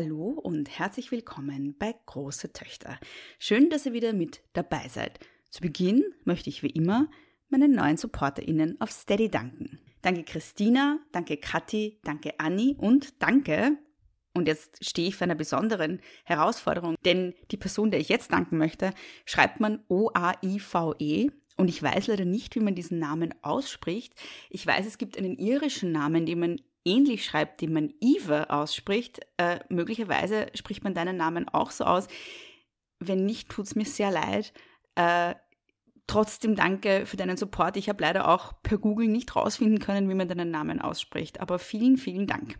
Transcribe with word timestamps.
Hallo 0.00 0.28
und 0.28 0.78
herzlich 0.78 1.10
willkommen 1.10 1.74
bei 1.76 1.92
Große 2.06 2.52
Töchter. 2.52 3.00
Schön, 3.40 3.68
dass 3.68 3.84
ihr 3.84 3.92
wieder 3.92 4.12
mit 4.12 4.44
dabei 4.52 4.86
seid. 4.86 5.18
Zu 5.50 5.60
Beginn 5.60 6.04
möchte 6.22 6.50
ich 6.50 6.62
wie 6.62 6.70
immer 6.70 7.10
meinen 7.48 7.72
neuen 7.72 7.96
SupporterInnen 7.96 8.80
auf 8.80 8.92
Steady 8.92 9.28
danken. 9.28 9.80
Danke 10.00 10.22
Christina, 10.22 11.00
danke 11.10 11.36
Kathi, 11.36 11.98
danke 12.04 12.38
Anni 12.38 12.76
und 12.78 13.20
danke, 13.20 13.76
und 14.34 14.46
jetzt 14.46 14.84
stehe 14.84 15.08
ich 15.08 15.16
vor 15.16 15.24
einer 15.24 15.34
besonderen 15.34 16.00
Herausforderung, 16.24 16.94
denn 17.04 17.34
die 17.50 17.56
Person, 17.56 17.90
der 17.90 17.98
ich 17.98 18.08
jetzt 18.08 18.32
danken 18.32 18.56
möchte, 18.56 18.92
schreibt 19.24 19.58
man 19.58 19.82
O-A-I-V-E 19.88 21.30
und 21.56 21.68
ich 21.68 21.82
weiß 21.82 22.06
leider 22.06 22.24
nicht, 22.24 22.54
wie 22.54 22.60
man 22.60 22.76
diesen 22.76 23.00
Namen 23.00 23.34
ausspricht. 23.42 24.14
Ich 24.48 24.64
weiß, 24.64 24.86
es 24.86 24.96
gibt 24.96 25.18
einen 25.18 25.36
irischen 25.36 25.90
Namen, 25.90 26.24
den 26.24 26.38
man 26.38 26.60
ähnlich 26.84 27.24
schreibt, 27.24 27.60
den 27.60 27.72
man 27.72 27.92
Eve 28.00 28.50
ausspricht. 28.50 29.20
Äh, 29.36 29.60
möglicherweise 29.68 30.46
spricht 30.54 30.84
man 30.84 30.94
deinen 30.94 31.16
Namen 31.16 31.48
auch 31.48 31.70
so 31.70 31.84
aus. 31.84 32.08
Wenn 32.98 33.24
nicht, 33.24 33.48
tut 33.48 33.66
es 33.66 33.74
mir 33.74 33.84
sehr 33.84 34.10
leid. 34.10 34.52
Äh, 34.94 35.34
trotzdem 36.06 36.56
danke 36.56 37.06
für 37.06 37.16
deinen 37.16 37.36
Support. 37.36 37.76
Ich 37.76 37.88
habe 37.88 38.02
leider 38.02 38.28
auch 38.28 38.54
per 38.62 38.78
Google 38.78 39.08
nicht 39.08 39.36
rausfinden 39.36 39.78
können, 39.78 40.08
wie 40.08 40.14
man 40.14 40.28
deinen 40.28 40.50
Namen 40.50 40.80
ausspricht. 40.80 41.40
Aber 41.40 41.58
vielen, 41.58 41.96
vielen 41.96 42.26
Dank. 42.26 42.58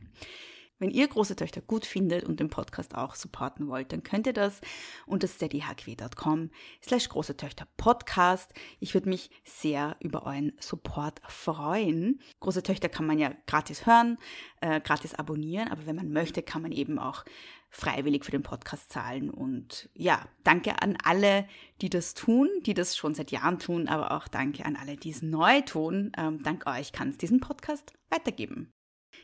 Wenn 0.80 0.90
ihr 0.90 1.08
große 1.08 1.34
Töchter 1.34 1.60
gut 1.60 1.84
findet 1.84 2.22
und 2.22 2.38
den 2.38 2.50
Podcast 2.50 2.94
auch 2.94 3.16
supporten 3.16 3.66
wollt, 3.66 3.92
dann 3.92 4.04
könnt 4.04 4.28
ihr 4.28 4.32
das 4.32 4.60
unter 5.06 5.26
steadyhq.com 5.26 6.50
slash 6.84 7.08
große 7.08 7.36
Töchter 7.36 7.66
Podcast. 7.76 8.54
Ich 8.78 8.94
würde 8.94 9.08
mich 9.08 9.30
sehr 9.44 9.96
über 9.98 10.24
euren 10.24 10.52
Support 10.60 11.20
freuen. 11.26 12.20
Große 12.38 12.62
Töchter 12.62 12.88
kann 12.88 13.06
man 13.06 13.18
ja 13.18 13.32
gratis 13.46 13.86
hören, 13.86 14.18
äh, 14.60 14.80
gratis 14.80 15.14
abonnieren, 15.14 15.68
aber 15.68 15.84
wenn 15.86 15.96
man 15.96 16.12
möchte, 16.12 16.42
kann 16.42 16.62
man 16.62 16.70
eben 16.70 17.00
auch 17.00 17.24
freiwillig 17.70 18.24
für 18.24 18.30
den 18.30 18.44
Podcast 18.44 18.90
zahlen. 18.90 19.30
Und 19.30 19.90
ja, 19.94 20.26
danke 20.44 20.80
an 20.80 20.96
alle, 21.02 21.48
die 21.82 21.90
das 21.90 22.14
tun, 22.14 22.48
die 22.66 22.74
das 22.74 22.96
schon 22.96 23.14
seit 23.14 23.32
Jahren 23.32 23.58
tun, 23.58 23.88
aber 23.88 24.12
auch 24.12 24.28
danke 24.28 24.64
an 24.64 24.76
alle, 24.76 24.96
die 24.96 25.10
es 25.10 25.22
neu 25.22 25.60
tun. 25.62 26.12
Ähm, 26.16 26.40
dank 26.42 26.66
euch 26.66 26.92
kann 26.92 27.10
es 27.10 27.18
diesen 27.18 27.40
Podcast 27.40 27.92
weitergeben. 28.10 28.72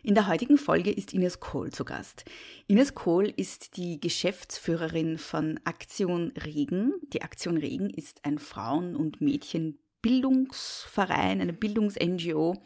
In 0.02 0.14
der 0.14 0.26
heutigen 0.26 0.58
Folge 0.58 0.90
ist 0.90 1.14
Ines 1.14 1.40
Kohl 1.40 1.70
zu 1.70 1.84
Gast. 1.84 2.24
Ines 2.66 2.94
Kohl 2.94 3.32
ist 3.36 3.76
die 3.76 4.00
Geschäftsführerin 4.00 5.18
von 5.18 5.60
Aktion 5.64 6.32
Regen. 6.44 6.94
Die 7.12 7.22
Aktion 7.22 7.56
Regen 7.56 7.90
ist 7.90 8.24
ein 8.24 8.38
Frauen- 8.38 8.96
und 8.96 9.20
Mädchenbildungsverein, 9.20 11.40
eine 11.40 11.52
Bildungs-NGO. 11.52 12.60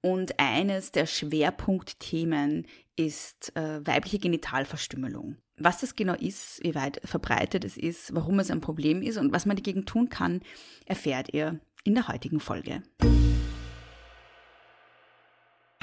Und 0.00 0.38
eines 0.38 0.92
der 0.92 1.06
Schwerpunktthemen 1.06 2.66
ist 2.96 3.56
äh, 3.56 3.86
weibliche 3.86 4.18
Genitalverstümmelung. 4.18 5.36
Was 5.56 5.80
das 5.80 5.94
genau 5.94 6.14
ist, 6.14 6.60
wie 6.62 6.74
weit 6.74 7.00
verbreitet 7.04 7.64
es 7.64 7.76
ist, 7.76 8.14
warum 8.14 8.38
es 8.38 8.50
ein 8.50 8.60
Problem 8.60 9.02
ist 9.02 9.18
und 9.18 9.32
was 9.32 9.46
man 9.46 9.56
dagegen 9.56 9.86
tun 9.86 10.08
kann, 10.08 10.40
erfährt 10.84 11.32
ihr 11.32 11.60
in 11.84 11.94
der 11.94 12.08
heutigen 12.08 12.40
Folge. 12.40 12.82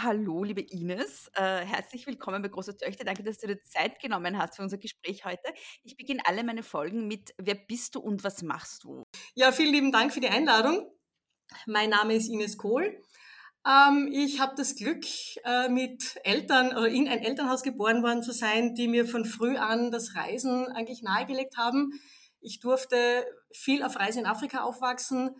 Hallo, 0.03 0.43
liebe 0.43 0.61
Ines. 0.61 1.29
Äh, 1.35 1.63
herzlich 1.63 2.07
willkommen 2.07 2.41
bei 2.41 2.47
Große 2.47 2.75
Töchter. 2.75 3.03
Danke, 3.03 3.21
dass 3.21 3.37
du 3.37 3.45
dir 3.45 3.61
Zeit 3.61 3.99
genommen 3.99 4.35
hast 4.35 4.55
für 4.55 4.63
unser 4.63 4.79
Gespräch 4.79 5.25
heute. 5.25 5.53
Ich 5.83 5.95
beginne 5.95 6.23
alle 6.25 6.43
meine 6.43 6.63
Folgen 6.63 7.07
mit 7.07 7.35
Wer 7.37 7.53
bist 7.53 7.93
du 7.93 7.99
und 7.99 8.23
was 8.23 8.41
machst 8.41 8.83
du? 8.83 9.03
Ja, 9.35 9.51
vielen 9.51 9.71
lieben 9.71 9.91
Dank 9.91 10.11
für 10.11 10.19
die 10.19 10.29
Einladung. 10.29 10.89
Mein 11.67 11.91
Name 11.91 12.15
ist 12.15 12.29
Ines 12.29 12.57
Kohl. 12.57 12.99
Ähm, 13.67 14.09
ich 14.11 14.39
habe 14.39 14.55
das 14.57 14.75
Glück, 14.75 15.05
äh, 15.43 15.69
mit 15.69 16.19
Eltern 16.23 16.69
oder 16.69 16.87
in 16.87 17.07
ein 17.07 17.19
Elternhaus 17.19 17.61
geboren 17.61 18.01
worden 18.01 18.23
zu 18.23 18.31
sein, 18.31 18.73
die 18.73 18.87
mir 18.87 19.05
von 19.05 19.23
früh 19.23 19.55
an 19.55 19.91
das 19.91 20.15
Reisen 20.15 20.65
eigentlich 20.69 21.03
nahegelegt 21.03 21.57
haben. 21.57 21.91
Ich 22.39 22.59
durfte 22.59 23.23
viel 23.53 23.83
auf 23.83 23.99
Reise 23.99 24.19
in 24.19 24.25
Afrika 24.25 24.63
aufwachsen 24.63 25.39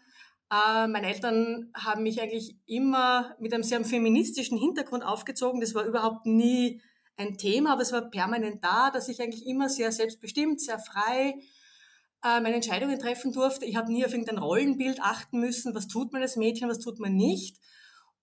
äh, 0.51 0.88
meine 0.88 1.07
Eltern 1.07 1.72
haben 1.73 2.03
mich 2.03 2.22
eigentlich 2.22 2.57
immer 2.66 3.35
mit 3.39 3.53
einem 3.53 3.63
sehr 3.63 3.84
feministischen 3.85 4.57
Hintergrund 4.57 5.03
aufgezogen. 5.03 5.62
Das 5.62 5.73
war 5.73 5.85
überhaupt 5.85 6.25
nie 6.25 6.81
ein 7.16 7.38
Thema, 7.38 7.73
aber 7.73 7.84
es 7.84 7.94
war 7.94 8.09
permanent 8.09 8.63
da, 8.63 8.91
dass 8.91 9.07
ich 9.07 9.22
eigentlich 9.22 9.45
immer 9.45 9.69
sehr 9.69 9.91
selbstbestimmt, 9.91 10.59
sehr 10.59 10.78
frei 10.78 11.35
äh, 12.23 12.41
meine 12.41 12.56
Entscheidungen 12.56 13.00
treffen 13.00 13.31
durfte. 13.31 13.66
Ich 13.66 13.78
habe 13.78 13.91
nie 13.91 14.06
auf 14.06 14.11
irgendein 14.11 14.40
Rollenbild 14.40 15.01
achten 15.01 15.40
müssen, 15.40 15.73
was 15.73 15.88
tut 15.88 16.11
man 16.11 16.22
als 16.22 16.35
Mädchen, 16.35 16.69
was 16.69 16.79
tut 16.79 17.00
man 17.00 17.16
nicht. 17.16 17.57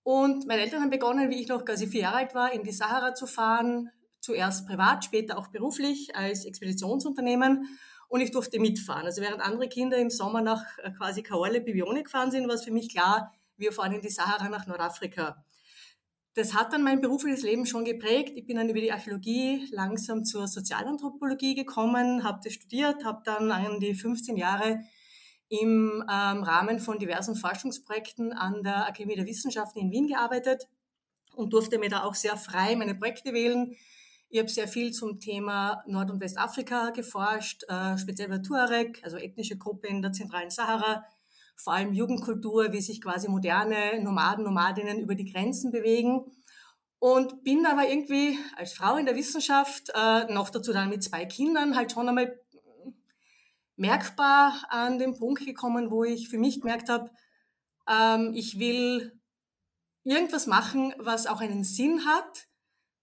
Und 0.03 0.47
meine 0.47 0.61
Eltern 0.61 0.81
haben 0.81 0.89
begonnen, 0.89 1.29
wie 1.29 1.41
ich 1.41 1.47
noch 1.47 1.65
quasi 1.65 1.87
vier 1.87 2.01
Jahre 2.01 2.17
alt 2.17 2.35
war, 2.35 2.53
in 2.53 2.63
die 2.63 2.71
Sahara 2.71 3.15
zu 3.15 3.25
fahren, 3.25 3.89
zuerst 4.21 4.67
privat, 4.67 5.03
später 5.03 5.37
auch 5.37 5.47
beruflich 5.47 6.15
als 6.15 6.45
Expeditionsunternehmen 6.45 7.65
und 8.09 8.21
ich 8.21 8.31
durfte 8.31 8.59
mitfahren. 8.59 9.05
Also 9.05 9.21
während 9.21 9.41
andere 9.41 9.69
Kinder 9.69 9.97
im 9.97 10.09
Sommer 10.09 10.41
nach 10.41 10.77
äh, 10.79 10.91
quasi 10.91 11.23
Kaorle 11.23 11.61
Bibione 11.61 12.03
gefahren 12.03 12.31
sind, 12.31 12.47
war 12.47 12.55
es 12.55 12.65
für 12.65 12.71
mich 12.71 12.89
klar, 12.89 13.33
wir 13.55 13.71
fahren 13.71 13.93
in 13.93 14.01
die 14.01 14.09
Sahara 14.09 14.49
nach 14.49 14.67
Nordafrika. 14.67 15.45
Das 16.33 16.53
hat 16.53 16.73
dann 16.73 16.83
mein 16.83 17.01
berufliches 17.01 17.43
Leben 17.43 17.65
schon 17.65 17.85
geprägt. 17.85 18.33
Ich 18.35 18.45
bin 18.45 18.57
dann 18.57 18.69
über 18.69 18.79
die 18.79 18.91
Archäologie 18.91 19.67
langsam 19.71 20.23
zur 20.25 20.47
Sozialanthropologie 20.47 21.55
gekommen, 21.55 22.23
habe 22.23 22.39
das 22.43 22.53
studiert, 22.53 23.03
habe 23.03 23.21
dann 23.25 23.51
an 23.51 23.79
die 23.79 23.93
15 23.93 24.37
Jahre 24.37 24.81
im 25.49 26.03
ähm, 26.09 26.43
Rahmen 26.43 26.79
von 26.79 26.99
diversen 26.99 27.35
Forschungsprojekten 27.35 28.33
an 28.33 28.61
der 28.63 28.87
Akademie 28.87 29.15
der 29.15 29.25
Wissenschaften 29.25 29.79
in 29.79 29.91
Wien 29.91 30.07
gearbeitet 30.07 30.67
und 31.35 31.53
durfte 31.53 31.79
mir 31.79 31.89
da 31.89 32.03
auch 32.03 32.15
sehr 32.15 32.37
frei 32.37 32.75
meine 32.75 32.95
Projekte 32.95 33.33
wählen. 33.33 33.75
Ich 34.31 34.37
habe 34.37 34.47
sehr 34.47 34.67
viel 34.67 34.91
zum 34.91 35.19
Thema 35.19 35.83
Nord- 35.87 36.11
und 36.11 36.19
Westafrika 36.19 36.91
geforscht, 36.91 37.63
äh, 37.67 37.97
speziell 37.97 38.29
bei 38.29 38.37
Tuareg, 38.37 39.01
also 39.03 39.17
ethnische 39.17 39.57
Gruppe 39.57 39.87
in 39.87 40.03
der 40.03 40.11
zentralen 40.11 40.51
Sahara, 40.51 41.03
vor 41.55 41.73
allem 41.73 41.93
Jugendkultur, 41.93 42.71
wie 42.71 42.79
sich 42.79 43.01
quasi 43.01 43.27
moderne 43.27 43.99
Nomaden, 44.03 44.43
Nomadinnen 44.43 44.99
über 44.99 45.15
die 45.15 45.31
Grenzen 45.31 45.71
bewegen. 45.71 46.31
Und 46.99 47.43
bin 47.43 47.65
aber 47.65 47.89
irgendwie 47.89 48.37
als 48.55 48.73
Frau 48.73 48.97
in 48.97 49.07
der 49.07 49.15
Wissenschaft, 49.15 49.89
äh, 49.95 50.31
noch 50.31 50.51
dazu 50.51 50.73
dann 50.73 50.89
mit 50.89 51.03
zwei 51.03 51.25
Kindern, 51.25 51.75
halt 51.75 51.91
schon 51.91 52.07
einmal 52.07 52.39
merkbar 53.77 54.63
an 54.69 54.99
den 54.99 55.17
Punkt 55.17 55.43
gekommen, 55.43 55.89
wo 55.89 56.03
ich 56.03 56.29
für 56.29 56.37
mich 56.37 56.61
gemerkt 56.61 56.89
habe, 56.89 57.09
ähm, 57.89 58.33
ich 58.35 58.59
will 58.59 59.19
irgendwas 60.03 60.45
machen, 60.45 60.93
was 60.99 61.25
auch 61.25 61.41
einen 61.41 61.63
Sinn 61.63 62.05
hat, 62.05 62.48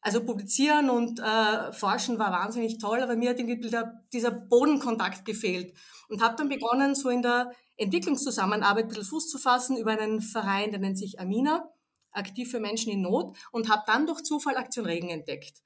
also 0.07 0.25
publizieren 0.25 0.89
und 0.89 1.19
äh, 1.19 1.73
forschen 1.73 2.17
war 2.21 2.31
wahnsinnig 2.31 2.79
toll, 2.79 3.03
aber 3.03 3.17
mir 3.17 3.31
hat 3.31 3.41
irgendwie 3.41 3.59
dieser, 3.59 4.05
dieser 4.13 4.31
Bodenkontakt 4.31 5.25
gefehlt 5.25 5.75
und 6.09 6.23
habe 6.23 6.37
dann 6.37 6.49
begonnen, 6.49 6.95
so 6.95 7.11
in 7.11 7.23
der 7.23 7.51
Entwicklungszusammenarbeit 7.77 8.85
ein 8.85 8.89
bisschen 8.89 9.05
Fuß 9.05 9.29
zu 9.29 9.39
fassen 9.39 9.77
über 9.77 9.91
einen 9.91 10.21
Verein, 10.21 10.71
der 10.71 10.79
nennt 10.79 10.97
sich 10.97 11.19
Amina, 11.19 11.69
aktiv 12.13 12.49
für 12.49 12.61
Menschen 12.61 12.93
in 12.93 13.03
Not 13.03 13.37
und 13.51 13.69
habe 13.69 13.83
dann 13.89 14.07
durch 14.07 14.23
Zufall 14.23 14.57
Aktion 14.57 14.87
Regen 14.87 15.09
entdeckt. 15.09 15.65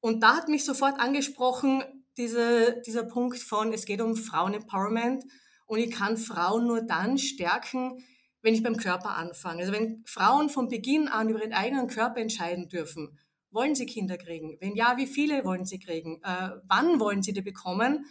Und 0.00 0.24
da 0.24 0.34
hat 0.34 0.48
mich 0.48 0.64
sofort 0.64 0.98
angesprochen 0.98 1.84
diese, 2.16 2.82
dieser 2.84 3.04
Punkt 3.04 3.38
von, 3.38 3.72
es 3.72 3.86
geht 3.86 4.00
um 4.00 4.16
Frauen-Empowerment 4.16 5.22
und 5.66 5.78
ich 5.78 5.92
kann 5.92 6.16
Frauen 6.16 6.66
nur 6.66 6.82
dann 6.82 7.16
stärken, 7.16 8.04
wenn 8.42 8.54
ich 8.54 8.64
beim 8.64 8.76
Körper 8.76 9.14
anfange. 9.14 9.60
Also 9.60 9.72
wenn 9.72 10.02
Frauen 10.04 10.50
von 10.50 10.68
Beginn 10.68 11.06
an 11.06 11.28
über 11.28 11.40
ihren 11.40 11.52
eigenen 11.52 11.86
Körper 11.86 12.20
entscheiden 12.20 12.68
dürfen, 12.68 13.16
wollen 13.50 13.74
Sie 13.74 13.86
Kinder 13.86 14.16
kriegen? 14.18 14.56
Wenn 14.60 14.74
ja, 14.74 14.96
wie 14.96 15.06
viele 15.06 15.44
wollen 15.44 15.64
Sie 15.64 15.78
kriegen? 15.78 16.22
Äh, 16.22 16.50
wann 16.66 17.00
wollen 17.00 17.22
Sie 17.22 17.32
die 17.32 17.42
bekommen? 17.42 18.06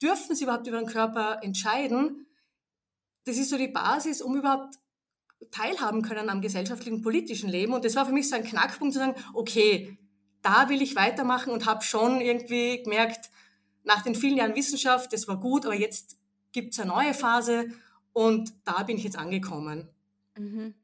Dürfen 0.00 0.34
Sie 0.36 0.44
überhaupt 0.44 0.66
über 0.66 0.78
den 0.78 0.86
Körper 0.86 1.38
entscheiden? 1.42 2.26
Das 3.24 3.36
ist 3.36 3.50
so 3.50 3.56
die 3.56 3.68
Basis, 3.68 4.20
um 4.20 4.36
überhaupt 4.36 4.74
teilhaben 5.50 6.02
können 6.02 6.28
am 6.28 6.40
gesellschaftlichen, 6.40 7.02
politischen 7.02 7.48
Leben. 7.48 7.72
Und 7.72 7.84
das 7.84 7.96
war 7.96 8.06
für 8.06 8.12
mich 8.12 8.28
so 8.28 8.36
ein 8.36 8.44
Knackpunkt 8.44 8.94
zu 8.94 9.00
sagen, 9.00 9.14
okay, 9.34 9.98
da 10.42 10.68
will 10.68 10.82
ich 10.82 10.96
weitermachen 10.96 11.52
und 11.52 11.66
habe 11.66 11.82
schon 11.82 12.20
irgendwie 12.20 12.82
gemerkt, 12.82 13.30
nach 13.84 14.02
den 14.02 14.14
vielen 14.14 14.36
Jahren 14.36 14.54
Wissenschaft, 14.54 15.12
das 15.12 15.26
war 15.26 15.40
gut, 15.40 15.64
aber 15.64 15.74
jetzt 15.74 16.18
gibt 16.52 16.72
es 16.72 16.80
eine 16.80 16.90
neue 16.90 17.14
Phase 17.14 17.66
und 18.12 18.52
da 18.64 18.82
bin 18.82 18.96
ich 18.96 19.04
jetzt 19.04 19.18
angekommen. 19.18 19.88
Mhm. 20.36 20.74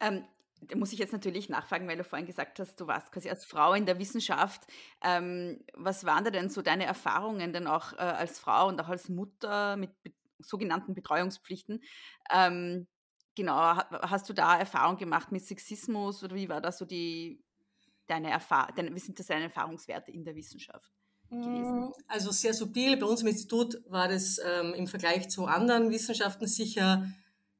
Ähm, 0.00 0.24
da 0.60 0.76
muss 0.76 0.92
ich 0.92 0.98
jetzt 0.98 1.12
natürlich 1.12 1.48
nachfragen, 1.48 1.88
weil 1.88 1.96
du 1.96 2.04
vorhin 2.04 2.26
gesagt 2.26 2.58
hast, 2.58 2.80
du 2.80 2.86
warst 2.86 3.12
quasi 3.12 3.30
als 3.30 3.44
Frau 3.44 3.74
in 3.74 3.86
der 3.86 3.98
Wissenschaft. 3.98 4.66
Ähm, 5.02 5.64
was 5.74 6.04
waren 6.04 6.24
da 6.24 6.30
denn 6.30 6.50
so 6.50 6.62
deine 6.62 6.84
Erfahrungen 6.84 7.52
denn 7.52 7.66
auch 7.66 7.92
äh, 7.92 7.96
als 7.96 8.38
Frau 8.38 8.68
und 8.68 8.80
auch 8.80 8.88
als 8.88 9.08
Mutter 9.08 9.76
mit 9.76 9.90
be 10.02 10.12
sogenannten 10.40 10.94
Betreuungspflichten? 10.94 11.82
Ähm, 12.32 12.86
genau, 13.34 13.56
hast 13.56 14.28
du 14.28 14.32
da 14.32 14.56
Erfahrung 14.56 14.96
gemacht 14.96 15.32
mit 15.32 15.44
Sexismus 15.44 16.22
oder 16.22 16.36
wie 16.36 16.48
war 16.48 16.60
da 16.60 16.70
so 16.70 16.84
die, 16.84 17.42
deine 18.06 18.30
Erfahrung, 18.30 18.94
wie 18.94 19.00
sind 19.00 19.18
das 19.18 19.26
deine 19.26 19.44
Erfahrungswerte 19.44 20.12
in 20.12 20.24
der 20.24 20.36
Wissenschaft? 20.36 20.92
Gewesen? 21.28 21.88
Mm, 21.88 21.92
also 22.06 22.30
sehr 22.30 22.54
subtil. 22.54 22.96
Bei 22.96 23.06
uns 23.06 23.22
im 23.22 23.28
Institut 23.28 23.82
war 23.88 24.06
das 24.06 24.38
ähm, 24.38 24.74
im 24.74 24.86
Vergleich 24.86 25.28
zu 25.28 25.46
anderen 25.46 25.90
Wissenschaften 25.90 26.46
sicher 26.46 27.06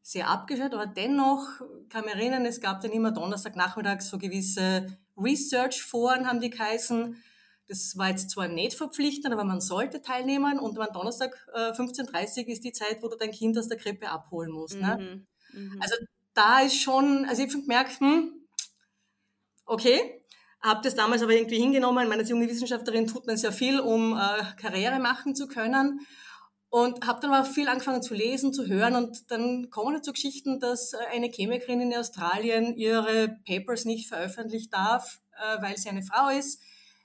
sehr 0.09 0.31
abgeschottet, 0.31 0.73
aber 0.73 0.87
dennoch 0.87 1.47
kann 1.91 2.07
mich 2.07 2.15
erinnern, 2.15 2.47
es 2.47 2.63
gab 2.63 2.81
dann 2.81 2.93
immer 2.93 3.11
Donnerstagnachmittag 3.13 4.01
so 4.01 4.17
gewisse 4.17 4.87
Research-Foren, 5.19 6.27
haben 6.27 6.41
die 6.41 6.49
geheißen. 6.49 7.23
Das 7.69 7.99
war 7.99 8.09
jetzt 8.09 8.31
zwar 8.31 8.49
nicht 8.49 8.73
verpflichtend, 8.73 9.35
aber 9.35 9.45
man 9.45 9.61
sollte 9.61 10.01
teilnehmen 10.01 10.61
und 10.61 10.79
am 10.79 10.93
Donnerstag 10.95 11.37
äh, 11.53 11.73
15.30 11.73 12.45
Uhr 12.45 12.49
ist 12.49 12.65
die 12.65 12.73
Zeit, 12.73 13.03
wo 13.03 13.09
du 13.09 13.17
dein 13.19 13.33
Kind 13.33 13.59
aus 13.59 13.69
der 13.69 13.77
Krippe 13.77 14.09
abholen 14.09 14.51
musst. 14.51 14.81
Ne? 14.81 15.27
Mhm. 15.53 15.61
Mhm. 15.61 15.83
Also 15.83 15.97
da 16.33 16.61
ist 16.61 16.81
schon, 16.81 17.27
also 17.27 17.43
ich 17.43 17.53
habe 17.53 17.61
gemerkt, 17.61 18.01
hm, 18.01 18.33
okay, 19.67 20.25
habe 20.63 20.81
das 20.85 20.95
damals 20.95 21.23
aber 21.23 21.33
irgendwie 21.33 21.59
hingenommen. 21.59 22.09
Meine 22.09 22.23
junge 22.23 22.49
Wissenschaftlerin 22.49 23.07
tut 23.07 23.27
man 23.27 23.37
sehr 23.37 23.53
viel, 23.53 23.79
um 23.79 24.15
äh, 24.15 24.43
Karriere 24.59 25.01
machen 25.01 25.35
zu 25.35 25.49
können. 25.49 26.01
Und 26.71 27.07
habe 27.07 27.21
dann 27.21 27.33
aber 27.33 27.47
viel 27.47 27.69
angefangen 27.69 28.03
zu 28.03 28.13
lesen, 28.13 28.53
zu 28.53 28.67
hören 28.67 28.95
und 28.95 29.31
dann 29.31 29.71
kommen 29.71 29.95
dazu 29.95 30.13
Geschichten, 30.13 30.61
dass 30.61 30.93
äh, 30.93 30.99
eine 31.13 31.31
Chemikerin 31.31 31.81
in 31.81 31.95
Australien 31.95 32.77
ihre 32.77 33.39
Papers 33.47 33.87
nicht 33.87 34.07
veröffentlichen 34.07 34.71
darf, 34.71 35.21
äh, 35.33 35.63
weil 35.63 35.79
sie 35.79 35.89
eine 35.89 36.03
Frau 36.03 36.29
ist. 36.29 36.61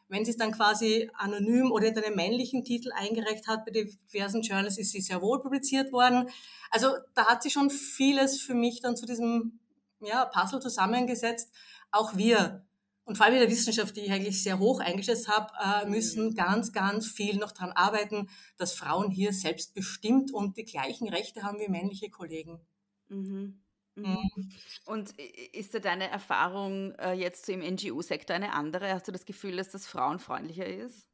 Wenn 0.09 0.25
sie 0.25 0.31
es 0.31 0.37
dann 0.37 0.51
quasi 0.51 1.09
anonym 1.13 1.71
oder 1.71 1.87
in 1.87 1.97
einem 1.97 2.15
männlichen 2.15 2.65
Titel 2.65 2.91
eingereicht 2.91 3.47
hat 3.47 3.65
bei 3.65 3.71
diversen 3.71 4.41
Journals, 4.41 4.77
ist 4.77 4.91
sie 4.91 5.01
sehr 5.01 5.21
wohl 5.21 5.41
publiziert 5.41 5.93
worden. 5.93 6.29
Also 6.69 6.89
da 7.15 7.27
hat 7.27 7.41
sich 7.41 7.53
schon 7.53 7.69
vieles 7.69 8.41
für 8.41 8.53
mich 8.53 8.81
dann 8.81 8.97
zu 8.97 9.05
diesem 9.05 9.59
ja, 10.01 10.25
Puzzle 10.25 10.59
zusammengesetzt. 10.59 11.53
Auch 11.91 12.17
wir 12.17 12.65
und 13.05 13.17
vor 13.17 13.25
allem 13.25 13.35
in 13.35 13.41
der 13.41 13.51
Wissenschaft, 13.51 13.95
die 13.97 14.01
ich 14.01 14.11
eigentlich 14.11 14.41
sehr 14.41 14.59
hoch 14.59 14.79
eingeschätzt 14.79 15.27
habe, 15.27 15.51
äh, 15.61 15.89
müssen 15.89 16.27
mhm. 16.27 16.35
ganz, 16.35 16.71
ganz 16.71 17.07
viel 17.07 17.37
noch 17.37 17.51
daran 17.51 17.73
arbeiten, 17.73 18.29
dass 18.57 18.73
Frauen 18.73 19.11
hier 19.11 19.33
selbstbestimmt 19.33 20.33
und 20.33 20.57
die 20.57 20.63
gleichen 20.63 21.09
Rechte 21.09 21.43
haben 21.43 21.59
wie 21.59 21.69
männliche 21.69 22.09
Kollegen. 22.09 22.61
Mhm. 23.09 23.61
Mhm. 23.95 24.05
mhm. 24.05 24.51
Und 24.85 25.13
ist 25.19 25.73
da 25.73 25.79
deine 25.79 26.09
Erfahrung 26.09 26.93
äh, 26.95 27.13
jetzt 27.13 27.45
so 27.45 27.51
im 27.51 27.59
NGO-Sektor 27.59 28.35
eine 28.35 28.53
andere? 28.53 28.93
Hast 28.93 29.07
du 29.07 29.11
das 29.11 29.25
Gefühl, 29.25 29.57
dass 29.57 29.69
das 29.69 29.85
frauenfreundlicher 29.85 30.65
ist? 30.65 31.07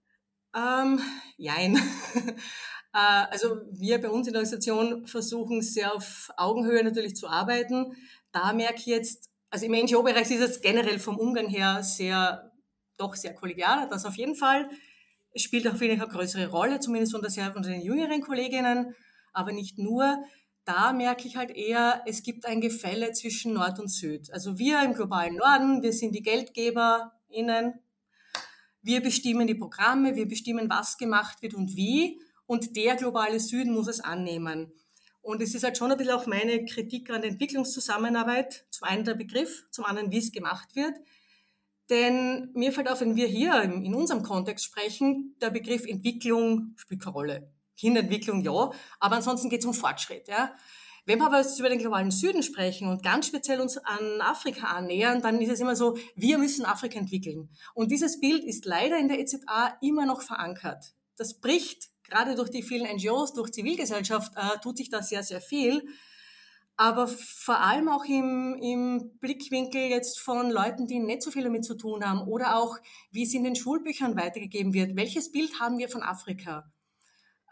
Ähm, 0.56 1.00
jein. 1.38 1.76
äh, 2.94 3.26
also 3.32 3.62
wir 3.72 4.00
bei 4.00 4.10
uns 4.10 4.28
in 4.28 4.34
der 4.34 4.42
Organisation 4.42 5.08
versuchen 5.08 5.62
sehr 5.62 5.94
auf 5.96 6.30
Augenhöhe 6.38 6.84
natürlich 6.84 7.16
zu 7.16 7.28
arbeiten. 7.28 7.96
Da 8.32 8.54
merke 8.54 8.78
ich 8.78 8.86
jetzt, 8.86 9.29
also 9.50 9.66
im 9.66 9.72
NGO-Bereich 9.72 10.30
ist 10.32 10.42
es 10.42 10.62
generell 10.62 11.00
vom 11.00 11.18
Umgang 11.18 11.48
her 11.48 11.82
sehr, 11.84 12.52
doch 12.98 13.16
sehr 13.16 13.34
kollegial, 13.34 13.88
das 13.90 14.06
auf 14.06 14.16
jeden 14.16 14.36
Fall. 14.36 14.70
Spielt 15.36 15.68
auch 15.68 15.80
weniger 15.80 16.08
größere 16.08 16.48
Rolle, 16.48 16.80
zumindest 16.80 17.16
unter, 17.16 17.30
sehr, 17.30 17.56
unter 17.56 17.70
den 17.70 17.82
jüngeren 17.82 18.22
Kolleginnen, 18.22 18.96
aber 19.34 19.52
nicht 19.52 19.78
nur. 19.78 20.24
Da 20.66 20.94
merke 20.94 21.28
ich 21.28 21.36
halt 21.36 21.50
eher, 21.52 22.04
es 22.06 22.22
gibt 22.22 22.46
ein 22.46 22.62
Gefälle 22.62 23.12
zwischen 23.14 23.54
Nord 23.54 23.80
und 23.80 23.88
Süd. 23.88 24.32
Also 24.32 24.60
wir 24.60 24.84
im 24.84 24.94
globalen 24.94 25.36
Norden, 25.36 25.82
wir 25.82 25.94
sind 25.94 26.14
die 26.14 26.22
GeldgeberInnen, 26.22 27.74
wir 28.82 29.02
bestimmen 29.02 29.48
die 29.48 29.56
Programme, 29.56 30.16
wir 30.16 30.28
bestimmen, 30.28 30.70
was 30.70 30.98
gemacht 30.98 31.42
wird 31.42 31.54
und 31.56 31.76
wie. 31.76 32.22
Und 32.46 32.76
der 32.76 32.96
globale 32.96 33.40
Süden 33.40 33.74
muss 33.74 33.88
es 33.88 34.00
annehmen. 34.00 34.72
Und 35.22 35.42
es 35.42 35.54
ist 35.54 35.64
halt 35.64 35.78
schon 35.78 35.92
ein 35.92 35.98
bisschen 35.98 36.14
auch 36.14 36.26
meine 36.26 36.66
Kritik 36.66 37.10
an 37.10 37.22
der 37.22 37.32
Entwicklungszusammenarbeit. 37.32 38.66
Zum 38.70 38.88
einen 38.88 39.04
der 39.04 39.16
Begriff, 39.16 39.66
zum 39.72 39.86
anderen, 39.86 40.12
wie 40.12 40.18
es 40.18 40.32
gemacht 40.32 40.76
wird. 40.76 40.96
Denn 41.90 42.52
mir 42.54 42.72
fällt 42.72 42.90
auf, 42.90 43.02
wenn 43.02 43.16
wir 43.16 43.28
hier 43.28 43.62
in 43.64 43.96
unserem 43.96 44.24
Kontext 44.24 44.66
sprechen, 44.66 45.36
der 45.42 45.50
Begriff 45.50 45.86
Entwicklung 45.86 46.74
spielt 46.78 47.02
keine 47.02 47.14
Rolle. 47.14 47.54
Kinderentwicklung 47.78 48.42
ja, 48.42 48.72
aber 49.00 49.16
ansonsten 49.16 49.50
geht 49.50 49.62
es 49.62 49.66
um 49.66 49.74
Fortschritt. 49.74 50.28
Ja. 50.28 50.54
Wenn 51.06 51.20
wir 51.20 51.26
aber 51.26 51.44
über 51.58 51.70
den 51.70 51.80
globalen 51.80 52.12
Süden 52.12 52.44
sprechen 52.44 52.88
und 52.88 53.02
ganz 53.02 53.28
speziell 53.28 53.62
uns 53.62 53.78
an 53.78 54.22
Afrika 54.22 54.68
annähern, 54.68 55.22
dann 55.22 55.42
ist 55.42 55.50
es 55.50 55.60
immer 55.60 55.76
so, 55.76 55.98
wir 56.16 56.38
müssen 56.38 56.66
Afrika 56.66 57.00
entwickeln. 57.00 57.50
Und 57.74 57.90
dieses 57.90 58.20
Bild 58.20 58.44
ist 58.44 58.66
leider 58.66 59.00
in 59.00 59.08
der 59.08 59.20
EZA 59.20 59.78
immer 59.82 60.06
noch 60.06 60.22
verankert. 60.22 60.94
Das 61.18 61.40
bricht 61.40 61.90
gerade 62.10 62.36
durch 62.36 62.50
die 62.50 62.64
vielen 62.64 62.88
NGOs, 62.96 63.34
durch 63.34 63.52
Zivilgesellschaft 63.52 64.34
äh, 64.36 64.60
tut 64.62 64.78
sich 64.78 64.90
da 64.90 65.02
sehr, 65.02 65.24
sehr 65.24 65.42
viel. 65.42 65.88
Aber 66.76 67.08
vor 67.08 67.60
allem 67.60 67.90
auch 67.90 68.06
im, 68.06 68.58
im 68.62 69.18
Blickwinkel 69.20 69.90
jetzt 69.90 70.20
von 70.20 70.50
Leuten, 70.50 70.88
die 70.88 71.00
nicht 71.00 71.22
so 71.22 71.30
viel 71.30 71.44
damit 71.44 71.66
zu 71.66 71.76
tun 71.76 72.06
haben 72.06 72.22
oder 72.22 72.56
auch, 72.56 72.78
wie 73.12 73.24
es 73.24 73.34
in 73.34 73.44
den 73.44 73.56
Schulbüchern 73.56 74.16
weitergegeben 74.16 74.74
wird. 74.74 74.96
Welches 74.96 75.32
Bild 75.32 75.60
haben 75.60 75.78
wir 75.78 75.90
von 75.90 76.04
Afrika? 76.04 76.72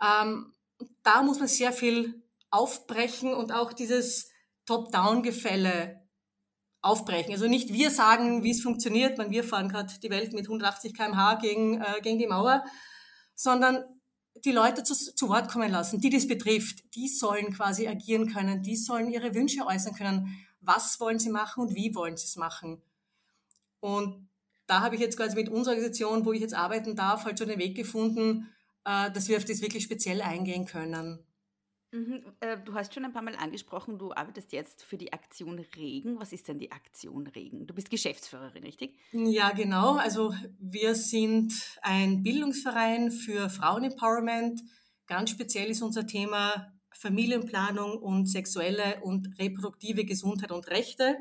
Ähm, 0.01 0.53
da 1.03 1.23
muss 1.23 1.39
man 1.39 1.49
sehr 1.49 1.73
viel 1.73 2.23
aufbrechen 2.51 3.33
und 3.33 3.51
auch 3.51 3.73
dieses 3.73 4.29
Top-Down-Gefälle 4.65 6.07
aufbrechen. 6.81 7.33
Also 7.33 7.47
nicht 7.47 7.73
wir 7.73 7.91
sagen, 7.91 8.43
wie 8.43 8.51
es 8.51 8.61
funktioniert, 8.61 9.17
man 9.17 9.31
wir 9.31 9.43
fahren 9.43 9.67
gerade 9.67 9.93
die 10.01 10.09
Welt 10.09 10.33
mit 10.33 10.45
180 10.45 10.93
km/h 10.93 11.35
gegen, 11.35 11.81
äh, 11.81 11.99
gegen 12.01 12.19
die 12.19 12.27
Mauer, 12.27 12.63
sondern 13.35 13.83
die 14.45 14.51
Leute 14.51 14.83
zu, 14.83 14.93
zu 14.93 15.29
Wort 15.29 15.49
kommen 15.49 15.71
lassen, 15.71 15.99
die 15.99 16.09
das 16.09 16.27
betrifft. 16.27 16.95
Die 16.95 17.07
sollen 17.07 17.53
quasi 17.53 17.87
agieren 17.87 18.31
können, 18.31 18.63
die 18.63 18.75
sollen 18.75 19.11
ihre 19.11 19.33
Wünsche 19.33 19.65
äußern 19.65 19.95
können. 19.95 20.37
Was 20.61 20.99
wollen 20.99 21.19
sie 21.19 21.29
machen 21.29 21.63
und 21.63 21.75
wie 21.75 21.93
wollen 21.95 22.17
sie 22.17 22.25
es 22.25 22.35
machen? 22.35 22.81
Und 23.79 24.27
da 24.65 24.81
habe 24.81 24.95
ich 24.95 25.01
jetzt 25.01 25.17
quasi 25.17 25.35
mit 25.35 25.49
unserer 25.49 25.75
Organisation, 25.75 26.25
wo 26.25 26.33
ich 26.33 26.41
jetzt 26.41 26.53
arbeiten 26.53 26.95
darf, 26.95 27.25
halt 27.25 27.39
schon 27.39 27.47
den 27.47 27.59
Weg 27.59 27.75
gefunden, 27.75 28.49
äh, 28.85 29.11
dass 29.11 29.29
wir 29.29 29.37
auf 29.37 29.45
das 29.45 29.61
wirklich 29.61 29.83
speziell 29.83 30.21
eingehen 30.21 30.65
können. 30.65 31.19
Mhm. 31.91 32.21
Äh, 32.41 32.57
du 32.57 32.73
hast 32.73 32.93
schon 32.93 33.05
ein 33.05 33.13
paar 33.13 33.21
Mal 33.21 33.35
angesprochen, 33.35 33.97
du 33.97 34.11
arbeitest 34.11 34.51
jetzt 34.51 34.83
für 34.83 34.97
die 34.97 35.13
Aktion 35.13 35.59
Regen. 35.75 36.19
Was 36.19 36.33
ist 36.33 36.47
denn 36.47 36.59
die 36.59 36.71
Aktion 36.71 37.27
Regen? 37.27 37.65
Du 37.65 37.73
bist 37.73 37.89
Geschäftsführerin, 37.89 38.63
richtig? 38.63 38.97
Ja, 39.11 39.51
genau. 39.51 39.95
Also 39.95 40.33
wir 40.59 40.95
sind 40.95 41.53
ein 41.81 42.23
Bildungsverein 42.23 43.11
für 43.11 43.49
Frauenempowerment. 43.49 44.61
Ganz 45.07 45.29
speziell 45.29 45.69
ist 45.69 45.81
unser 45.81 46.05
Thema 46.05 46.73
Familienplanung 46.91 47.97
und 47.97 48.25
sexuelle 48.25 48.99
und 49.01 49.39
reproduktive 49.39 50.03
Gesundheit 50.03 50.51
und 50.51 50.67
Rechte. 50.67 51.17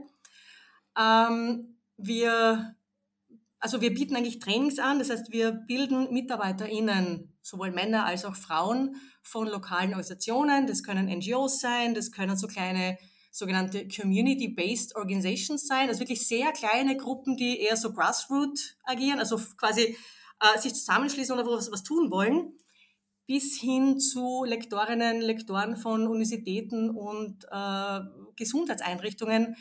Ähm, 0.99 1.77
wir, 1.97 2.75
also 3.61 3.81
wir 3.81 3.95
bieten 3.95 4.17
eigentlich 4.17 4.41
Trainings 4.41 4.79
an, 4.79 4.99
das 4.99 5.11
heißt, 5.11 5.33
wir 5.33 5.53
bilden 5.53 6.13
MitarbeiterInnen, 6.13 7.37
sowohl 7.43 7.71
Männer 7.71 8.07
als 8.07 8.25
auch 8.25 8.35
Frauen, 8.35 8.97
von 9.27 9.49
lokalen 9.49 9.91
Organisationen. 9.91 10.67
Das 10.67 10.83
können 10.83 11.07
NGOs 11.07 11.61
sein, 11.61 11.95
das 11.95 12.13
können 12.13 12.37
so 12.37 12.47
kleine 12.47 12.99
sogenannte 13.31 13.87
Community-Based 13.87 14.97
Organizations 14.97 15.67
sein, 15.67 15.89
also 15.89 16.01
wirklich 16.01 16.27
sehr 16.27 16.53
kleine 16.53 16.97
Gruppen, 16.97 17.37
die 17.37 17.61
eher 17.61 17.77
so 17.77 17.93
Grassroot 17.93 18.77
agieren, 18.85 19.19
also 19.19 19.39
quasi 19.59 19.97
äh, 20.41 20.59
sich 20.59 20.75
zusammenschließen 20.75 21.39
oder 21.39 21.47
was, 21.47 21.71
was 21.71 21.83
tun 21.83 22.11
wollen, 22.11 22.55
bis 23.27 23.61
hin 23.61 23.99
zu 23.99 24.45
Lektorinnen, 24.45 25.21
Lektoren 25.21 25.77
von 25.77 26.07
Universitäten 26.07 26.91
und 26.91 27.45
äh, 27.51 28.01
Gesundheitseinrichtungen 28.37 29.57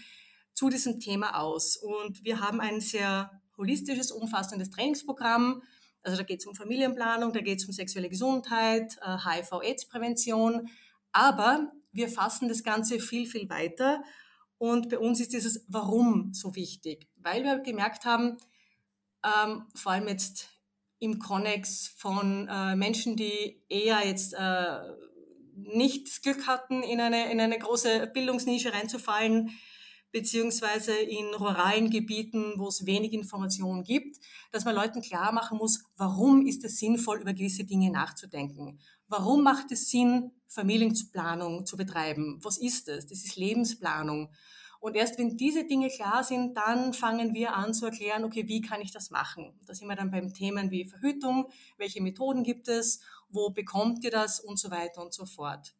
zu 0.53 0.69
diesem 0.69 1.01
Thema 1.01 1.39
aus. 1.39 1.75
Und 1.75 2.23
wir 2.23 2.39
haben 2.39 2.61
ein 2.61 2.79
sehr 2.79 3.29
holistisches, 3.57 4.11
umfassendes 4.11 4.69
Trainingsprogramm, 4.69 5.61
also 6.05 6.17
da 6.17 6.23
geht 6.23 6.39
es 6.39 6.45
um 6.45 6.55
Familienplanung, 6.55 7.33
da 7.33 7.41
geht 7.41 7.59
es 7.59 7.65
um 7.65 7.73
sexuelle 7.73 8.09
Gesundheit, 8.09 8.97
äh, 9.01 9.17
HIV-Aids-Prävention. 9.17 10.69
Aber 11.11 11.71
wir 11.91 12.09
fassen 12.09 12.47
das 12.47 12.63
Ganze 12.63 12.99
viel, 12.99 13.27
viel 13.27 13.49
weiter. 13.49 14.03
Und 14.57 14.89
bei 14.89 14.99
uns 14.99 15.19
ist 15.19 15.33
dieses 15.33 15.65
Warum 15.67 16.33
so 16.33 16.55
wichtig, 16.55 17.07
weil 17.15 17.43
wir 17.43 17.59
gemerkt 17.59 18.05
haben, 18.05 18.37
ähm, 19.23 19.65
vor 19.73 19.93
allem 19.93 20.07
jetzt 20.07 20.49
im 20.99 21.19
Konnex 21.19 21.87
von 21.97 22.47
äh, 22.47 22.75
Menschen, 22.75 23.15
die 23.15 23.61
eher 23.67 24.05
jetzt 24.05 24.33
äh, 24.33 24.79
nicht 25.55 26.07
das 26.07 26.21
Glück 26.21 26.47
hatten, 26.47 26.83
in 26.83 27.01
eine, 27.01 27.31
in 27.31 27.39
eine 27.39 27.57
große 27.57 28.11
Bildungsnische 28.13 28.73
reinzufallen, 28.73 29.51
beziehungsweise 30.11 30.93
in 30.93 31.25
ruralen 31.33 31.89
Gebieten, 31.89 32.53
wo 32.57 32.67
es 32.67 32.85
wenig 32.85 33.13
Informationen 33.13 33.83
gibt, 33.83 34.17
dass 34.51 34.65
man 34.65 34.75
Leuten 34.75 35.01
klar 35.01 35.31
machen 35.31 35.57
muss, 35.57 35.83
warum 35.97 36.45
ist 36.45 36.63
es 36.63 36.77
sinnvoll, 36.77 37.21
über 37.21 37.33
gewisse 37.33 37.65
Dinge 37.65 37.91
nachzudenken. 37.91 38.79
Warum 39.07 39.43
macht 39.43 39.71
es 39.71 39.89
Sinn, 39.89 40.31
Familienplanung 40.47 41.65
zu 41.65 41.77
betreiben? 41.77 42.39
Was 42.41 42.57
ist 42.57 42.87
das? 42.87 43.07
Das 43.07 43.23
ist 43.23 43.35
Lebensplanung. 43.35 44.29
Und 44.79 44.95
erst 44.95 45.17
wenn 45.17 45.35
diese 45.35 45.65
Dinge 45.65 45.89
klar 45.89 46.23
sind, 46.23 46.55
dann 46.55 46.93
fangen 46.93 47.33
wir 47.33 47.55
an 47.55 47.73
zu 47.73 47.85
erklären, 47.85 48.23
okay, 48.23 48.47
wie 48.47 48.61
kann 48.61 48.81
ich 48.81 48.91
das 48.91 49.09
machen? 49.09 49.59
Da 49.65 49.73
sind 49.73 49.87
wir 49.87 49.95
dann 49.95 50.11
beim 50.11 50.33
Themen 50.33 50.69
wie 50.71 50.85
Verhütung, 50.85 51.49
welche 51.77 52.01
Methoden 52.01 52.43
gibt 52.43 52.67
es, 52.67 52.99
wo 53.29 53.49
bekommt 53.49 54.03
ihr 54.03 54.11
das 54.11 54.39
und 54.39 54.59
so 54.59 54.69
weiter 54.71 55.01
und 55.01 55.13
so 55.13 55.25
fort. 55.25 55.73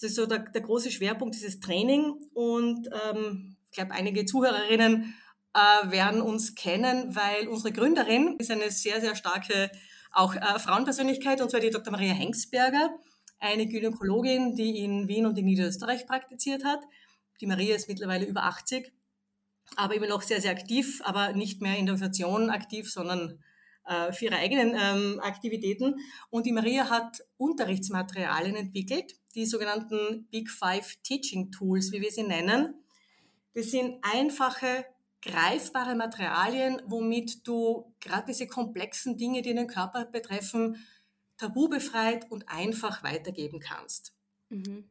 Das 0.00 0.10
ist 0.10 0.16
so 0.16 0.26
der, 0.26 0.40
der 0.40 0.60
große 0.60 0.90
Schwerpunkt 0.90 1.34
dieses 1.34 1.60
Training 1.60 2.14
und 2.32 2.88
ähm, 3.04 3.56
ich 3.66 3.72
glaube, 3.72 3.92
einige 3.92 4.24
Zuhörerinnen 4.24 5.14
äh, 5.54 5.90
werden 5.90 6.22
uns 6.22 6.54
kennen, 6.54 7.14
weil 7.16 7.48
unsere 7.48 7.72
Gründerin 7.72 8.36
ist 8.38 8.50
eine 8.50 8.70
sehr, 8.70 9.00
sehr 9.00 9.16
starke 9.16 9.70
auch 10.12 10.34
äh, 10.34 10.58
Frauenpersönlichkeit 10.58 11.40
und 11.40 11.50
zwar 11.50 11.60
die 11.60 11.70
Dr. 11.70 11.90
Maria 11.90 12.12
Hengsberger, 12.12 12.90
eine 13.40 13.66
Gynäkologin, 13.66 14.54
die 14.54 14.78
in 14.78 15.08
Wien 15.08 15.26
und 15.26 15.36
in 15.36 15.44
Niederösterreich 15.44 16.06
praktiziert 16.06 16.64
hat. 16.64 16.80
Die 17.40 17.46
Maria 17.46 17.74
ist 17.74 17.88
mittlerweile 17.88 18.24
über 18.24 18.44
80, 18.44 18.92
aber 19.76 19.94
immer 19.94 20.08
noch 20.08 20.22
sehr, 20.22 20.40
sehr 20.40 20.52
aktiv, 20.52 21.00
aber 21.04 21.32
nicht 21.32 21.60
mehr 21.60 21.76
in 21.76 21.86
der 21.86 21.94
Organisation 21.94 22.50
aktiv, 22.50 22.90
sondern 22.90 23.42
äh, 23.86 24.12
für 24.12 24.26
ihre 24.26 24.36
eigenen 24.36 24.76
ähm, 24.78 25.20
Aktivitäten. 25.20 25.96
Und 26.30 26.46
die 26.46 26.52
Maria 26.52 26.90
hat 26.90 27.18
Unterrichtsmaterialien 27.36 28.56
entwickelt, 28.56 29.14
die 29.38 29.46
sogenannten 29.46 30.26
Big 30.30 30.50
Five 30.50 30.96
Teaching 31.04 31.52
Tools, 31.52 31.92
wie 31.92 32.00
wir 32.00 32.10
sie 32.10 32.24
nennen. 32.24 32.74
Das 33.54 33.70
sind 33.70 34.02
einfache, 34.02 34.84
greifbare 35.22 35.94
Materialien, 35.94 36.82
womit 36.86 37.46
du 37.46 37.94
gerade 38.00 38.26
diese 38.26 38.48
komplexen 38.48 39.16
Dinge, 39.16 39.42
die 39.42 39.54
den 39.54 39.68
Körper 39.68 40.06
betreffen, 40.06 40.84
tabubefreit 41.36 42.30
und 42.30 42.48
einfach 42.48 43.04
weitergeben 43.04 43.60
kannst. 43.60 44.12
Mhm. 44.48 44.90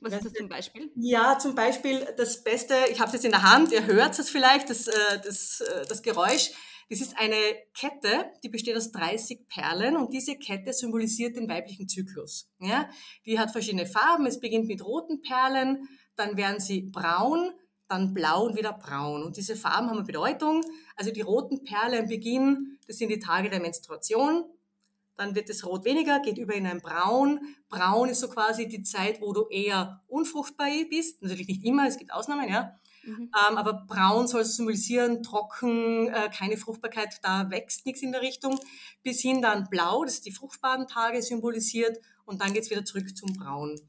Was 0.00 0.12
ist 0.12 0.26
das 0.26 0.32
zum 0.34 0.48
Beispiel? 0.48 0.92
Ja, 0.94 1.36
zum 1.40 1.56
Beispiel 1.56 2.06
das 2.16 2.44
Beste, 2.44 2.74
ich 2.92 3.00
habe 3.00 3.08
es 3.08 3.14
jetzt 3.14 3.24
in 3.24 3.32
der 3.32 3.42
Hand, 3.42 3.72
ihr 3.72 3.84
hört 3.84 4.16
es 4.16 4.30
vielleicht, 4.30 4.70
das, 4.70 4.86
äh, 4.86 5.20
das, 5.24 5.60
äh, 5.60 5.86
das 5.88 6.02
Geräusch. 6.02 6.52
Das 6.90 7.02
ist 7.02 7.18
eine 7.18 7.36
Kette, 7.74 8.32
die 8.42 8.48
besteht 8.48 8.76
aus 8.76 8.92
30 8.92 9.46
Perlen 9.46 9.96
und 9.96 10.12
diese 10.12 10.36
Kette 10.36 10.72
symbolisiert 10.72 11.36
den 11.36 11.48
weiblichen 11.48 11.86
Zyklus. 11.86 12.48
Ja? 12.60 12.88
Die 13.26 13.38
hat 13.38 13.50
verschiedene 13.50 13.86
Farben. 13.86 14.24
Es 14.24 14.40
beginnt 14.40 14.68
mit 14.68 14.82
roten 14.82 15.20
Perlen, 15.20 15.86
dann 16.16 16.36
werden 16.38 16.60
sie 16.60 16.80
braun, 16.82 17.52
dann 17.88 18.14
blau 18.14 18.46
und 18.46 18.56
wieder 18.56 18.72
braun. 18.72 19.22
Und 19.22 19.36
diese 19.36 19.54
Farben 19.54 19.88
haben 19.88 19.98
eine 19.98 20.06
Bedeutung. 20.06 20.64
Also 20.96 21.10
die 21.10 21.20
roten 21.20 21.62
Perlen 21.62 22.08
beginnen, 22.08 22.78
das 22.86 22.96
sind 22.96 23.10
die 23.10 23.18
Tage 23.18 23.50
der 23.50 23.60
Menstruation. 23.60 24.44
Dann 25.16 25.34
wird 25.34 25.48
das 25.50 25.66
Rot 25.66 25.84
weniger, 25.84 26.20
geht 26.20 26.38
über 26.38 26.54
in 26.54 26.66
ein 26.66 26.80
Braun. 26.80 27.40
Braun 27.68 28.08
ist 28.08 28.20
so 28.20 28.28
quasi 28.28 28.68
die 28.68 28.82
Zeit, 28.82 29.20
wo 29.20 29.32
du 29.32 29.48
eher 29.48 30.02
unfruchtbar 30.06 30.68
bist. 30.88 31.20
Natürlich 31.22 31.48
nicht 31.48 31.64
immer, 31.64 31.86
es 31.86 31.98
gibt 31.98 32.12
Ausnahmen, 32.12 32.48
ja. 32.48 32.72
Mhm. 33.04 33.30
Ähm, 33.48 33.56
aber 33.56 33.84
braun 33.86 34.26
soll 34.26 34.44
symbolisieren, 34.44 35.22
trocken, 35.22 36.08
äh, 36.08 36.30
keine 36.36 36.56
Fruchtbarkeit, 36.56 37.18
da 37.22 37.50
wächst 37.50 37.86
nichts 37.86 38.02
in 38.02 38.12
der 38.12 38.22
Richtung. 38.22 38.58
Bis 39.02 39.20
hin 39.20 39.42
dann 39.42 39.68
blau, 39.70 40.04
das 40.04 40.20
die 40.20 40.32
fruchtbaren 40.32 40.86
Tage 40.86 41.22
symbolisiert. 41.22 41.98
Und 42.24 42.42
dann 42.42 42.52
geht's 42.52 42.70
wieder 42.70 42.84
zurück 42.84 43.16
zum 43.16 43.32
Braun. 43.34 43.80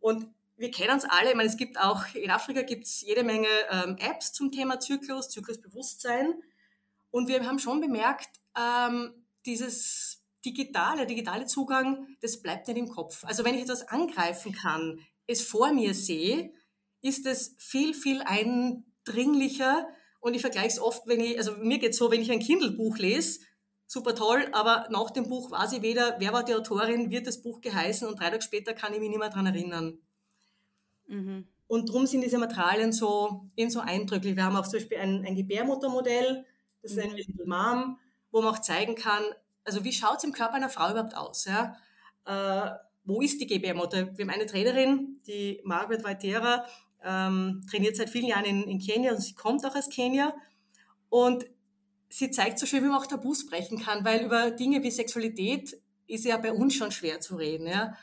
Und 0.00 0.26
wir 0.56 0.70
kennen 0.70 0.92
uns 0.92 1.04
alle, 1.04 1.30
ich 1.30 1.36
meine, 1.36 1.48
es 1.48 1.56
gibt 1.56 1.78
auch, 1.78 2.14
in 2.14 2.30
Afrika 2.30 2.62
gibt's 2.62 3.00
jede 3.00 3.24
Menge 3.24 3.48
ähm, 3.70 3.96
Apps 3.98 4.32
zum 4.32 4.52
Thema 4.52 4.78
Zyklus, 4.78 5.28
Zyklusbewusstsein. 5.30 6.34
Und 7.10 7.28
wir 7.28 7.44
haben 7.44 7.58
schon 7.58 7.80
bemerkt, 7.80 8.28
ähm, 8.56 9.12
dieses 9.44 10.22
digitale, 10.44 11.06
digitale 11.06 11.46
Zugang, 11.46 12.16
das 12.20 12.40
bleibt 12.40 12.68
nicht 12.68 12.78
im 12.78 12.88
Kopf. 12.88 13.24
Also 13.24 13.44
wenn 13.44 13.54
ich 13.54 13.62
etwas 13.62 13.88
angreifen 13.88 14.52
kann, 14.52 15.00
es 15.26 15.42
vor 15.42 15.72
mir 15.72 15.94
sehe, 15.94 16.52
ist 17.02 17.26
es 17.26 17.54
viel, 17.58 17.94
viel 17.94 18.22
eindringlicher. 18.22 19.86
Und 20.20 20.34
ich 20.34 20.40
vergleiche 20.40 20.68
es 20.68 20.80
oft, 20.80 21.06
wenn 21.06 21.20
ich, 21.20 21.36
also 21.36 21.52
mir 21.56 21.78
geht 21.78 21.90
es 21.90 21.98
so, 21.98 22.10
wenn 22.10 22.22
ich 22.22 22.30
ein 22.30 22.38
Kindle-Buch 22.38 22.96
lese, 22.98 23.40
super 23.86 24.14
toll, 24.14 24.48
aber 24.52 24.86
nach 24.90 25.10
dem 25.10 25.28
Buch 25.28 25.50
weiß 25.50 25.72
ich 25.72 25.82
weder, 25.82 26.16
wer 26.18 26.32
war 26.32 26.44
die 26.44 26.54
Autorin, 26.54 27.10
wird 27.10 27.26
das 27.26 27.42
Buch 27.42 27.60
geheißen 27.60 28.08
und 28.08 28.18
drei 28.18 28.30
Tage 28.30 28.40
später 28.40 28.72
kann 28.72 28.94
ich 28.94 29.00
mich 29.00 29.10
nicht 29.10 29.18
mehr 29.18 29.28
daran 29.28 29.46
erinnern. 29.46 29.98
Mhm. 31.08 31.46
Und 31.66 31.88
darum 31.88 32.06
sind 32.06 32.22
diese 32.22 32.38
Materialien 32.38 32.92
so, 32.92 33.48
eben 33.56 33.70
so 33.70 33.80
eindrücklich. 33.80 34.36
Wir 34.36 34.44
haben 34.44 34.56
auch 34.56 34.66
zum 34.66 34.78
Beispiel 34.78 34.98
ein, 34.98 35.26
ein 35.26 35.34
Gebärmuttermodell, 35.34 36.46
das 36.80 36.92
ist 36.92 36.98
ein 36.98 37.10
mhm. 37.10 37.16
Little 37.16 37.46
Mom, 37.46 37.98
wo 38.30 38.40
man 38.40 38.54
auch 38.54 38.60
zeigen 38.60 38.94
kann, 38.94 39.22
also 39.64 39.84
wie 39.84 39.92
schaut 39.92 40.18
es 40.18 40.24
im 40.24 40.32
Körper 40.32 40.54
einer 40.54 40.68
Frau 40.68 40.90
überhaupt 40.90 41.16
aus? 41.16 41.44
Ja? 41.44 41.76
Äh, 42.24 42.70
wo 43.04 43.20
ist 43.20 43.40
die 43.40 43.46
Gebärmutter? 43.46 44.16
Wir 44.16 44.24
haben 44.24 44.30
eine 44.30 44.46
Trainerin, 44.46 45.20
die 45.26 45.60
Margaret 45.64 46.04
Waitera, 46.04 46.64
ähm, 47.04 47.62
trainiert 47.70 47.96
seit 47.96 48.10
vielen 48.10 48.26
Jahren 48.26 48.44
in, 48.44 48.62
in 48.64 48.78
Kenia 48.78 49.12
und 49.12 49.20
sie 49.20 49.34
kommt 49.34 49.64
auch 49.64 49.74
aus 49.74 49.88
Kenia. 49.88 50.34
Und 51.08 51.44
sie 52.08 52.30
zeigt 52.30 52.58
so 52.58 52.66
schön, 52.66 52.82
wie 52.82 52.88
man 52.88 52.98
auch 52.98 53.06
Tabus 53.06 53.46
brechen 53.46 53.80
kann, 53.80 54.04
weil 54.04 54.24
über 54.24 54.50
Dinge 54.50 54.82
wie 54.82 54.90
Sexualität 54.90 55.80
ist 56.06 56.24
ja 56.24 56.36
bei 56.36 56.52
uns 56.52 56.74
schon 56.74 56.90
schwer 56.90 57.20
zu 57.20 57.36
reden. 57.36 57.66
Ja? 57.66 57.94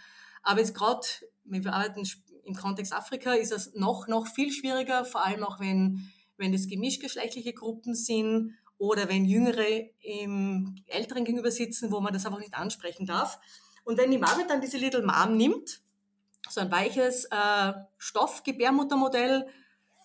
Aber 0.41 0.59
jetzt 0.59 0.73
gerade, 0.73 1.05
wir 1.43 1.73
arbeiten 1.73 2.03
im 2.43 2.55
Kontext 2.55 2.93
Afrika, 2.93 3.33
ist 3.33 3.51
es 3.51 3.73
noch, 3.75 4.07
noch 4.07 4.27
viel 4.27 4.51
schwieriger, 4.51 5.05
vor 5.05 5.25
allem 5.25 5.43
auch 5.43 5.59
wenn, 5.59 6.09
wenn 6.37 6.53
es 6.53 6.67
gemischtgeschlechtliche 6.67 7.53
Gruppen 7.53 7.93
sind 7.93 8.55
oder 8.77 9.09
wenn 9.09 9.25
Jüngere 9.25 9.89
im 10.01 10.75
Älteren 10.87 11.25
gegenüber 11.25 11.51
sitzen, 11.51 11.91
wo 11.91 11.99
man 11.99 12.13
das 12.13 12.25
einfach 12.25 12.39
nicht 12.39 12.55
ansprechen 12.55 13.05
darf. 13.05 13.39
Und 13.83 13.97
wenn 13.97 14.11
die 14.11 14.17
Mama 14.17 14.43
dann 14.47 14.61
diese 14.61 14.77
Little 14.77 15.05
Mom 15.05 15.37
nimmt 15.37 15.81
so 16.47 16.61
ein 16.61 16.71
weiches 16.71 17.25
äh, 17.25 17.73
Stoffgebärmuttermodell, 17.97 19.47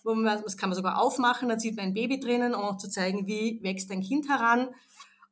das 0.03 0.57
kann 0.57 0.69
man 0.69 0.75
sogar 0.75 1.01
aufmachen, 1.01 1.49
dann 1.49 1.59
sieht 1.59 1.75
man 1.75 1.85
ein 1.85 1.93
Baby 1.93 2.19
drinnen, 2.19 2.53
um 2.53 2.61
auch 2.61 2.77
zu 2.77 2.89
zeigen, 2.89 3.25
wie 3.25 3.59
wächst 3.63 3.91
ein 3.91 4.01
Kind 4.01 4.29
heran. 4.29 4.69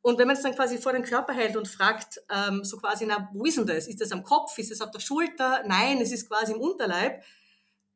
Und 0.02 0.18
wenn 0.18 0.28
man 0.28 0.36
es 0.36 0.44
dann 0.44 0.56
quasi 0.56 0.78
vor 0.80 0.92
den 0.92 1.04
Körper 1.04 1.34
hält 1.34 1.56
und 1.56 1.68
fragt, 1.68 2.22
ähm, 2.30 2.64
so 2.66 2.78
quasi, 2.78 3.06
na, 3.06 3.30
wo 3.34 3.46
ist 3.46 3.58
denn 3.58 3.68
das? 3.68 3.88
Ist 3.88 4.02
das 4.02 4.12
am 4.12 4.24
Kopf? 4.24 4.58
Ist 4.58 4.72
das 4.72 4.82
auf 4.82 4.92
der 4.92 5.00
Schulter? 5.00 5.64
Nein, 5.66 6.02
es 6.02 6.12
ist 6.12 6.28
quasi 6.28 6.52
im 6.52 6.60
Unterleib. 6.60 7.24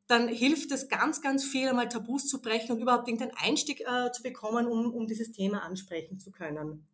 Dann 0.08 0.30
hilft 0.30 0.72
es 0.72 0.88
ganz, 0.88 1.22
ganz 1.22 1.44
viel, 1.44 1.68
einmal 1.68 1.90
Tabus 1.90 2.28
zu 2.28 2.42
brechen 2.42 2.72
und 2.72 2.82
überhaupt 2.82 3.10
irgendeinen 3.10 3.36
Einstieg 3.38 3.82
äh, 3.82 4.10
zu 4.14 4.24
bekommen, 4.24 4.68
um, 4.68 4.94
um 4.94 5.06
dieses 5.06 5.34
Thema 5.34 5.64
ansprechen 5.64 6.18
zu 6.18 6.32
können. 6.32 6.88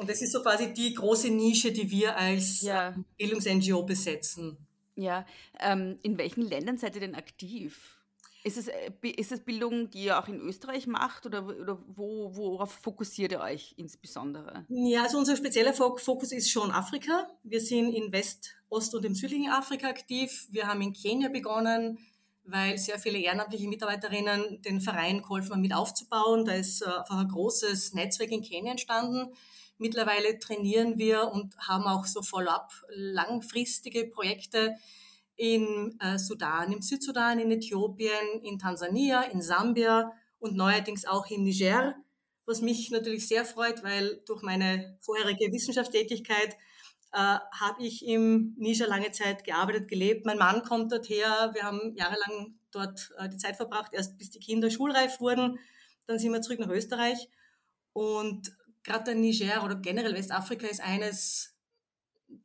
Und 0.00 0.08
das 0.08 0.22
ist 0.22 0.32
so 0.32 0.40
quasi 0.40 0.72
die 0.72 0.94
große 0.94 1.28
Nische, 1.28 1.72
die 1.72 1.90
wir 1.90 2.16
als 2.16 2.62
ja. 2.62 2.94
Bildungs-NGO 3.18 3.82
besetzen. 3.82 4.56
Ja, 4.96 5.26
ähm, 5.58 5.98
in 6.02 6.16
welchen 6.16 6.40
Ländern 6.40 6.78
seid 6.78 6.94
ihr 6.94 7.02
denn 7.02 7.14
aktiv? 7.14 7.98
Ist 8.42 8.56
es, 8.56 8.68
äh, 8.68 8.90
ist 9.02 9.30
es 9.30 9.40
Bildung, 9.40 9.90
die 9.90 10.04
ihr 10.04 10.18
auch 10.18 10.26
in 10.26 10.40
Österreich 10.40 10.86
macht 10.86 11.26
oder, 11.26 11.46
oder 11.46 11.78
wo, 11.86 12.34
worauf 12.34 12.72
fokussiert 12.72 13.32
ihr 13.32 13.40
euch 13.40 13.74
insbesondere? 13.76 14.64
Ja, 14.70 15.02
also 15.02 15.18
unser 15.18 15.36
spezieller 15.36 15.74
Fokus 15.74 16.32
ist 16.32 16.50
schon 16.50 16.70
Afrika. 16.70 17.28
Wir 17.42 17.60
sind 17.60 17.92
in 17.92 18.10
West-, 18.10 18.54
Ost- 18.70 18.94
und 18.94 19.04
im 19.04 19.14
südlichen 19.14 19.50
Afrika 19.50 19.86
aktiv. 19.88 20.48
Wir 20.50 20.66
haben 20.66 20.80
in 20.80 20.94
Kenia 20.94 21.28
begonnen, 21.28 21.98
weil 22.44 22.78
sehr 22.78 22.98
viele 22.98 23.18
ehrenamtliche 23.18 23.68
Mitarbeiterinnen 23.68 24.62
den 24.62 24.80
Verein 24.80 25.20
geholfen 25.20 25.52
haben, 25.52 25.60
mit 25.60 25.74
aufzubauen. 25.74 26.46
Da 26.46 26.54
ist 26.54 26.80
äh, 26.80 26.86
einfach 26.86 27.18
ein 27.18 27.28
großes 27.28 27.92
Netzwerk 27.92 28.30
in 28.30 28.40
Kenia 28.40 28.70
entstanden. 28.70 29.34
Mittlerweile 29.80 30.38
trainieren 30.38 30.98
wir 30.98 31.28
und 31.32 31.56
haben 31.58 31.84
auch 31.84 32.04
so 32.04 32.22
Follow-up 32.22 32.70
langfristige 32.90 34.04
Projekte 34.06 34.76
in 35.36 35.98
äh, 36.00 36.18
Sudan, 36.18 36.70
im 36.70 36.82
Südsudan, 36.82 37.38
in 37.38 37.50
Äthiopien, 37.50 38.42
in 38.42 38.58
Tansania, 38.58 39.22
in 39.22 39.40
Sambia 39.40 40.12
und 40.38 40.54
neuerdings 40.54 41.06
auch 41.06 41.30
in 41.30 41.44
Niger, 41.44 41.94
was 42.44 42.60
mich 42.60 42.90
natürlich 42.90 43.26
sehr 43.26 43.46
freut, 43.46 43.82
weil 43.82 44.20
durch 44.26 44.42
meine 44.42 44.98
vorherige 45.00 45.50
Wissenschaftstätigkeit 45.50 46.56
äh, 47.12 47.16
habe 47.16 47.82
ich 47.82 48.06
im 48.06 48.54
Niger 48.58 48.86
lange 48.86 49.12
Zeit 49.12 49.44
gearbeitet, 49.44 49.88
gelebt. 49.88 50.26
Mein 50.26 50.36
Mann 50.36 50.62
kommt 50.62 50.92
dort 50.92 51.08
her. 51.08 51.50
Wir 51.54 51.62
haben 51.62 51.94
jahrelang 51.96 52.54
dort 52.70 53.10
äh, 53.16 53.30
die 53.30 53.38
Zeit 53.38 53.56
verbracht, 53.56 53.94
erst 53.94 54.18
bis 54.18 54.28
die 54.28 54.40
Kinder 54.40 54.70
schulreif 54.70 55.20
wurden. 55.20 55.58
Dann 56.06 56.18
sind 56.18 56.32
wir 56.32 56.42
zurück 56.42 56.60
nach 56.60 56.68
Österreich. 56.68 57.30
Und 57.94 58.52
gerade 58.82 59.04
der 59.04 59.14
Niger 59.14 59.64
oder 59.64 59.76
generell 59.76 60.14
Westafrika 60.14 60.66
ist 60.66 60.80
eines 60.80 61.54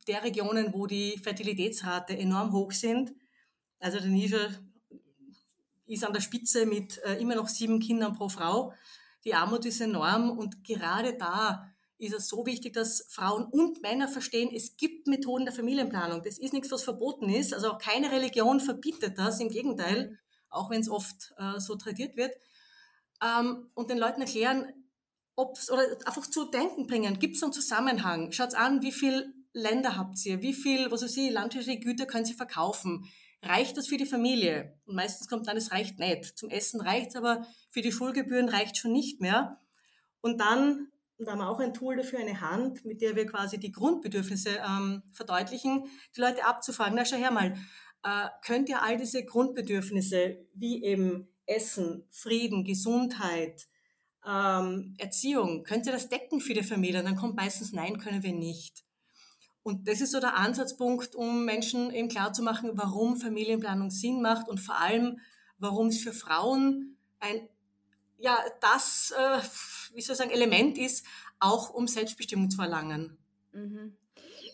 der 0.06 0.22
Regionen, 0.22 0.72
wo 0.72 0.86
die 0.86 1.18
Fertilitätsrate 1.18 2.16
enorm 2.16 2.52
hoch 2.52 2.72
sind. 2.72 3.14
Also 3.78 3.98
der 3.98 4.08
Niger 4.08 4.48
ist 5.86 6.04
an 6.04 6.12
der 6.12 6.20
Spitze 6.20 6.66
mit 6.66 6.98
äh, 7.04 7.14
immer 7.20 7.36
noch 7.36 7.48
sieben 7.48 7.78
Kindern 7.78 8.14
pro 8.14 8.28
Frau. 8.28 8.72
Die 9.24 9.34
Armut 9.34 9.64
ist 9.64 9.80
enorm 9.80 10.30
und 10.30 10.64
gerade 10.64 11.16
da 11.16 11.70
ist 11.98 12.14
es 12.14 12.28
so 12.28 12.44
wichtig, 12.44 12.74
dass 12.74 13.06
Frauen 13.08 13.46
und 13.46 13.80
Männer 13.82 14.08
verstehen, 14.08 14.50
es 14.54 14.76
gibt 14.76 15.06
Methoden 15.06 15.46
der 15.46 15.54
Familienplanung. 15.54 16.22
Das 16.22 16.38
ist 16.38 16.52
nichts, 16.52 16.70
was 16.70 16.84
verboten 16.84 17.28
ist. 17.30 17.54
Also 17.54 17.72
auch 17.72 17.78
keine 17.78 18.12
Religion 18.12 18.60
verbietet 18.60 19.18
das. 19.18 19.40
Im 19.40 19.48
Gegenteil, 19.48 20.18
auch 20.50 20.68
wenn 20.70 20.80
es 20.80 20.90
oft 20.90 21.34
äh, 21.38 21.58
so 21.58 21.76
tradiert 21.76 22.16
wird. 22.16 22.34
Ähm, 23.22 23.70
und 23.74 23.88
den 23.88 23.98
Leuten 23.98 24.20
erklären, 24.20 24.72
ob's, 25.36 25.70
oder 25.70 25.82
einfach 26.04 26.26
zu 26.26 26.46
denken 26.46 26.86
bringen, 26.86 27.18
gibt 27.18 27.36
es 27.36 27.42
einen 27.42 27.52
Zusammenhang? 27.52 28.32
Schaut 28.32 28.54
an, 28.54 28.82
wie 28.82 28.92
viele 28.92 29.32
Länder 29.52 29.96
habt 29.96 30.24
ihr? 30.26 30.42
Wie 30.42 30.54
viel, 30.54 30.90
was 30.90 31.02
weiß 31.02 31.16
ich, 31.16 31.30
landwirtschaftliche 31.30 31.80
Güter 31.80 32.06
können 32.06 32.24
sie 32.24 32.34
verkaufen? 32.34 33.08
Reicht 33.42 33.76
das 33.76 33.86
für 33.86 33.96
die 33.96 34.06
Familie? 34.06 34.78
Und 34.86 34.96
meistens 34.96 35.28
kommt 35.28 35.46
dann, 35.46 35.56
es 35.56 35.72
reicht 35.72 35.98
nicht. 35.98 36.36
Zum 36.36 36.50
Essen 36.50 36.80
reicht 36.80 37.16
aber 37.16 37.46
für 37.70 37.82
die 37.82 37.92
Schulgebühren 37.92 38.48
reicht 38.48 38.76
schon 38.76 38.92
nicht 38.92 39.20
mehr. 39.20 39.60
Und 40.20 40.40
dann, 40.40 40.88
und 41.18 41.26
da 41.26 41.32
haben 41.32 41.38
wir 41.38 41.48
auch 41.48 41.60
ein 41.60 41.74
Tool 41.74 41.96
dafür, 41.96 42.18
eine 42.18 42.40
Hand, 42.40 42.84
mit 42.84 43.00
der 43.00 43.14
wir 43.14 43.26
quasi 43.26 43.58
die 43.58 43.72
Grundbedürfnisse 43.72 44.58
ähm, 44.66 45.02
verdeutlichen, 45.12 45.84
die 46.16 46.20
Leute 46.20 46.44
abzufragen. 46.44 46.94
Na, 46.96 47.04
schau 47.04 47.16
her 47.16 47.30
mal, 47.30 47.54
äh, 48.02 48.28
könnt 48.44 48.68
ihr 48.68 48.82
all 48.82 48.96
diese 48.96 49.24
Grundbedürfnisse 49.24 50.46
wie 50.54 50.82
eben 50.84 51.28
Essen, 51.46 52.06
Frieden, 52.10 52.64
Gesundheit, 52.64 53.68
ähm, 54.26 54.94
Erziehung, 54.98 55.62
könnt 55.62 55.86
ihr 55.86 55.92
das 55.92 56.08
decken 56.08 56.40
für 56.40 56.54
die 56.54 56.62
Familie? 56.62 57.00
Und 57.00 57.06
dann 57.06 57.16
kommt 57.16 57.36
meistens 57.36 57.72
Nein, 57.72 57.98
können 57.98 58.22
wir 58.22 58.32
nicht. 58.32 58.84
Und 59.62 59.88
das 59.88 60.00
ist 60.00 60.12
so 60.12 60.20
der 60.20 60.36
Ansatzpunkt, 60.36 61.14
um 61.14 61.44
Menschen 61.44 61.92
eben 61.92 62.08
klarzumachen, 62.08 62.70
warum 62.74 63.16
Familienplanung 63.16 63.90
Sinn 63.90 64.22
macht 64.22 64.48
und 64.48 64.58
vor 64.58 64.78
allem, 64.78 65.18
warum 65.58 65.88
es 65.88 66.00
für 66.00 66.12
Frauen 66.12 66.96
ein, 67.18 67.48
ja, 68.18 68.38
das, 68.60 69.12
äh, 69.16 69.38
wie 69.94 70.02
soll 70.02 70.12
ich 70.12 70.18
sagen, 70.18 70.30
Element 70.30 70.78
ist, 70.78 71.04
auch 71.40 71.70
um 71.70 71.88
Selbstbestimmung 71.88 72.50
zu 72.50 72.62
erlangen. 72.62 73.18
Mhm. 73.52 73.96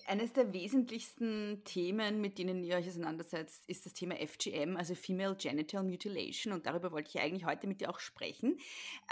Eines 0.07 0.33
der 0.33 0.53
wesentlichsten 0.53 1.63
Themen, 1.65 2.21
mit 2.21 2.39
denen 2.39 2.63
ihr 2.63 2.77
euch 2.77 2.89
auseinandersetzt, 2.89 3.65
ist 3.69 3.87
das 3.87 3.93
Thema 3.93 4.17
FGM, 4.17 4.77
also 4.77 4.95
Female 4.95 5.37
Genital 5.37 5.85
Mutilation. 5.85 6.53
Und 6.53 6.67
darüber 6.67 6.93
wollte 6.93 7.11
ich 7.11 7.21
eigentlich 7.21 7.45
heute 7.45 7.67
mit 7.67 7.81
dir 7.81 7.91
auch 7.91 8.01
sprechen. 8.01 8.59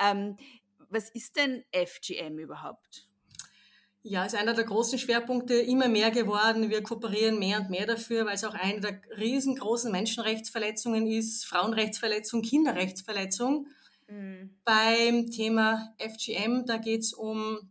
Ähm, 0.02 0.36
was 0.88 1.10
ist 1.10 1.36
denn 1.36 1.64
FGM 1.72 2.38
überhaupt? 2.38 3.06
Ja, 4.02 4.24
ist 4.24 4.34
einer 4.34 4.54
der 4.54 4.64
großen 4.64 4.98
Schwerpunkte 4.98 5.54
immer 5.54 5.88
mehr 5.88 6.10
geworden. 6.10 6.70
Wir 6.70 6.82
kooperieren 6.82 7.38
mehr 7.38 7.60
und 7.60 7.68
mehr 7.68 7.86
dafür, 7.86 8.24
weil 8.24 8.34
es 8.34 8.44
auch 8.44 8.54
eine 8.54 8.80
der 8.80 9.00
riesengroßen 9.18 9.92
Menschenrechtsverletzungen 9.92 11.06
ist, 11.06 11.44
Frauenrechtsverletzung, 11.44 12.40
Kinderrechtsverletzung. 12.40 13.66
Mhm. 14.08 14.56
Beim 14.64 15.30
Thema 15.30 15.94
FGM, 15.98 16.64
da 16.64 16.78
geht 16.78 17.02
es 17.02 17.12
um 17.12 17.70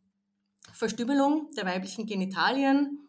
Verstümmelung 0.72 1.50
der 1.58 1.66
weiblichen 1.66 2.06
Genitalien. 2.06 3.08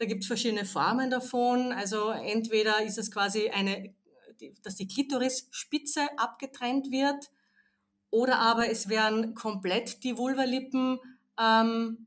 Da 0.00 0.06
gibt 0.06 0.22
es 0.22 0.28
verschiedene 0.28 0.64
Formen 0.64 1.10
davon. 1.10 1.72
Also 1.72 2.08
entweder 2.08 2.82
ist 2.82 2.96
es 2.96 3.10
quasi 3.10 3.50
eine, 3.50 3.94
dass 4.62 4.76
die 4.76 4.88
Klitorisspitze 4.88 6.00
abgetrennt 6.16 6.90
wird, 6.90 7.30
oder 8.08 8.38
aber 8.38 8.70
es 8.70 8.88
werden 8.88 9.34
komplett 9.34 10.02
die 10.02 10.16
Vulvalippen 10.16 10.98
ähm, 11.38 12.06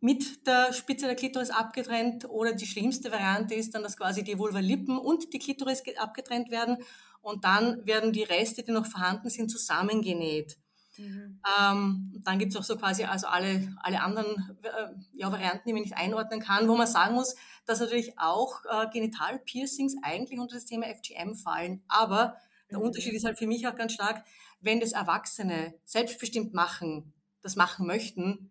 mit 0.00 0.46
der 0.46 0.72
Spitze 0.72 1.04
der 1.04 1.16
Klitoris 1.16 1.50
abgetrennt 1.50 2.24
oder 2.24 2.54
die 2.54 2.66
schlimmste 2.66 3.12
Variante 3.12 3.54
ist 3.54 3.74
dann, 3.74 3.82
dass 3.82 3.98
quasi 3.98 4.24
die 4.24 4.38
Vulvalippen 4.38 4.96
und 4.96 5.30
die 5.34 5.38
Klitoris 5.38 5.82
abgetrennt 5.98 6.50
werden 6.50 6.78
und 7.20 7.44
dann 7.44 7.84
werden 7.86 8.12
die 8.12 8.22
Reste, 8.22 8.62
die 8.62 8.72
noch 8.72 8.86
vorhanden 8.86 9.28
sind, 9.28 9.50
zusammengenäht. 9.50 10.56
Mhm. 10.98 11.40
Ähm, 11.60 12.22
dann 12.24 12.38
gibt 12.38 12.52
es 12.52 12.58
auch 12.58 12.64
so 12.64 12.76
quasi 12.76 13.04
also 13.04 13.26
alle, 13.28 13.74
alle 13.82 14.00
anderen 14.00 14.58
äh, 14.62 14.94
ja, 15.14 15.30
Varianten, 15.32 15.66
die 15.66 15.72
man 15.72 15.82
nicht 15.82 15.96
einordnen 15.96 16.40
kann, 16.40 16.68
wo 16.68 16.76
man 16.76 16.86
sagen 16.86 17.14
muss, 17.14 17.36
dass 17.66 17.80
natürlich 17.80 18.18
auch 18.18 18.64
äh, 18.64 18.88
Genitalpiercings 18.92 19.96
eigentlich 20.02 20.38
unter 20.38 20.56
das 20.56 20.64
Thema 20.64 20.86
FGM 20.86 21.34
fallen. 21.34 21.82
Aber 21.88 22.36
der 22.70 22.78
mhm. 22.78 22.84
Unterschied 22.84 23.14
ist 23.14 23.24
halt 23.24 23.38
für 23.38 23.46
mich 23.46 23.66
auch 23.66 23.76
ganz 23.76 23.92
stark, 23.92 24.24
wenn 24.60 24.80
das 24.80 24.92
Erwachsene 24.92 25.74
selbstbestimmt 25.84 26.52
machen, 26.52 27.12
das 27.42 27.56
machen 27.56 27.86
möchten, 27.86 28.50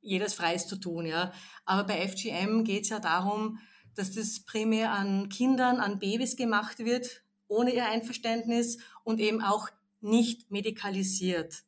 jedes 0.00 0.34
Freies 0.34 0.68
zu 0.68 0.76
tun. 0.76 1.06
Ja. 1.06 1.32
Aber 1.64 1.84
bei 1.84 2.06
FGM 2.06 2.64
geht 2.64 2.84
es 2.84 2.90
ja 2.90 3.00
darum, 3.00 3.58
dass 3.94 4.12
das 4.12 4.40
primär 4.40 4.92
an 4.92 5.28
Kindern, 5.28 5.80
an 5.80 5.98
Babys 5.98 6.36
gemacht 6.36 6.78
wird, 6.78 7.22
ohne 7.48 7.72
ihr 7.72 7.86
Einverständnis 7.86 8.78
und 9.04 9.20
eben 9.20 9.42
auch 9.42 9.68
nicht 10.00 10.50
medikalisiert. 10.50 11.64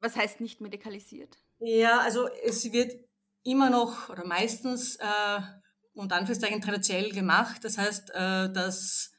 Was 0.00 0.16
heißt 0.16 0.40
nicht 0.40 0.60
medikalisiert? 0.60 1.38
Ja, 1.58 2.00
also 2.00 2.28
es 2.44 2.72
wird 2.72 2.92
immer 3.42 3.70
noch 3.70 4.08
oder 4.08 4.26
meistens 4.26 4.96
äh, 4.96 5.40
und 5.94 6.12
Anführungszeichen 6.12 6.60
traditionell 6.60 7.12
gemacht. 7.12 7.64
Das 7.64 7.78
heißt, 7.78 8.10
äh, 8.10 8.52
dass 8.52 9.12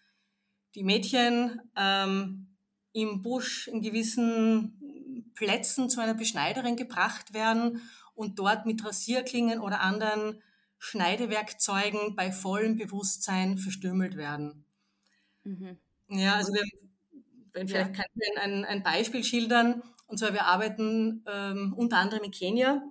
die 0.76 0.84
Mädchen 0.84 1.62
ähm, 1.76 2.58
im 2.94 3.22
Busch 3.22 3.68
in 3.68 3.82
gewissen 3.82 5.32
Plätzen 5.36 5.90
zu 5.90 6.02
einer 6.02 6.14
Beschneiderin 6.14 6.76
gebracht 6.76 7.34
werden 7.34 7.82
und 8.14 8.40
dort 8.40 8.66
mit 8.66 8.84
Rasierklingen 8.84 9.60
oder 9.60 9.82
anderen 9.82 10.42
Schneidewerkzeugen 10.80 12.16
bei 12.16 12.32
vollem 12.32 12.76
Bewusstsein 12.76 13.58
verstümmelt 13.58 14.16
werden. 14.16 14.66
Mhm. 15.44 15.78
Ja, 16.10 16.36
also 16.36 16.54
wir 16.54 16.64
wenn 17.58 17.68
vielleicht 17.68 17.94
kann 17.94 18.06
ich 18.14 18.42
ein, 18.42 18.66
ein 18.66 18.84
Beispiel 18.84 19.24
schildern. 19.24 19.82
Und 20.08 20.20
zwar, 20.20 20.34
wir 20.34 20.46
arbeiten 20.46 21.24
ähm, 21.28 21.74
unter 21.76 21.98
anderem 21.98 22.24
in 22.24 22.32
Kenia 22.32 22.82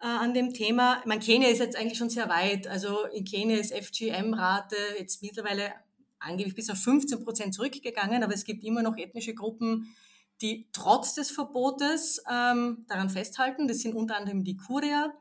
äh, 0.00 0.06
an 0.06 0.32
dem 0.32 0.54
Thema. 0.54 0.98
Ich 1.00 1.06
meine, 1.06 1.20
Kenia 1.20 1.48
ist 1.48 1.58
jetzt 1.58 1.76
eigentlich 1.76 1.98
schon 1.98 2.10
sehr 2.10 2.28
weit. 2.28 2.66
Also 2.66 3.04
in 3.06 3.24
Kenia 3.24 3.58
ist 3.58 3.74
FGM-Rate 3.74 4.76
jetzt 4.98 5.22
mittlerweile 5.22 5.72
angeblich 6.18 6.54
bis 6.54 6.70
auf 6.70 6.78
15 6.78 7.24
Prozent 7.24 7.54
zurückgegangen, 7.54 8.22
aber 8.22 8.34
es 8.34 8.44
gibt 8.44 8.62
immer 8.62 8.82
noch 8.82 8.96
ethnische 8.96 9.34
Gruppen, 9.34 9.94
die 10.40 10.68
trotz 10.72 11.14
des 11.14 11.30
Verbotes 11.30 12.22
ähm, 12.30 12.84
daran 12.88 13.10
festhalten. 13.10 13.68
Das 13.68 13.80
sind 13.80 13.94
unter 13.94 14.16
anderem 14.16 14.44
die 14.44 14.56
Kuria, 14.56 15.12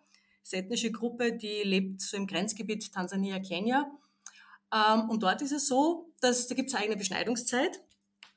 das 0.42 0.54
ethnische 0.54 0.92
Gruppe, 0.92 1.34
die 1.34 1.64
lebt 1.64 2.02
so 2.02 2.18
im 2.18 2.28
Grenzgebiet 2.28 2.94
Tansania-Kenia. 2.94 3.90
Ähm, 4.74 5.10
und 5.10 5.24
dort 5.24 5.42
ist 5.42 5.52
es 5.52 5.68
so, 5.68 6.12
dass 6.22 6.48
da 6.48 6.56
gibt 6.56 6.70
es 6.70 6.76
eine 6.76 6.96
Beschneidungszeit. 6.96 7.82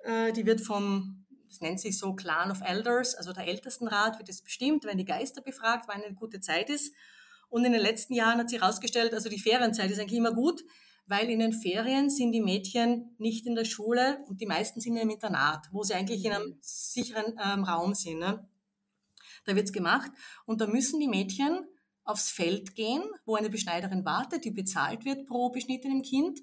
Äh, 0.05 0.33
die 0.33 0.47
wird 0.47 0.61
vom, 0.61 1.25
das 1.49 1.61
nennt 1.61 1.81
sich 1.81 1.99
so 1.99 2.15
Clan 2.15 2.51
of 2.51 2.61
Elders, 2.62 3.15
also 3.15 3.33
der 3.33 3.47
Ältestenrat 3.47 4.19
wird 4.19 4.29
es 4.29 4.43
bestimmt, 4.43 4.85
wenn 4.85 4.99
die 4.99 5.05
Geister 5.05 5.43
befragt, 5.43 5.85
wann 5.88 6.03
eine 6.03 6.15
gute 6.15 6.41
Zeit 6.41 6.71
ist. 6.71 6.95
Und 7.49 7.65
in 7.65 7.73
den 7.73 7.83
letzten 7.83 8.15
Jahren 8.15 8.38
hat 8.38 8.51
sich 8.51 8.61
herausgestellt, 8.61 9.12
also 9.12 9.29
die 9.29 9.38
Ferienzeit 9.38 9.91
ist 9.91 9.99
eigentlich 9.99 10.19
immer 10.19 10.33
gut, 10.33 10.62
weil 11.07 11.29
in 11.29 11.41
den 11.41 11.53
Ferien 11.53 12.09
sind 12.09 12.33
die 12.33 12.41
Mädchen 12.41 13.15
nicht 13.19 13.47
in 13.47 13.55
der 13.55 13.65
Schule 13.65 14.19
und 14.29 14.41
die 14.41 14.47
meisten 14.47 14.81
sind 14.81 14.97
im 14.97 15.11
Internat, 15.11 15.69
wo 15.73 15.83
sie 15.83 15.95
eigentlich 15.95 16.25
in 16.25 16.33
einem 16.33 16.57
sicheren 16.61 17.38
ähm, 17.45 17.65
Raum 17.65 17.95
sind. 17.95 18.21
Ne? 18.21 18.49
Da 19.45 19.55
wird's 19.57 19.73
gemacht 19.73 20.11
und 20.47 20.61
da 20.61 20.67
müssen 20.67 21.01
die 21.01 21.09
Mädchen 21.09 21.67
aufs 22.05 22.31
Feld 22.31 22.75
gehen, 22.75 23.03
wo 23.25 23.37
eine 23.37 23.51
Beschneiderin 23.51 24.05
wartet, 24.05 24.45
die 24.45 24.51
bezahlt 24.51 25.05
wird 25.05 25.27
pro 25.27 25.51
beschnittenem 25.51 26.03
Kind 26.03 26.41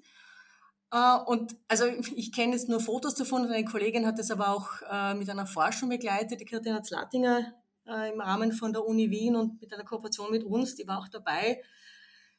äh, 0.92 1.16
und 1.26 1.56
also 1.68 1.84
ich 2.16 2.32
kenne 2.32 2.52
jetzt 2.52 2.68
nur 2.68 2.80
Fotos 2.80 3.14
davon 3.14 3.42
und 3.42 3.50
eine 3.50 3.64
Kollegin 3.64 4.06
hat 4.06 4.18
das 4.18 4.30
aber 4.30 4.48
auch 4.48 4.68
äh, 4.90 5.14
mit 5.14 5.28
einer 5.30 5.46
Forschung 5.46 5.88
begleitet, 5.88 6.40
die 6.40 6.44
Christina 6.44 6.82
Zlatinger 6.82 7.54
äh, 7.86 8.12
im 8.12 8.20
Rahmen 8.20 8.52
von 8.52 8.72
der 8.72 8.86
Uni 8.86 9.10
Wien 9.10 9.36
und 9.36 9.60
mit 9.60 9.72
einer 9.72 9.84
Kooperation 9.84 10.30
mit 10.30 10.44
uns, 10.44 10.74
die 10.74 10.86
war 10.86 10.98
auch 10.98 11.08
dabei. 11.08 11.62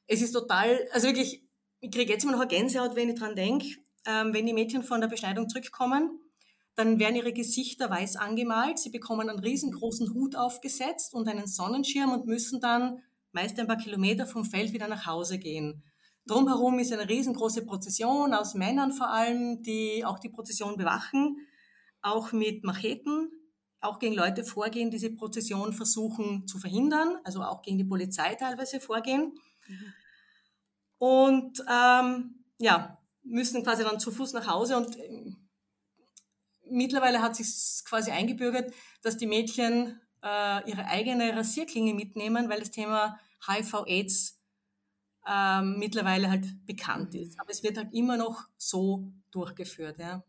Es 0.07 0.21
ist 0.21 0.33
total, 0.33 0.79
also 0.91 1.07
wirklich, 1.07 1.43
ich 1.79 1.91
kriege 1.91 2.11
jetzt 2.11 2.23
immer 2.23 2.33
noch 2.33 2.41
eine 2.41 2.49
Gänsehaut, 2.49 2.95
wenn 2.95 3.09
ich 3.09 3.19
dran 3.19 3.35
denke, 3.35 3.67
ähm, 4.05 4.33
wenn 4.33 4.45
die 4.45 4.53
Mädchen 4.53 4.83
von 4.83 5.01
der 5.01 5.07
Beschneidung 5.07 5.47
zurückkommen, 5.47 6.19
dann 6.75 6.99
werden 6.99 7.15
ihre 7.15 7.33
Gesichter 7.33 7.89
weiß 7.89 8.15
angemalt, 8.15 8.79
sie 8.79 8.89
bekommen 8.89 9.29
einen 9.29 9.39
riesengroßen 9.39 10.13
Hut 10.13 10.35
aufgesetzt 10.35 11.13
und 11.13 11.27
einen 11.27 11.47
Sonnenschirm 11.47 12.11
und 12.11 12.25
müssen 12.25 12.61
dann 12.61 13.01
meist 13.33 13.59
ein 13.59 13.67
paar 13.67 13.77
Kilometer 13.77 14.25
vom 14.25 14.45
Feld 14.45 14.73
wieder 14.73 14.87
nach 14.87 15.05
Hause 15.05 15.37
gehen. 15.37 15.83
Drumherum 16.25 16.79
ist 16.79 16.93
eine 16.93 17.09
riesengroße 17.09 17.65
Prozession 17.65 18.33
aus 18.33 18.53
Männern 18.53 18.91
vor 18.91 19.09
allem, 19.09 19.63
die 19.63 20.05
auch 20.05 20.19
die 20.19 20.29
Prozession 20.29 20.77
bewachen, 20.77 21.47
auch 22.01 22.31
mit 22.31 22.63
Macheten, 22.63 23.31
auch 23.79 23.97
gegen 23.97 24.15
Leute 24.15 24.43
vorgehen, 24.43 24.91
diese 24.91 25.09
Prozession 25.15 25.73
versuchen 25.73 26.47
zu 26.47 26.59
verhindern, 26.59 27.17
also 27.23 27.41
auch 27.41 27.63
gegen 27.63 27.79
die 27.79 27.83
Polizei 27.83 28.35
teilweise 28.35 28.79
vorgehen. 28.79 29.33
Mhm. 29.67 29.93
Und 30.99 31.63
ähm, 31.67 32.45
ja, 32.59 32.99
müssen 33.23 33.63
quasi 33.63 33.83
dann 33.83 33.99
zu 33.99 34.11
Fuß 34.11 34.33
nach 34.33 34.47
Hause 34.47 34.77
und 34.77 34.95
äh, 34.97 35.35
mittlerweile 36.69 37.21
hat 37.21 37.35
sich 37.35 37.83
quasi 37.85 38.11
eingebürgert, 38.11 38.71
dass 39.01 39.17
die 39.17 39.25
Mädchen 39.25 39.99
äh, 40.23 40.69
ihre 40.69 40.85
eigene 40.85 41.35
Rasierklinge 41.35 41.95
mitnehmen, 41.95 42.49
weil 42.49 42.59
das 42.59 42.71
Thema 42.71 43.19
HIV-AIDS 43.47 44.40
ähm, 45.27 45.77
mittlerweile 45.77 46.29
halt 46.29 46.65
bekannt 46.65 47.15
ist. 47.15 47.39
Aber 47.39 47.51
es 47.51 47.63
wird 47.63 47.77
halt 47.77 47.93
immer 47.93 48.17
noch 48.17 48.47
so 48.57 49.11
durchgeführt. 49.31 49.99
Ja. 49.99 50.23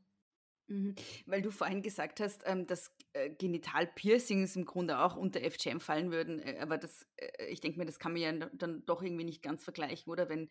Mhm. 0.69 0.95
Weil 1.27 1.43
du 1.43 1.51
vorhin 1.51 1.83
gesagt 1.83 2.21
hast, 2.21 2.43
ähm, 2.47 2.67
dass 2.67 2.95
äh, 3.13 3.31
Genitalpiercings 3.31 4.57
im 4.57 4.65
Grunde 4.65 5.01
auch 5.01 5.17
unter 5.17 5.41
FGM 5.41 5.81
fallen 5.81 6.11
würden, 6.11 6.39
äh, 6.39 6.59
aber 6.61 6.79
das, 6.79 7.07
äh, 7.17 7.47
ich 7.47 7.61
denke 7.61 7.79
mir, 7.79 7.85
das 7.85 7.99
kann 7.99 8.13
man 8.13 8.23
ja 8.23 8.33
dann 8.33 8.85
doch 8.87 9.03
irgendwie 9.03 9.25
nicht 9.25 9.43
ganz 9.43 9.63
vergleichen, 9.65 10.11
oder 10.11 10.29
wenn 10.29 10.49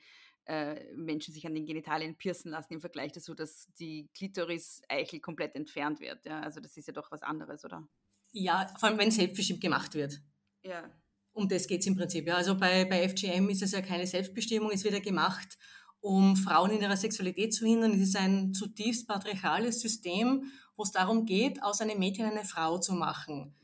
Menschen 0.95 1.36
sich 1.36 1.45
an 1.45 1.54
den 1.54 1.67
Genitalien 1.67 2.17
piercen 2.17 2.49
lassen 2.49 2.73
im 2.73 2.82
Vergleich 2.82 3.12
dazu, 3.12 3.36
dass 3.36 3.71
die 3.75 4.10
Klitoris-Eichel 4.15 5.19
komplett 5.19 5.56
entfernt 5.56 5.99
wird. 5.99 6.25
Ja? 6.25 6.41
Also 6.41 6.60
das 6.60 6.75
ist 6.75 6.88
ja 6.88 6.93
doch 6.93 7.12
was 7.12 7.21
anderes, 7.21 7.63
oder? 7.63 7.88
Ja, 8.32 8.67
vor 8.80 8.89
allem 8.89 8.97
wenn 8.97 9.12
selbstbestimmt 9.12 9.62
gemacht 9.62 9.93
wird. 9.93 10.19
Ja. 10.63 10.89
Um 11.33 11.47
das 11.47 11.67
geht 11.67 11.81
es 11.81 11.87
im 11.87 11.95
Prinzip. 11.95 12.27
Ja. 12.27 12.35
Also 12.35 12.57
bei, 12.57 12.85
bei 12.85 13.07
FGM 13.07 13.49
ist 13.49 13.61
es 13.61 13.71
ja 13.71 13.81
keine 13.81 14.05
Selbstbestimmung, 14.05 14.71
es 14.71 14.83
wird 14.83 14.93
ja 14.93 14.99
gemacht, 14.99 15.57
um 16.01 16.35
Frauen 16.35 16.71
in 16.71 16.81
ihrer 16.81 16.97
Sexualität 16.97 17.53
zu 17.53 17.65
hindern. 17.65 17.93
Es 17.93 18.09
ist 18.09 18.15
ein 18.15 18.53
zutiefst 18.53 19.07
patriarchales 19.07 19.79
System, 19.79 20.43
wo 20.75 20.83
es 20.83 20.91
darum 20.91 21.25
geht, 21.25 21.61
aus 21.63 21.79
einem 21.79 21.99
Mädchen 21.99 22.25
eine 22.25 22.43
Frau 22.43 22.79
zu 22.79 22.93
machen. 22.93 23.55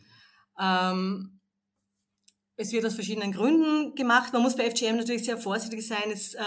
Ähm, 0.59 1.39
es 2.55 2.71
wird 2.71 2.85
aus 2.85 2.95
verschiedenen 2.95 3.31
Gründen 3.31 3.95
gemacht. 3.95 4.33
Man 4.33 4.41
muss 4.41 4.55
bei 4.55 4.69
FGM 4.69 4.97
natürlich 4.97 5.25
sehr 5.25 5.37
vorsichtig 5.37 5.85
sein. 5.85 6.11
Es, 6.11 6.33
äh, 6.33 6.41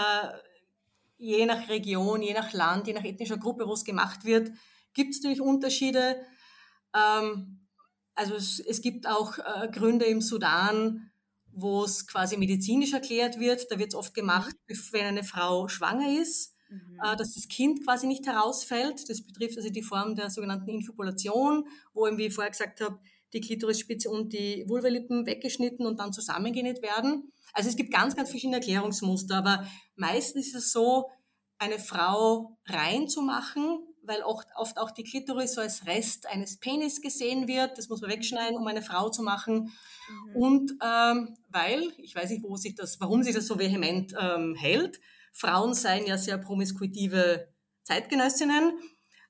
je 1.17 1.45
nach 1.45 1.69
Region, 1.69 2.21
je 2.21 2.33
nach 2.33 2.51
Land, 2.51 2.87
je 2.87 2.93
nach 2.93 3.03
ethnischer 3.03 3.37
Gruppe, 3.37 3.67
wo 3.67 3.73
es 3.73 3.85
gemacht 3.85 4.25
wird, 4.25 4.51
gibt 4.93 5.11
es 5.13 5.21
natürlich 5.21 5.41
Unterschiede. 5.41 6.21
Ähm, 6.95 7.67
also 8.15 8.35
es, 8.35 8.59
es, 8.59 8.81
gibt 8.81 9.07
auch 9.07 9.37
äh, 9.37 9.69
Gründe 9.71 10.05
im 10.05 10.19
Sudan, 10.19 11.10
wo 11.53 11.83
es 11.83 12.07
quasi 12.07 12.37
medizinisch 12.37 12.93
erklärt 12.93 13.39
wird. 13.39 13.71
Da 13.71 13.79
wird 13.79 13.89
es 13.89 13.95
oft 13.95 14.13
gemacht, 14.13 14.55
mhm. 14.67 14.75
wenn 14.91 15.05
eine 15.05 15.23
Frau 15.23 15.67
schwanger 15.67 16.19
ist, 16.19 16.55
mhm. 16.69 16.99
äh, 17.03 17.15
dass 17.15 17.33
das 17.33 17.47
Kind 17.47 17.83
quasi 17.83 18.07
nicht 18.07 18.25
herausfällt. 18.25 19.09
Das 19.09 19.21
betrifft 19.23 19.57
also 19.57 19.69
die 19.69 19.83
Form 19.83 20.15
der 20.15 20.29
sogenannten 20.29 20.69
Infibulation, 20.69 21.65
wo 21.93 22.07
eben, 22.07 22.17
wie 22.17 22.27
ich 22.27 22.33
vorher 22.33 22.51
gesagt 22.51 22.81
habe, 22.81 22.99
die 23.33 23.41
Klitorisspitze 23.41 24.09
und 24.09 24.33
die 24.33 24.65
Vulvalippen 24.67 25.25
weggeschnitten 25.25 25.85
und 25.85 25.99
dann 25.99 26.11
zusammengenäht 26.11 26.81
werden. 26.81 27.31
Also 27.53 27.69
es 27.69 27.75
gibt 27.75 27.91
ganz, 27.91 28.15
ganz 28.15 28.29
verschiedene 28.29 28.57
Erklärungsmuster, 28.57 29.37
aber 29.37 29.67
meistens 29.95 30.47
ist 30.47 30.55
es 30.55 30.71
so, 30.71 31.09
eine 31.61 31.77
Frau 31.77 32.57
reinzumachen, 32.65 33.79
weil 34.03 34.23
oft, 34.23 34.47
oft 34.55 34.77
auch 34.77 34.91
die 34.91 35.03
Klitoris 35.03 35.53
so 35.53 35.61
als 35.61 35.85
Rest 35.85 36.27
eines 36.27 36.57
Penis 36.57 37.01
gesehen 37.01 37.47
wird. 37.47 37.77
Das 37.77 37.89
muss 37.89 38.01
man 38.01 38.09
wegschneiden, 38.09 38.57
um 38.57 38.65
eine 38.67 38.81
Frau 38.81 39.09
zu 39.09 39.23
machen. 39.23 39.71
Mhm. 40.09 40.35
Und 40.35 40.71
ähm, 40.83 41.37
weil, 41.49 41.91
ich 41.97 42.15
weiß 42.15 42.29
nicht, 42.29 42.43
wo 42.43 42.55
sich 42.55 42.75
das, 42.75 42.99
warum 42.99 43.23
sich 43.23 43.35
das 43.35 43.47
so 43.47 43.59
vehement 43.59 44.13
ähm, 44.19 44.55
hält, 44.55 44.99
Frauen 45.31 45.73
seien 45.73 46.05
ja 46.05 46.17
sehr 46.17 46.37
promiskuitive 46.37 47.47
Zeitgenössinnen, 47.83 48.73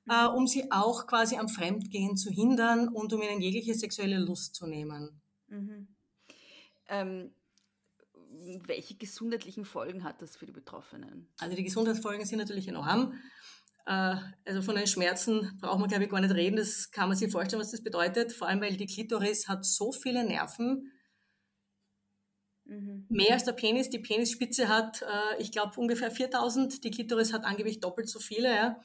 äh, 0.10 0.28
mhm. 0.28 0.36
um 0.36 0.48
sie 0.48 0.72
auch 0.72 1.08
quasi 1.08 1.38
am 1.38 1.50
Fremdgehen 1.50 2.18
zu 2.18 2.32
hindern 2.32 2.88
und 2.88 3.14
um 3.14 3.22
ihnen 3.22 3.42
jegliche 3.42 3.76
sexuelle 3.76 4.20
Lust 4.20 4.56
zu 4.56 4.68
nehmen. 4.68 5.22
Mhm. 5.48 5.88
Ähm, 6.88 7.34
welche 8.66 8.96
gesundheitlichen 8.96 9.66
Folgen 9.66 10.04
hat 10.04 10.22
das 10.22 10.36
für 10.36 10.46
die 10.46 10.52
Betroffenen? 10.52 11.28
Also 11.40 11.56
die 11.56 11.64
Gesundheitsfolgen 11.64 12.26
sind 12.26 12.40
natürlich 12.40 12.68
enorm. 12.68 13.14
Äh, 13.86 14.16
also 14.46 14.62
von 14.62 14.76
den 14.76 14.88
Schmerzen 14.88 15.58
braucht 15.60 15.80
man, 15.80 15.90
glaube 15.90 16.04
ich, 16.04 16.10
gar 16.10 16.22
nicht 16.22 16.34
reden. 16.34 16.58
Das 16.58 16.92
kann 16.92 17.10
man 17.10 17.18
sich 17.18 17.32
vorstellen, 17.32 17.62
was 17.62 17.72
das 17.72 17.84
bedeutet. 17.84 18.32
Vor 18.34 18.48
allem, 18.48 18.62
weil 18.62 18.78
die 18.78 18.86
Klitoris 18.86 19.48
hat 19.48 19.66
so 19.66 19.92
viele 19.92 20.24
Nerven. 20.24 20.92
Mhm. 22.66 23.06
Mehr 23.10 23.34
als 23.34 23.44
der 23.44 23.54
Penis. 23.54 23.90
Die 23.90 24.00
Penisspitze 24.00 24.68
hat, 24.70 25.02
äh, 25.02 25.42
ich 25.42 25.52
glaube, 25.52 25.80
ungefähr 25.80 26.12
4000. 26.12 26.84
Die 26.84 26.92
Klitoris 26.92 27.34
hat 27.34 27.44
angeblich 27.44 27.80
doppelt 27.80 28.10
so 28.10 28.20
viele. 28.20 28.54
Ja. 28.54 28.80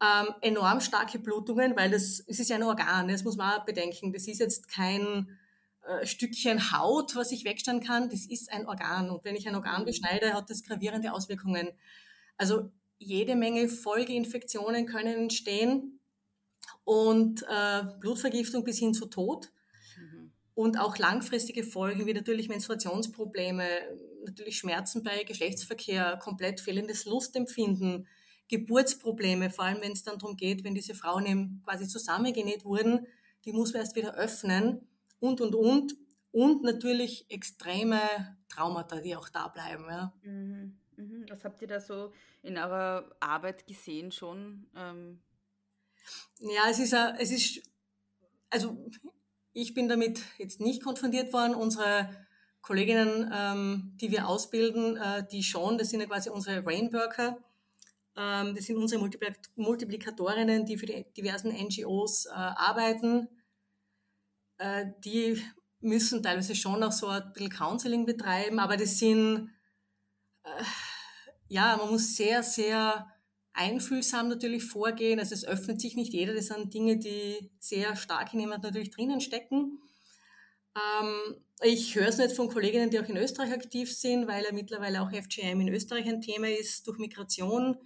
Ähm, 0.00 0.34
enorm 0.42 0.80
starke 0.80 1.18
Blutungen, 1.18 1.76
weil 1.76 1.90
das, 1.90 2.22
es 2.26 2.38
ist 2.38 2.50
ja 2.50 2.56
ein 2.56 2.62
Organ, 2.62 3.08
das 3.08 3.24
muss 3.24 3.36
man 3.36 3.58
auch 3.58 3.64
bedenken. 3.64 4.12
Das 4.12 4.28
ist 4.28 4.38
jetzt 4.38 4.68
kein 4.68 5.36
äh, 5.82 6.06
Stückchen 6.06 6.70
Haut, 6.70 7.16
was 7.16 7.32
ich 7.32 7.44
wegstellen 7.44 7.82
kann. 7.82 8.08
Das 8.08 8.26
ist 8.26 8.52
ein 8.52 8.66
Organ. 8.66 9.10
Und 9.10 9.24
wenn 9.24 9.34
ich 9.34 9.48
ein 9.48 9.56
Organ 9.56 9.82
mhm. 9.82 9.86
beschneide, 9.86 10.34
hat 10.34 10.50
das 10.50 10.62
gravierende 10.62 11.12
Auswirkungen. 11.12 11.70
Also 12.36 12.70
jede 12.98 13.36
Menge 13.36 13.68
Folgeinfektionen 13.68 14.86
können 14.86 15.14
entstehen 15.14 16.00
und 16.84 17.44
äh, 17.48 17.84
Blutvergiftung 18.00 18.64
bis 18.64 18.78
hin 18.78 18.94
zu 18.94 19.06
Tod. 19.06 19.50
Mhm. 19.96 20.32
Und 20.54 20.80
auch 20.80 20.98
langfristige 20.98 21.62
Folgen 21.62 22.06
wie 22.06 22.14
natürlich 22.14 22.48
Menstruationsprobleme, 22.48 23.64
natürlich 24.24 24.58
Schmerzen 24.58 25.02
bei 25.02 25.24
Geschlechtsverkehr, 25.24 26.18
komplett 26.22 26.60
fehlendes 26.60 27.04
Lustempfinden, 27.04 28.08
Geburtsprobleme, 28.48 29.50
vor 29.50 29.66
allem 29.66 29.82
wenn 29.82 29.92
es 29.92 30.02
dann 30.02 30.18
darum 30.18 30.36
geht, 30.36 30.64
wenn 30.64 30.74
diese 30.74 30.94
Frauen 30.94 31.26
eben 31.26 31.62
quasi 31.64 31.86
zusammengenäht 31.86 32.64
wurden, 32.64 33.06
die 33.44 33.52
muss 33.52 33.72
man 33.72 33.82
erst 33.82 33.94
wieder 33.94 34.14
öffnen 34.14 34.88
und, 35.20 35.40
und, 35.40 35.54
und. 35.54 35.94
Und 36.30 36.62
natürlich 36.62 37.26
extreme 37.30 38.00
Traumata, 38.48 39.00
die 39.00 39.16
auch 39.16 39.28
da 39.28 39.48
bleiben. 39.48 39.84
Ja. 39.88 40.12
Mhm. 40.22 40.78
Mhm. 40.98 41.26
Was 41.30 41.44
habt 41.44 41.62
ihr 41.62 41.68
da 41.68 41.80
so 41.80 42.12
in 42.42 42.58
eurer 42.58 43.08
Arbeit 43.20 43.66
gesehen 43.66 44.10
schon? 44.10 44.66
Ähm? 44.76 45.20
Ja, 46.40 46.68
es 46.68 46.78
ist, 46.80 46.92
es 46.92 47.30
ist, 47.30 47.62
also 48.50 48.76
ich 49.52 49.74
bin 49.74 49.88
damit 49.88 50.20
jetzt 50.38 50.60
nicht 50.60 50.82
konfrontiert 50.82 51.32
worden. 51.32 51.54
Unsere 51.54 52.08
Kolleginnen, 52.62 53.30
ähm, 53.32 53.96
die 54.00 54.10
wir 54.10 54.28
ausbilden, 54.28 54.96
äh, 54.96 55.26
die 55.30 55.42
schon, 55.42 55.78
das 55.78 55.90
sind 55.90 56.00
ja 56.00 56.06
quasi 56.06 56.30
unsere 56.30 56.66
Rainworker. 56.66 57.38
Ähm, 58.16 58.56
das 58.56 58.64
sind 58.64 58.76
unsere 58.76 59.00
Multiplikatorinnen, 59.56 60.66
die 60.66 60.78
für 60.78 60.86
die 60.86 61.06
diversen 61.16 61.52
NGOs 61.52 62.26
äh, 62.26 62.30
arbeiten. 62.30 63.28
Äh, 64.58 64.86
die 65.04 65.40
müssen 65.80 66.24
teilweise 66.24 66.56
schon 66.56 66.82
auch 66.82 66.92
so 66.92 67.06
ein 67.06 67.32
bisschen 67.32 67.50
Counseling 67.50 68.04
betreiben, 68.04 68.58
aber 68.58 68.76
das 68.76 68.98
sind 68.98 69.52
äh, 70.42 70.64
ja, 71.48 71.76
man 71.76 71.90
muss 71.90 72.16
sehr, 72.16 72.42
sehr 72.42 73.06
einfühlsam 73.52 74.28
natürlich 74.28 74.64
vorgehen. 74.64 75.18
Also 75.18 75.34
es 75.34 75.44
öffnet 75.44 75.80
sich 75.80 75.96
nicht 75.96 76.12
jeder. 76.12 76.34
Das 76.34 76.46
sind 76.46 76.72
Dinge, 76.72 76.98
die 76.98 77.50
sehr 77.58 77.96
stark 77.96 78.32
in 78.34 78.40
jemand 78.40 78.62
natürlich 78.62 78.90
drinnen 78.90 79.20
stecken. 79.20 79.80
Ähm, 80.76 81.36
ich 81.62 81.96
höre 81.96 82.08
es 82.08 82.18
nicht 82.18 82.36
von 82.36 82.48
Kolleginnen, 82.48 82.90
die 82.90 83.00
auch 83.00 83.08
in 83.08 83.16
Österreich 83.16 83.52
aktiv 83.52 83.92
sind, 83.92 84.28
weil 84.28 84.44
ja 84.44 84.52
mittlerweile 84.52 85.02
auch 85.02 85.10
FGM 85.10 85.60
in 85.60 85.68
Österreich 85.68 86.06
ein 86.06 86.20
Thema 86.20 86.48
ist. 86.48 86.86
Durch 86.86 86.98
Migration 86.98 87.76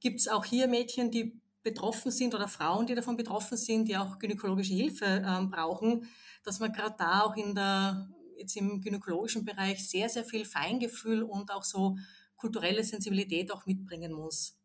gibt 0.00 0.20
es 0.20 0.28
auch 0.28 0.44
hier 0.44 0.66
Mädchen, 0.66 1.10
die 1.10 1.40
betroffen 1.62 2.10
sind 2.10 2.34
oder 2.34 2.48
Frauen, 2.48 2.86
die 2.86 2.94
davon 2.94 3.16
betroffen 3.16 3.56
sind, 3.56 3.86
die 3.86 3.96
auch 3.96 4.18
gynäkologische 4.18 4.74
Hilfe 4.74 5.22
ähm, 5.24 5.50
brauchen, 5.50 6.08
dass 6.42 6.58
man 6.58 6.72
gerade 6.72 6.94
da 6.98 7.20
auch 7.20 7.36
in 7.36 7.54
der, 7.54 8.08
jetzt 8.38 8.56
im 8.56 8.80
gynäkologischen 8.80 9.44
Bereich 9.44 9.86
sehr, 9.88 10.08
sehr 10.08 10.24
viel 10.24 10.46
Feingefühl 10.46 11.22
und 11.22 11.52
auch 11.52 11.64
so 11.64 11.96
kulturelle 12.40 12.82
Sensibilität 12.82 13.52
auch 13.52 13.66
mitbringen 13.66 14.12
muss. 14.12 14.56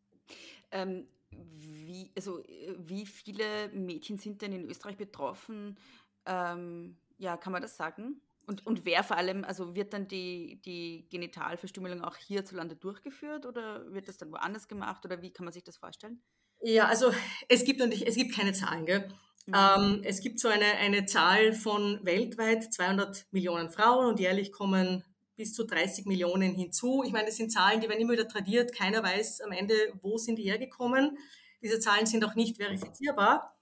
Ähm, 0.70 1.06
wie, 1.30 2.10
also, 2.16 2.42
äh, 2.44 2.74
wie 2.78 3.06
viele 3.06 3.68
Mädchen 3.68 4.18
sind 4.18 4.42
denn 4.42 4.52
in 4.52 4.68
Österreich 4.68 4.96
betroffen? 4.96 5.76
Ähm, 6.24 6.96
ja, 7.18 7.36
kann 7.36 7.52
man 7.52 7.62
das 7.62 7.76
sagen? 7.76 8.20
Und, 8.46 8.64
und 8.64 8.84
wer 8.84 9.02
vor 9.02 9.16
allem, 9.16 9.44
also 9.44 9.74
wird 9.74 9.92
dann 9.92 10.06
die, 10.06 10.60
die 10.64 11.06
Genitalverstümmelung 11.10 12.02
auch 12.02 12.16
hierzulande 12.16 12.76
durchgeführt 12.76 13.44
oder 13.44 13.92
wird 13.92 14.08
das 14.08 14.18
dann 14.18 14.30
woanders 14.30 14.68
gemacht 14.68 15.04
oder 15.04 15.20
wie 15.20 15.32
kann 15.32 15.44
man 15.44 15.52
sich 15.52 15.64
das 15.64 15.76
vorstellen? 15.76 16.22
Ja, 16.62 16.86
also 16.86 17.12
es 17.48 17.64
gibt 17.64 17.80
natürlich, 17.80 18.06
es 18.06 18.14
gibt 18.14 18.34
keine 18.34 18.52
Zahlen, 18.52 18.86
gell? 18.86 19.08
Mhm. 19.46 19.54
Ähm, 19.54 20.00
es 20.04 20.20
gibt 20.20 20.38
so 20.38 20.48
eine, 20.48 20.64
eine 20.64 21.06
Zahl 21.06 21.52
von 21.52 22.00
weltweit 22.04 22.72
200 22.72 23.26
Millionen 23.32 23.68
Frauen 23.68 24.06
und 24.06 24.20
jährlich 24.20 24.52
kommen 24.52 25.04
bis 25.36 25.52
zu 25.52 25.64
30 25.64 26.06
Millionen 26.06 26.54
hinzu. 26.54 27.02
Ich 27.04 27.12
meine, 27.12 27.26
das 27.26 27.36
sind 27.36 27.52
Zahlen, 27.52 27.80
die 27.80 27.88
werden 27.88 28.00
immer 28.00 28.14
wieder 28.14 28.28
tradiert. 28.28 28.74
Keiner 28.74 29.02
weiß 29.02 29.42
am 29.42 29.52
Ende, 29.52 29.74
wo 30.00 30.16
sind 30.16 30.36
die 30.36 30.44
hergekommen. 30.44 31.18
Diese 31.62 31.78
Zahlen 31.78 32.06
sind 32.06 32.24
auch 32.24 32.34
nicht 32.34 32.56
verifizierbar. 32.56 33.56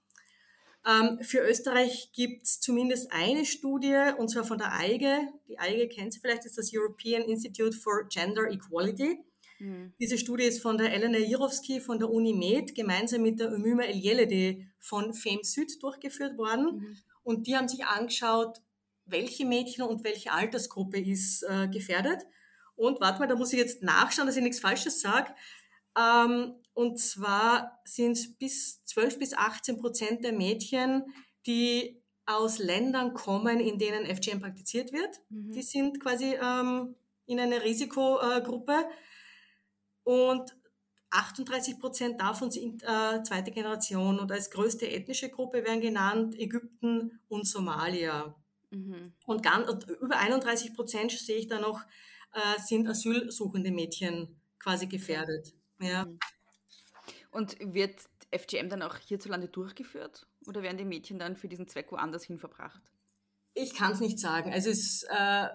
Ähm, 0.87 1.19
für 1.21 1.39
Österreich 1.39 2.11
gibt 2.13 2.43
es 2.43 2.59
zumindest 2.59 3.11
eine 3.11 3.45
Studie, 3.45 4.11
und 4.17 4.29
zwar 4.29 4.43
von 4.43 4.57
der 4.57 4.71
EIGE. 4.73 5.27
Die 5.47 5.57
EIGE 5.57 5.87
kennt 5.89 6.13
Sie 6.13 6.19
vielleicht, 6.19 6.45
ist 6.45 6.57
das 6.57 6.71
European 6.73 7.23
Institute 7.23 7.75
for 7.75 8.07
Gender 8.07 8.49
Equality. 8.49 9.19
Mhm. 9.59 9.93
Diese 9.99 10.17
Studie 10.17 10.43
ist 10.43 10.61
von 10.61 10.77
der 10.77 10.93
Elena 10.93 11.17
Jirowski 11.17 11.79
von 11.79 11.97
der 11.97 12.09
Uni 12.09 12.33
Med 12.33 12.75
gemeinsam 12.75 13.23
mit 13.23 13.39
der 13.39 13.51
Umüma 13.51 13.83
Eljelede 13.83 14.67
von 14.79 15.13
FEM 15.13 15.39
Süd 15.43 15.81
durchgeführt 15.81 16.37
worden. 16.37 16.77
Mhm. 16.77 16.97
Und 17.23 17.47
die 17.47 17.55
haben 17.55 17.67
sich 17.67 17.83
angeschaut, 17.85 18.61
welche 19.05 19.45
Mädchen 19.45 19.83
und 19.83 20.03
welche 20.03 20.31
Altersgruppe 20.31 20.99
ist 20.99 21.43
äh, 21.43 21.67
gefährdet. 21.67 22.25
Und 22.75 22.99
warte 22.99 23.19
mal, 23.19 23.27
da 23.27 23.35
muss 23.35 23.53
ich 23.53 23.59
jetzt 23.59 23.83
nachschauen, 23.83 24.27
dass 24.27 24.35
ich 24.35 24.43
nichts 24.43 24.59
Falsches 24.59 24.99
sage. 25.01 25.33
Ähm, 25.97 26.55
und 26.73 26.99
zwar 26.99 27.79
sind 27.85 28.13
es 28.13 28.35
bis 28.37 28.83
12 28.83 29.19
bis 29.19 29.33
18 29.33 29.77
Prozent 29.77 30.23
der 30.25 30.33
Mädchen, 30.33 31.03
die 31.45 32.01
aus 32.25 32.57
Ländern 32.57 33.13
kommen, 33.13 33.59
in 33.59 33.77
denen 33.77 34.05
FGM 34.05 34.41
praktiziert 34.41 34.91
wird. 34.91 35.21
Mhm. 35.29 35.51
Die 35.51 35.61
sind 35.61 36.01
quasi 36.01 36.35
ähm, 36.41 36.95
in 37.27 37.39
einer 37.39 37.63
Risikogruppe. 37.63 38.85
Und 40.03 40.55
38 41.11 41.79
Prozent 41.79 42.19
davon 42.19 42.51
sind 42.51 42.83
äh, 42.83 43.23
zweite 43.23 43.51
Generation 43.51 44.19
und 44.19 44.31
als 44.31 44.49
größte 44.49 44.89
ethnische 44.89 45.29
Gruppe 45.29 45.63
werden 45.63 45.81
genannt 45.81 46.37
Ägypten 46.37 47.19
und 47.29 47.47
Somalia. 47.47 48.35
Mhm. 48.75 49.13
Und, 49.25 49.43
ganz, 49.43 49.69
und, 49.69 49.89
über 50.01 50.17
31 50.17 50.73
Prozent 50.73 51.11
sehe 51.11 51.37
ich 51.37 51.47
da 51.47 51.59
noch, 51.59 51.81
äh, 52.33 52.59
sind 52.61 52.87
asylsuchende 52.87 53.71
Mädchen 53.71 54.39
quasi 54.59 54.87
gefährdet. 54.87 55.53
Ja. 55.79 56.05
Mhm. 56.05 56.19
Und 57.31 57.57
wird 57.59 57.95
FGM 58.31 58.69
dann 58.69 58.81
auch 58.81 58.97
hierzulande 58.97 59.47
durchgeführt 59.47 60.27
oder 60.45 60.61
werden 60.61 60.77
die 60.77 60.85
Mädchen 60.85 61.19
dann 61.19 61.37
für 61.37 61.47
diesen 61.47 61.67
Zweck 61.67 61.91
woanders 61.91 62.23
hin 62.23 62.37
verbracht? 62.37 62.81
Ich 63.53 63.73
kann 63.73 63.93
es 63.93 64.01
nicht 64.01 64.19
sagen. 64.19 64.51
Also 64.51 64.69
es, 64.69 65.03
äh, 65.03 65.47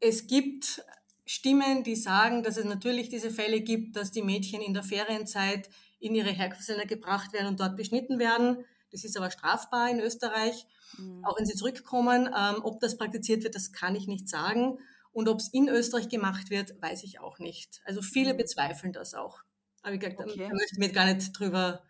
es 0.00 0.26
gibt 0.26 0.84
Stimmen, 1.26 1.84
die 1.84 1.96
sagen, 1.96 2.42
dass 2.42 2.56
es 2.56 2.64
natürlich 2.64 3.08
diese 3.08 3.30
Fälle 3.30 3.60
gibt, 3.60 3.96
dass 3.96 4.10
die 4.10 4.22
Mädchen 4.22 4.60
in 4.60 4.74
der 4.74 4.82
Ferienzeit 4.82 5.70
in 6.00 6.14
ihre 6.14 6.30
Herkunftsländer 6.30 6.86
gebracht 6.86 7.32
werden 7.32 7.48
und 7.48 7.60
dort 7.60 7.76
beschnitten 7.76 8.18
werden. 8.18 8.64
Das 8.94 9.02
ist 9.02 9.16
aber 9.16 9.32
strafbar 9.32 9.90
in 9.90 9.98
Österreich, 9.98 10.68
mhm. 10.96 11.24
auch 11.24 11.36
wenn 11.36 11.46
sie 11.46 11.56
zurückkommen. 11.56 12.26
Ähm, 12.26 12.62
ob 12.62 12.78
das 12.78 12.96
praktiziert 12.96 13.42
wird, 13.42 13.56
das 13.56 13.72
kann 13.72 13.96
ich 13.96 14.06
nicht 14.06 14.28
sagen. 14.28 14.78
Und 15.10 15.28
ob 15.28 15.40
es 15.40 15.48
in 15.48 15.68
Österreich 15.68 16.08
gemacht 16.08 16.48
wird, 16.48 16.80
weiß 16.80 17.02
ich 17.02 17.18
auch 17.18 17.40
nicht. 17.40 17.82
Also 17.84 18.02
viele 18.02 18.34
mhm. 18.34 18.38
bezweifeln 18.38 18.92
das 18.92 19.14
auch. 19.14 19.42
Aber 19.82 19.94
wie 19.94 19.98
gesagt, 19.98 20.20
okay. 20.20 20.46
da 20.48 20.54
möchte 20.54 20.74
ich 20.74 20.78
mir 20.78 20.92
gar 20.92 21.12
nicht 21.12 21.32
drüber, 21.36 21.82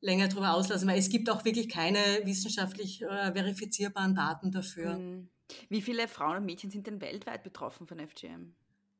länger 0.00 0.28
drüber 0.28 0.54
auslassen, 0.54 0.88
weil 0.88 1.00
es 1.00 1.08
gibt 1.08 1.28
auch 1.30 1.44
wirklich 1.44 1.68
keine 1.68 1.98
wissenschaftlich 2.22 3.02
äh, 3.02 3.32
verifizierbaren 3.32 4.14
Daten 4.14 4.52
dafür. 4.52 4.98
Mhm. 4.98 5.28
Wie 5.68 5.82
viele 5.82 6.06
Frauen 6.06 6.36
und 6.36 6.44
Mädchen 6.44 6.70
sind 6.70 6.86
denn 6.86 7.00
weltweit 7.00 7.42
betroffen 7.42 7.88
von 7.88 7.98
FGM? 7.98 8.54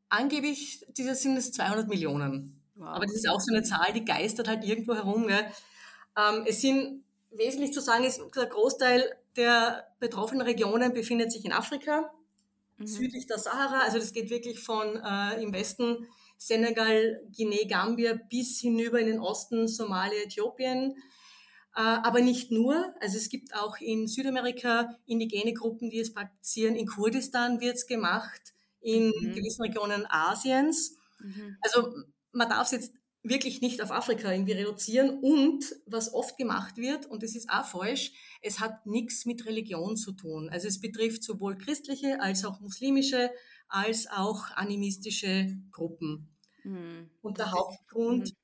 Angeblich 0.09 0.85
dieses 0.89 1.23
sind 1.23 1.37
es 1.37 1.53
200 1.53 1.87
Millionen. 1.87 2.61
Wow. 2.75 2.89
Aber 2.89 3.07
das 3.07 3.15
ist 3.15 3.29
auch 3.29 3.41
so 3.41 3.55
eine 3.55 3.63
Zahl, 3.63 3.93
die 3.93 4.05
geistert 4.05 4.49
halt 4.49 4.65
irgendwo 4.65 4.95
herum. 4.95 5.29
Ähm, 5.29 6.45
es 6.47 6.61
sind 6.61 7.06
wesentlich 7.39 7.73
zu 7.73 7.81
sagen, 7.81 8.05
ist, 8.05 8.21
der 8.35 8.47
Großteil 8.47 9.05
der 9.37 9.87
betroffenen 9.99 10.43
Regionen 10.43 10.93
befindet 10.93 11.33
sich 11.33 11.45
in 11.45 11.53
Afrika, 11.53 12.13
mhm. 12.79 12.87
südlich 12.87 13.27
der 13.27 13.39
Sahara. 13.39 13.81
Also 13.81 13.99
das 13.99 14.13
geht 14.13 14.31
wirklich 14.31 14.61
von 14.61 14.97
äh, 14.97 15.43
im 15.43 15.53
Westen 15.53 16.07
Senegal, 16.39 17.21
Guinea, 17.35 17.67
Gambia 17.67 18.19
bis 18.29 18.61
hinüber 18.61 19.01
in 19.01 19.07
den 19.07 19.21
Osten 19.21 19.69
Somalia, 19.69 20.23
Äthiopien. 20.25 20.97
Äh, 21.75 21.81
aber 21.81 22.21
nicht 22.21 22.51
nur. 22.51 22.95
Also 23.01 23.17
es 23.17 23.29
gibt 23.29 23.55
auch 23.55 23.79
in 23.79 24.07
Südamerika 24.07 24.97
indigene 25.07 25.53
Gruppen, 25.53 25.91
die 25.91 26.01
es 26.01 26.13
praktizieren. 26.13 26.75
In 26.75 26.87
Kurdistan 26.87 27.61
wird 27.61 27.77
es 27.77 27.87
gemacht 27.87 28.55
in 28.81 29.09
mhm. 29.09 29.35
gewissen 29.35 29.63
Regionen 29.63 30.07
Asiens. 30.09 30.97
Mhm. 31.19 31.57
Also 31.61 31.93
man 32.33 32.49
darf 32.49 32.67
es 32.67 32.73
jetzt 32.73 32.95
wirklich 33.29 33.61
nicht 33.61 33.83
auf 33.83 33.91
Afrika 33.91 34.33
irgendwie 34.33 34.53
reduzieren. 34.53 35.19
Und 35.21 35.65
was 35.87 36.13
oft 36.13 36.37
gemacht 36.37 36.77
wird, 36.77 37.07
und 37.07 37.23
das 37.23 37.35
ist 37.35 37.51
auch 37.51 37.65
falsch, 37.65 38.13
es 38.43 38.61
hat 38.61 38.87
nichts 38.87 39.27
mit 39.27 39.47
Religion 39.47 39.97
zu 39.97 40.13
tun. 40.13 40.49
Also 40.51 40.69
es 40.69 40.81
betrifft 40.81 41.23
sowohl 41.23 41.57
christliche 41.59 42.21
als 42.21 42.45
auch 42.45 42.61
muslimische 42.61 43.31
als 43.69 44.07
auch 44.09 44.51
animistische 44.55 45.57
Gruppen. 45.73 46.29
Mhm. 46.63 47.11
Und 47.23 47.39
der 47.39 47.51
Hauptgrund, 47.53 48.29
mhm. 48.29 48.37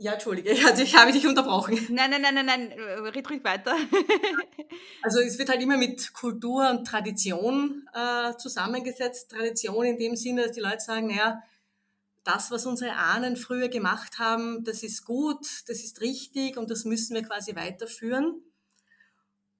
Ja, 0.00 0.12
Entschuldige, 0.12 0.50
also 0.66 0.84
ich 0.84 0.94
habe 0.96 1.10
dich 1.10 1.26
unterbrochen. 1.26 1.76
Nein, 1.90 2.10
nein, 2.10 2.22
nein, 2.22 2.34
nein, 2.34 2.46
nein, 2.46 2.72
red 2.72 3.28
ruhig 3.28 3.42
weiter. 3.42 3.74
also 5.02 5.18
es 5.18 5.36
wird 5.38 5.48
halt 5.48 5.60
immer 5.60 5.76
mit 5.76 6.12
Kultur 6.12 6.70
und 6.70 6.86
Tradition 6.86 7.84
äh, 7.92 8.36
zusammengesetzt. 8.36 9.32
Tradition 9.32 9.84
in 9.84 9.98
dem 9.98 10.14
Sinne, 10.14 10.44
dass 10.44 10.52
die 10.52 10.60
Leute 10.60 10.78
sagen, 10.78 11.08
naja, 11.08 11.42
das, 12.28 12.50
was 12.50 12.66
unsere 12.66 12.92
Ahnen 12.92 13.36
früher 13.36 13.68
gemacht 13.68 14.18
haben, 14.18 14.62
das 14.62 14.82
ist 14.82 15.06
gut, 15.06 15.46
das 15.66 15.82
ist 15.82 16.02
richtig 16.02 16.58
und 16.58 16.70
das 16.70 16.84
müssen 16.84 17.14
wir 17.14 17.22
quasi 17.22 17.56
weiterführen. 17.56 18.42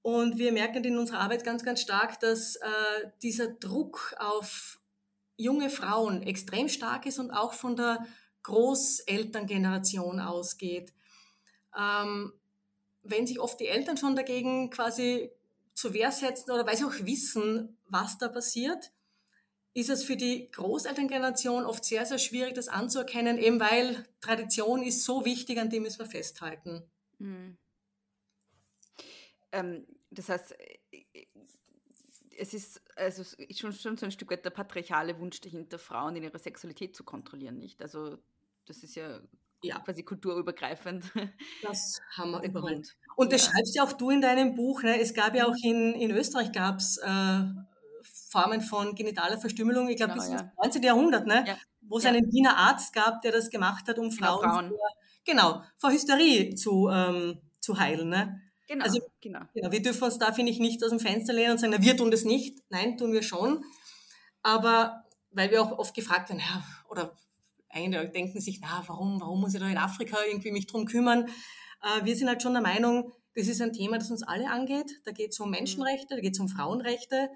Und 0.03 0.37
wir 0.37 0.51
merken 0.51 0.83
in 0.83 0.99
unserer 0.99 1.19
Arbeit 1.19 1.43
ganz, 1.43 1.63
ganz 1.63 1.81
stark, 1.81 2.19
dass 2.19 2.57
äh, 2.57 3.09
dieser 3.23 3.47
Druck 3.47 4.13
auf 4.19 4.79
junge 5.35 5.71
Frauen 5.71 6.21
extrem 6.21 6.69
stark 6.69 7.07
ist 7.07 7.17
und 7.17 7.31
auch 7.31 7.53
von 7.53 7.75
der 7.75 8.05
Großelterngeneration 8.43 10.19
ausgeht. 10.19 10.93
Ähm, 11.75 12.33
wenn 13.01 13.25
sich 13.25 13.39
oft 13.39 13.59
die 13.59 13.67
Eltern 13.67 13.97
schon 13.97 14.15
dagegen 14.15 14.69
quasi 14.69 15.31
zur 15.73 15.93
Wehr 15.93 16.11
setzen 16.11 16.51
oder 16.51 16.67
weil 16.67 16.77
sie 16.77 16.85
auch 16.85 16.99
wissen, 17.01 17.79
was 17.87 18.19
da 18.19 18.27
passiert, 18.27 18.91
ist 19.73 19.89
es 19.89 20.03
für 20.03 20.15
die 20.15 20.49
Großelterngeneration 20.51 21.65
oft 21.65 21.85
sehr, 21.85 22.05
sehr 22.05 22.17
schwierig, 22.17 22.53
das 22.55 22.67
anzuerkennen, 22.67 23.37
eben 23.37 23.59
weil 23.59 24.05
Tradition 24.19 24.81
ist 24.81 25.03
so 25.03 25.25
wichtig, 25.25 25.59
an 25.59 25.69
dem 25.69 25.83
müssen 25.83 25.99
wir 25.99 26.05
festhalten. 26.05 26.83
Mhm. 27.19 27.57
Ähm, 29.51 29.85
das 30.11 30.29
heißt, 30.29 30.55
es 32.37 32.53
ist 32.53 32.81
also 32.95 33.23
schon, 33.51 33.73
schon 33.73 33.97
so 33.97 34.05
ein 34.05 34.11
Stück 34.11 34.31
weit 34.31 34.45
der 34.45 34.49
patriarchale 34.49 35.19
Wunsch 35.19 35.41
dahinter, 35.41 35.77
Frauen 35.77 36.15
in 36.15 36.23
ihrer 36.23 36.39
Sexualität 36.39 36.95
zu 36.95 37.03
kontrollieren, 37.03 37.57
nicht? 37.57 37.81
Also 37.81 38.17
das 38.65 38.83
ist 38.83 38.95
ja, 38.95 39.19
ja. 39.63 39.79
quasi 39.79 40.03
kulturübergreifend. 40.03 41.11
Das 41.61 41.99
haben 42.15 42.31
wir 42.31 42.43
überall. 42.43 42.81
Und 43.15 43.33
das 43.33 43.45
ja. 43.45 43.51
schreibst 43.51 43.75
ja 43.75 43.83
auch 43.83 43.93
du 43.93 44.09
in 44.09 44.21
deinem 44.21 44.55
Buch. 44.55 44.83
Ne? 44.83 44.99
Es 44.99 45.13
gab 45.13 45.35
ja 45.35 45.47
auch 45.47 45.55
in, 45.63 45.93
in 45.93 46.11
Österreich 46.11 46.51
gab's, 46.51 46.97
äh, 46.97 47.43
Formen 48.29 48.61
von 48.61 48.95
genitaler 48.95 49.39
Verstümmelung, 49.39 49.89
ich 49.89 49.97
glaube, 49.97 50.13
genau, 50.13 50.23
das 50.23 50.33
ist 50.33 50.39
ja. 50.39 50.51
das 50.55 50.65
19. 50.65 50.83
Jahrhundert, 50.83 51.27
ne? 51.27 51.43
Ja. 51.47 51.57
wo 51.81 51.97
es 51.97 52.05
einen 52.05 52.31
Wiener 52.31 52.57
Arzt 52.57 52.93
gab, 52.93 53.21
der 53.21 53.31
das 53.31 53.49
gemacht 53.49 53.87
hat, 53.87 53.97
um 53.97 54.09
genau, 54.09 54.37
Frauen, 54.39 54.49
Frauen. 54.49 54.69
Vor, 54.69 54.89
genau, 55.25 55.63
vor 55.77 55.91
Hysterie 55.91 56.53
zu, 56.53 56.89
ähm, 56.89 57.41
zu 57.59 57.79
heilen. 57.79 58.09
Ne? 58.09 58.41
Genau, 58.67 58.85
also, 58.85 58.99
genau. 59.19 59.41
genau. 59.53 59.71
Wir 59.71 59.81
dürfen 59.81 60.03
uns 60.03 60.19
da, 60.19 60.31
finde 60.31 60.51
ich, 60.51 60.59
nicht 60.59 60.83
aus 60.83 60.91
dem 60.91 60.99
Fenster 60.99 61.33
lehnen 61.33 61.53
und 61.53 61.57
sagen, 61.57 61.73
na, 61.75 61.81
wir 61.81 61.97
tun 61.97 62.11
das 62.11 62.23
nicht. 62.23 62.59
Nein, 62.69 62.97
tun 62.97 63.11
wir 63.11 63.23
schon. 63.23 63.63
Aber 64.43 65.05
weil 65.31 65.49
wir 65.49 65.61
auch 65.61 65.77
oft 65.77 65.95
gefragt 65.95 66.29
werden, 66.29 66.39
ja, 66.39 66.63
oder 66.89 67.15
einige 67.69 68.07
denken 68.09 68.39
sich, 68.41 68.59
na, 68.61 68.83
warum, 68.85 69.19
warum 69.21 69.41
muss 69.41 69.55
ich 69.55 69.59
da 69.59 69.67
in 69.67 69.77
Afrika 69.77 70.17
irgendwie 70.27 70.51
mich 70.51 70.67
drum 70.67 70.85
kümmern? 70.85 71.27
Äh, 71.81 72.05
wir 72.05 72.15
sind 72.15 72.27
halt 72.27 72.43
schon 72.43 72.53
der 72.53 72.61
Meinung, 72.61 73.11
das 73.35 73.47
ist 73.47 73.61
ein 73.61 73.73
Thema, 73.73 73.97
das 73.97 74.11
uns 74.11 74.23
alle 74.23 74.49
angeht. 74.49 74.91
Da 75.05 75.11
geht 75.11 75.31
es 75.31 75.39
um 75.39 75.47
mhm. 75.47 75.55
Menschenrechte, 75.55 76.15
da 76.15 76.21
geht 76.21 76.33
es 76.33 76.39
um 76.39 76.49
Frauenrechte. 76.49 77.29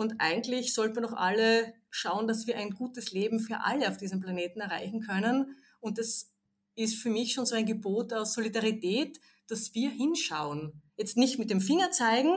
Und 0.00 0.14
eigentlich 0.18 0.72
sollten 0.72 0.94
wir 0.94 1.02
doch 1.02 1.12
alle 1.12 1.74
schauen, 1.90 2.26
dass 2.26 2.46
wir 2.46 2.56
ein 2.56 2.70
gutes 2.70 3.12
Leben 3.12 3.38
für 3.38 3.60
alle 3.60 3.86
auf 3.86 3.98
diesem 3.98 4.18
Planeten 4.18 4.60
erreichen 4.60 5.02
können. 5.02 5.58
Und 5.78 5.98
das 5.98 6.32
ist 6.74 6.94
für 7.02 7.10
mich 7.10 7.34
schon 7.34 7.44
so 7.44 7.54
ein 7.54 7.66
Gebot 7.66 8.14
aus 8.14 8.32
Solidarität, 8.32 9.20
dass 9.46 9.74
wir 9.74 9.90
hinschauen. 9.90 10.80
Jetzt 10.96 11.18
nicht 11.18 11.38
mit 11.38 11.50
dem 11.50 11.60
Finger 11.60 11.90
zeigen, 11.90 12.30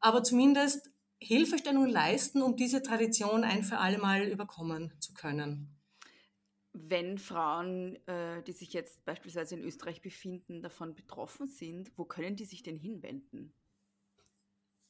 aber 0.00 0.22
zumindest 0.22 0.90
Hilfestellung 1.18 1.86
leisten, 1.86 2.40
um 2.40 2.56
diese 2.56 2.82
Tradition 2.82 3.44
ein 3.44 3.62
für 3.62 3.76
alle 3.76 3.98
Mal 3.98 4.28
überkommen 4.28 4.94
zu 4.98 5.12
können. 5.12 5.76
Wenn 6.72 7.18
Frauen, 7.18 7.96
äh, 8.06 8.42
die 8.44 8.52
sich 8.52 8.72
jetzt 8.72 9.04
beispielsweise 9.04 9.56
in 9.56 9.64
Österreich 9.64 10.00
befinden, 10.00 10.62
davon 10.62 10.94
betroffen 10.94 11.46
sind, 11.46 11.92
wo 11.98 12.06
können 12.06 12.36
die 12.36 12.46
sich 12.46 12.62
denn 12.62 12.78
hinwenden? 12.78 13.52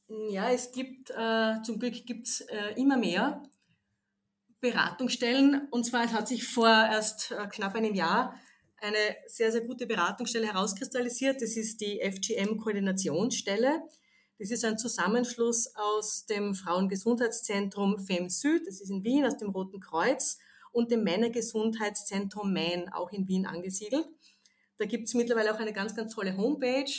Ja, 0.08 0.50
es 0.50 0.70
gibt, 0.70 1.10
äh, 1.10 1.62
zum 1.62 1.78
Glück 1.80 2.06
gibt 2.06 2.28
es 2.28 2.40
äh, 2.42 2.74
immer 2.76 2.96
mehr 2.96 3.42
Beratungsstellen. 4.60 5.68
Und 5.70 5.84
zwar, 5.84 6.10
hat 6.12 6.28
sich 6.28 6.46
vor 6.46 6.68
erst 6.68 7.32
äh, 7.32 7.46
knapp 7.48 7.74
einem 7.74 7.94
Jahr 7.94 8.38
eine 8.78 9.16
sehr, 9.26 9.50
sehr 9.50 9.62
gute 9.62 9.86
Beratungsstelle 9.86 10.46
herauskristallisiert. 10.46 11.42
Das 11.42 11.56
ist 11.56 11.80
die 11.80 12.00
FGM-Koordinationsstelle. 12.00 13.82
Das 14.38 14.50
ist 14.50 14.64
ein 14.64 14.78
Zusammenschluss 14.78 15.74
aus 15.74 16.26
dem 16.26 16.54
Frauengesundheitszentrum 16.54 17.98
FEM 17.98 18.28
Süd, 18.28 18.66
das 18.66 18.82
ist 18.82 18.90
in 18.90 19.02
Wien, 19.02 19.24
aus 19.24 19.38
dem 19.38 19.48
Roten 19.48 19.80
Kreuz 19.80 20.38
und 20.72 20.90
dem 20.90 21.04
Männergesundheitszentrum 21.04 22.52
Main, 22.52 22.92
auch 22.92 23.10
in 23.12 23.26
Wien 23.28 23.46
angesiedelt. 23.46 24.06
Da 24.76 24.84
gibt 24.84 25.08
es 25.08 25.14
mittlerweile 25.14 25.54
auch 25.54 25.58
eine 25.58 25.72
ganz, 25.72 25.96
ganz 25.96 26.14
tolle 26.14 26.36
Homepage, 26.36 26.92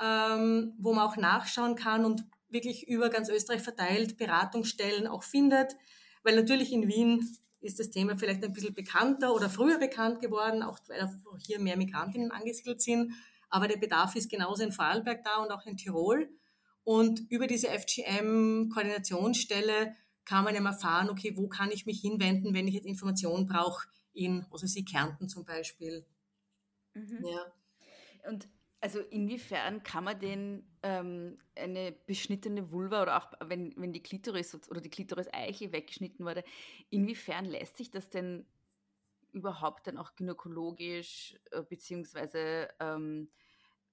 ähm, 0.00 0.74
wo 0.78 0.92
man 0.92 1.06
auch 1.06 1.16
nachschauen 1.16 1.76
kann 1.76 2.04
und 2.04 2.24
wirklich 2.48 2.88
über 2.88 3.10
ganz 3.10 3.28
Österreich 3.28 3.62
verteilt 3.62 4.16
Beratungsstellen 4.16 5.06
auch 5.06 5.22
findet, 5.22 5.76
weil 6.22 6.36
natürlich 6.36 6.72
in 6.72 6.88
Wien 6.88 7.38
ist 7.60 7.78
das 7.78 7.90
Thema 7.90 8.16
vielleicht 8.16 8.42
ein 8.42 8.52
bisschen 8.52 8.74
bekannter 8.74 9.34
oder 9.34 9.50
früher 9.50 9.78
bekannt 9.78 10.20
geworden, 10.20 10.62
auch 10.62 10.78
weil 10.88 11.08
hier 11.38 11.60
mehr 11.60 11.76
Migrantinnen 11.76 12.30
angesiedelt 12.30 12.80
sind. 12.80 13.12
Aber 13.50 13.68
der 13.68 13.76
Bedarf 13.76 14.16
ist 14.16 14.30
genauso 14.30 14.62
in 14.62 14.72
Vorarlberg 14.72 15.22
da 15.24 15.42
und 15.42 15.50
auch 15.50 15.66
in 15.66 15.76
Tirol. 15.76 16.30
Und 16.84 17.30
über 17.30 17.46
diese 17.46 17.68
FGM-Koordinationsstelle 17.68 19.94
kann 20.24 20.44
man 20.44 20.54
eben 20.54 20.64
erfahren, 20.66 21.10
okay, 21.10 21.36
wo 21.36 21.48
kann 21.48 21.70
ich 21.70 21.84
mich 21.84 22.00
hinwenden, 22.00 22.54
wenn 22.54 22.68
ich 22.68 22.74
jetzt 22.74 22.86
Informationen 22.86 23.46
brauche, 23.46 23.88
in, 24.12 24.46
also 24.50 24.66
Sie 24.66 24.84
Kärnten 24.84 25.28
zum 25.28 25.44
Beispiel. 25.44 26.04
Mhm. 26.94 27.26
Ja. 27.26 27.52
Und 28.28 28.48
also 28.80 29.00
inwiefern 29.00 29.82
kann 29.82 30.04
man 30.04 30.18
denn 30.18 30.64
ähm, 30.82 31.38
eine 31.54 31.92
beschnittene 32.06 32.70
Vulva 32.70 33.02
oder 33.02 33.18
auch 33.18 33.32
wenn, 33.48 33.74
wenn 33.76 33.92
die 33.92 34.02
Klitoris 34.02 34.58
oder 34.70 34.80
die 34.80 34.88
Klitoris-Eiche 34.88 35.72
weggeschnitten 35.72 36.24
wurde, 36.24 36.44
inwiefern 36.88 37.44
lässt 37.44 37.76
sich 37.76 37.90
das 37.90 38.08
denn 38.08 38.46
überhaupt 39.32 39.86
dann 39.86 39.98
auch 39.98 40.16
gynäkologisch 40.16 41.36
äh, 41.50 41.62
beziehungsweise 41.62 42.68
ähm, 42.80 43.28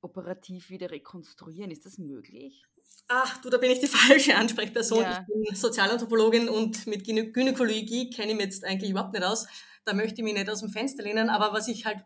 operativ 0.02 0.69
wieder 0.69 0.89
rekonstruieren? 0.89 1.71
Ist 1.71 1.86
das 1.86 1.97
möglich? 1.97 2.65
Ach, 3.10 3.38
du, 3.41 3.50
da 3.50 3.58
bin 3.58 3.71
ich 3.71 3.80
die 3.80 3.88
falsche 3.88 4.36
Ansprechperson. 4.36 5.02
Ja. 5.04 5.26
Ich 5.28 5.45
bin 5.45 5.56
Sozialanthropologin 5.56 6.50
und 6.50 6.88
mit 6.88 7.04
Gynä 7.04 7.32
Gynäkologie 7.32 8.10
kenne 8.10 8.32
ich 8.32 8.38
mich 8.38 8.45
jetzt 8.45 8.65
eigentlich 8.65 8.91
überhaupt 8.91 9.13
nicht 9.13 9.26
aus. 9.26 9.47
Da 9.86 9.93
möchte 9.93 10.21
ich 10.21 10.23
mich 10.23 10.34
nicht 10.34 10.50
aus 10.50 10.62
dem 10.62 10.69
Fenster 10.69 11.04
lehnen. 11.04 11.30
Aber 11.30 11.54
was 11.54 11.67
ich 11.67 11.86
halt 11.86 12.04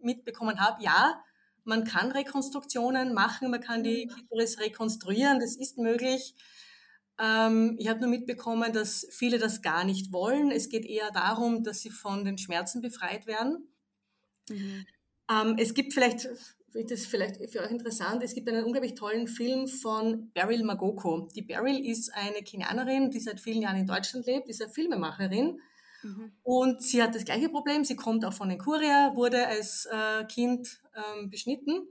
mitbekommen 0.00 0.60
habe, 0.60 0.82
ja, 0.82 1.22
man 1.64 1.84
kann 1.84 2.10
Rekonstruktionen 2.12 3.14
machen, 3.14 3.50
man 3.50 3.60
kann 3.60 3.82
die 3.82 4.06
mhm. 4.06 4.10
Klitoris 4.10 4.58
rekonstruieren, 4.58 5.40
das 5.40 5.56
ist 5.56 5.78
möglich. 5.78 6.34
Ähm, 7.18 7.76
ich 7.78 7.88
habe 7.88 8.00
nur 8.00 8.08
mitbekommen, 8.08 8.72
dass 8.72 9.06
viele 9.10 9.38
das 9.38 9.62
gar 9.62 9.84
nicht 9.84 10.12
wollen. 10.12 10.50
Es 10.50 10.68
geht 10.68 10.86
eher 10.86 11.10
darum, 11.10 11.62
dass 11.62 11.80
sie 11.80 11.90
von 11.90 12.24
den 12.24 12.38
Schmerzen 12.38 12.80
befreit 12.80 13.26
werden. 13.26 13.68
Mhm. 14.48 14.86
Ähm, 15.30 15.56
es 15.58 15.74
gibt 15.74 15.92
vielleicht 15.92 16.28
das 16.72 17.00
ist 17.00 17.06
vielleicht 17.06 17.36
für 17.50 17.60
euch 17.60 17.70
interessant, 17.70 18.22
es 18.22 18.34
gibt 18.34 18.48
einen 18.48 18.64
unglaublich 18.64 18.94
tollen 18.94 19.26
Film 19.26 19.66
von 19.66 20.30
Beryl 20.32 20.62
Magoko. 20.62 21.28
Die 21.34 21.42
Beryl 21.42 21.84
ist 21.84 22.14
eine 22.14 22.42
Kenianerin, 22.42 23.10
die 23.10 23.18
seit 23.18 23.40
vielen 23.40 23.62
Jahren 23.62 23.76
in 23.76 23.86
Deutschland 23.86 24.26
lebt, 24.26 24.48
ist 24.48 24.62
eine 24.62 24.70
Filmemacherin. 24.70 25.60
Mhm. 26.02 26.32
Und 26.42 26.82
sie 26.82 27.02
hat 27.02 27.14
das 27.14 27.24
gleiche 27.24 27.48
Problem, 27.48 27.84
sie 27.84 27.96
kommt 27.96 28.24
auch 28.24 28.32
von 28.32 28.48
den 28.48 28.58
Kurier, 28.58 29.12
wurde 29.14 29.46
als 29.46 29.86
äh, 29.86 30.24
Kind 30.24 30.80
ähm, 30.94 31.30
beschnitten 31.30 31.88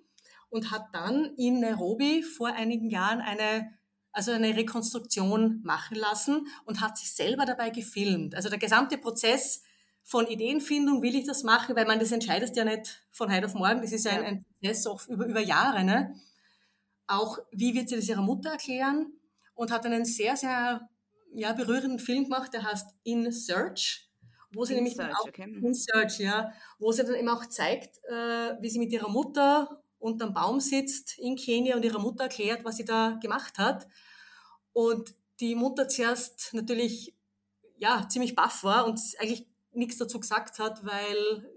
und 0.50 0.72
hat 0.72 0.88
dann 0.94 1.36
in 1.38 1.60
Nairobi 1.60 2.24
vor 2.24 2.48
einigen 2.50 2.90
Jahren 2.90 3.22
eine, 3.22 3.72
also 4.12 4.32
eine 4.32 4.56
Rekonstruktion 4.56 5.62
machen 5.64 5.96
lassen 5.96 6.48
und 6.66 6.82
hat 6.82 6.98
sich 6.98 7.14
selber 7.14 7.46
dabei 7.46 7.70
gefilmt. 7.70 8.36
Also 8.36 8.50
der 8.50 8.60
gesamte 8.60 8.98
Prozess 8.98 9.64
von 10.04 10.26
Ideenfindung 10.26 11.04
will 11.04 11.16
ich 11.16 11.28
das 11.28 11.44
machen, 11.44 11.76
weil 11.76 11.86
man 11.86 12.00
das 12.00 12.12
entscheidet 12.12 12.56
ja 12.56 12.66
nicht 12.66 13.06
von 13.12 13.32
heute 13.32 13.46
auf 13.46 13.54
morgen. 13.54 13.82
Das 13.82 13.92
ist 13.92 14.06
ja 14.06 14.14
ein, 14.14 14.26
ein 14.26 14.46
Prozess 14.60 14.88
auch 14.88 15.08
über, 15.08 15.26
über 15.26 15.42
Jahre. 15.42 15.84
Ne? 15.84 16.16
Auch 17.06 17.38
wie 17.52 17.76
wird 17.76 17.90
sie 17.90 17.96
das 17.96 18.10
ihrer 18.10 18.24
Mutter 18.24 18.50
erklären? 18.52 19.14
Und 19.54 19.72
hat 19.72 19.86
einen 19.86 20.06
sehr, 20.06 20.38
sehr 20.38 20.90
ja, 21.34 21.54
berührenden 21.54 22.00
Film 22.00 22.26
gemacht, 22.26 22.54
der 22.54 22.64
heißt 22.64 22.96
In 23.04 23.32
Search, 23.32 24.10
wo 24.52 24.66
sie 24.66 24.74
in 24.74 24.78
nämlich 24.78 24.96
Search, 24.96 25.16
auch, 25.18 25.28
okay. 25.28 25.44
In 25.44 25.74
Search, 25.74 26.20
ja, 26.20 26.52
wo 26.80 26.92
sie 26.92 27.04
dann 27.04 27.16
eben 27.16 27.30
auch 27.30 27.46
zeigt, 27.46 27.98
äh, 28.06 28.56
wie 28.62 28.70
sie 28.70 28.80
mit 28.80 28.92
ihrer 28.92 29.10
Mutter 29.10 29.84
unterm 30.00 30.34
Baum 30.34 30.60
sitzt 30.60 31.18
in 31.20 31.36
Kenia 31.36 31.76
und 31.76 31.84
ihrer 31.84 32.00
Mutter 32.00 32.24
erklärt, 32.24 32.64
was 32.64 32.78
sie 32.78 32.86
da 32.86 33.20
gemacht 33.22 33.58
hat. 33.58 33.88
Und 34.74 35.14
die 35.40 35.56
Mutter 35.56 35.88
zuerst 35.88 36.54
natürlich 36.54 37.16
ja 37.78 38.08
ziemlich 38.10 38.36
baff 38.36 38.64
war 38.64 38.86
und 38.86 39.00
eigentlich 39.20 39.48
nichts 39.74 39.98
dazu 39.98 40.20
gesagt 40.20 40.60
hat, 40.60 40.86
weil 40.86 41.50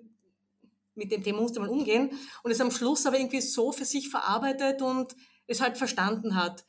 mit 0.95 1.11
dem 1.11 1.23
Thema 1.23 1.41
musste 1.41 1.61
man 1.61 1.71
umgehen 1.71 2.11
und 2.43 2.51
es 2.51 2.61
am 2.61 2.71
Schluss 2.71 3.07
aber 3.07 3.19
irgendwie 3.19 3.41
so 3.41 3.73
für 3.73 3.85
sich 3.85 4.11
verarbeitet 4.11 4.83
und 4.83 5.17
es 5.47 5.61
halt 5.61 5.79
verstanden 5.79 6.35
hat. 6.35 6.65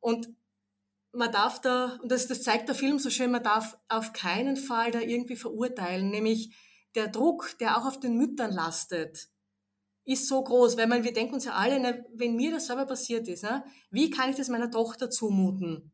Und 0.00 0.28
man 1.12 1.32
darf 1.32 1.60
da, 1.60 1.98
und 2.02 2.10
das, 2.10 2.26
das 2.26 2.42
zeigt 2.42 2.68
der 2.68 2.74
Film 2.74 2.98
so 2.98 3.10
schön, 3.10 3.30
man 3.30 3.42
darf 3.42 3.78
auf 3.88 4.12
keinen 4.12 4.56
Fall 4.56 4.90
da 4.90 5.00
irgendwie 5.00 5.36
verurteilen, 5.36 6.10
nämlich 6.10 6.54
der 6.94 7.08
Druck, 7.08 7.56
der 7.60 7.78
auch 7.78 7.86
auf 7.86 8.00
den 8.00 8.16
Müttern 8.16 8.52
lastet, 8.52 9.28
ist 10.04 10.28
so 10.28 10.42
groß, 10.42 10.76
weil 10.76 10.86
man, 10.86 11.04
wir 11.04 11.12
denken 11.12 11.34
uns 11.34 11.44
ja 11.44 11.52
alle, 11.52 11.80
ne, 11.80 12.06
wenn 12.14 12.36
mir 12.36 12.52
das 12.52 12.66
selber 12.66 12.86
passiert 12.86 13.28
ist, 13.28 13.42
ne, 13.42 13.64
wie 13.90 14.10
kann 14.10 14.30
ich 14.30 14.36
das 14.36 14.48
meiner 14.48 14.70
Tochter 14.70 15.10
zumuten? 15.10 15.92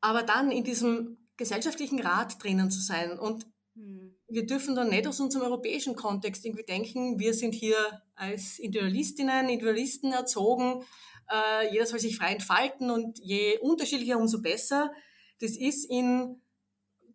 Aber 0.00 0.24
dann 0.24 0.50
in 0.50 0.64
diesem 0.64 1.22
gesellschaftlichen 1.36 2.00
Rat 2.00 2.42
drinnen 2.42 2.70
zu 2.70 2.80
sein. 2.80 3.18
Und 3.18 3.46
hm. 3.74 4.16
wir 4.28 4.46
dürfen 4.46 4.74
dann 4.74 4.90
nicht 4.90 5.06
aus 5.06 5.20
unserem 5.20 5.44
europäischen 5.44 5.96
Kontext 5.96 6.44
irgendwie 6.44 6.64
denken, 6.64 7.18
wir 7.18 7.34
sind 7.34 7.54
hier 7.54 8.02
als 8.14 8.58
Individualistinnen, 8.58 9.48
Individualisten 9.48 10.12
erzogen, 10.12 10.84
äh, 11.30 11.72
jeder 11.72 11.86
soll 11.86 11.98
sich 11.98 12.16
frei 12.16 12.32
entfalten 12.32 12.90
und 12.90 13.18
je 13.18 13.58
unterschiedlicher, 13.58 14.18
umso 14.18 14.40
besser. 14.40 14.92
Das 15.40 15.52
ist 15.52 15.84
in 15.90 16.40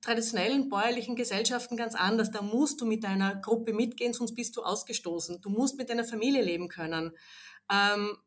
traditionellen 0.02 0.70
bäuerlichen 0.70 1.16
Gesellschaften 1.16 1.78
ganz 1.78 1.96
anders. 1.96 2.32
Da 2.32 2.42
musst 2.42 2.82
du 2.82 2.86
mit 2.86 3.04
deiner 3.04 3.36
Gruppe 3.36 3.74
mitgehen, 3.74 4.14
sonst 4.14 4.36
bist 4.36 4.56
du 4.56 4.64
ausgestoßen. 4.64 5.42
Du 5.42 5.50
musst 5.50 5.78
mit 5.78 5.90
deiner 5.90 6.04
Familie 6.04 6.44
leben 6.44 6.68
können. 6.68 7.12
Ähm, 7.72 8.18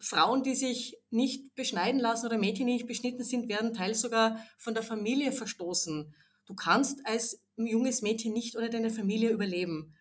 Frauen, 0.00 0.42
die 0.42 0.54
sich 0.54 0.98
nicht 1.10 1.54
beschneiden 1.54 2.00
lassen 2.00 2.26
oder 2.26 2.36
Mädchen, 2.36 2.66
die 2.66 2.74
nicht 2.74 2.86
beschnitten 2.86 3.24
sind, 3.24 3.48
werden 3.48 3.72
teils 3.72 4.00
sogar 4.00 4.38
von 4.58 4.74
der 4.74 4.82
Familie 4.82 5.32
verstoßen. 5.32 6.14
Du 6.46 6.54
kannst 6.54 7.06
als 7.06 7.42
junges 7.56 8.02
Mädchen 8.02 8.32
nicht 8.32 8.56
ohne 8.56 8.68
deine 8.68 8.90
Familie 8.90 9.30
überleben. 9.30 9.94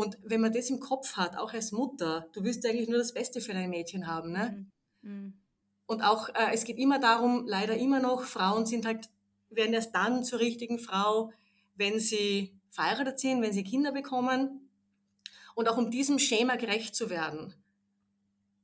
Und 0.00 0.16
wenn 0.22 0.40
man 0.40 0.50
das 0.50 0.70
im 0.70 0.80
Kopf 0.80 1.18
hat, 1.18 1.36
auch 1.36 1.52
als 1.52 1.72
Mutter, 1.72 2.26
du 2.32 2.42
wirst 2.42 2.64
eigentlich 2.64 2.88
nur 2.88 2.96
das 2.96 3.12
Beste 3.12 3.42
für 3.42 3.52
dein 3.52 3.68
Mädchen 3.68 4.06
haben. 4.06 4.32
Ne? 4.32 4.66
Mhm. 5.02 5.10
mhm. 5.10 5.34
Und 5.84 6.02
auch, 6.02 6.28
äh, 6.30 6.54
es 6.54 6.64
geht 6.64 6.78
immer 6.78 6.98
darum, 7.00 7.46
leider 7.46 7.76
immer 7.76 8.00
noch, 8.00 8.22
Frauen 8.22 8.64
sind 8.64 8.86
halt, 8.86 9.10
werden 9.50 9.74
erst 9.74 9.94
dann 9.94 10.24
zur 10.24 10.38
richtigen 10.38 10.78
Frau, 10.78 11.32
wenn 11.74 11.98
sie 11.98 12.54
verheiratet 12.70 13.20
sind, 13.20 13.42
wenn 13.42 13.52
sie 13.52 13.64
Kinder 13.64 13.92
bekommen. 13.92 14.70
Und 15.54 15.68
auch 15.68 15.76
um 15.76 15.90
diesem 15.90 16.18
Schema 16.18 16.56
gerecht 16.56 16.94
zu 16.94 17.10
werden, 17.10 17.52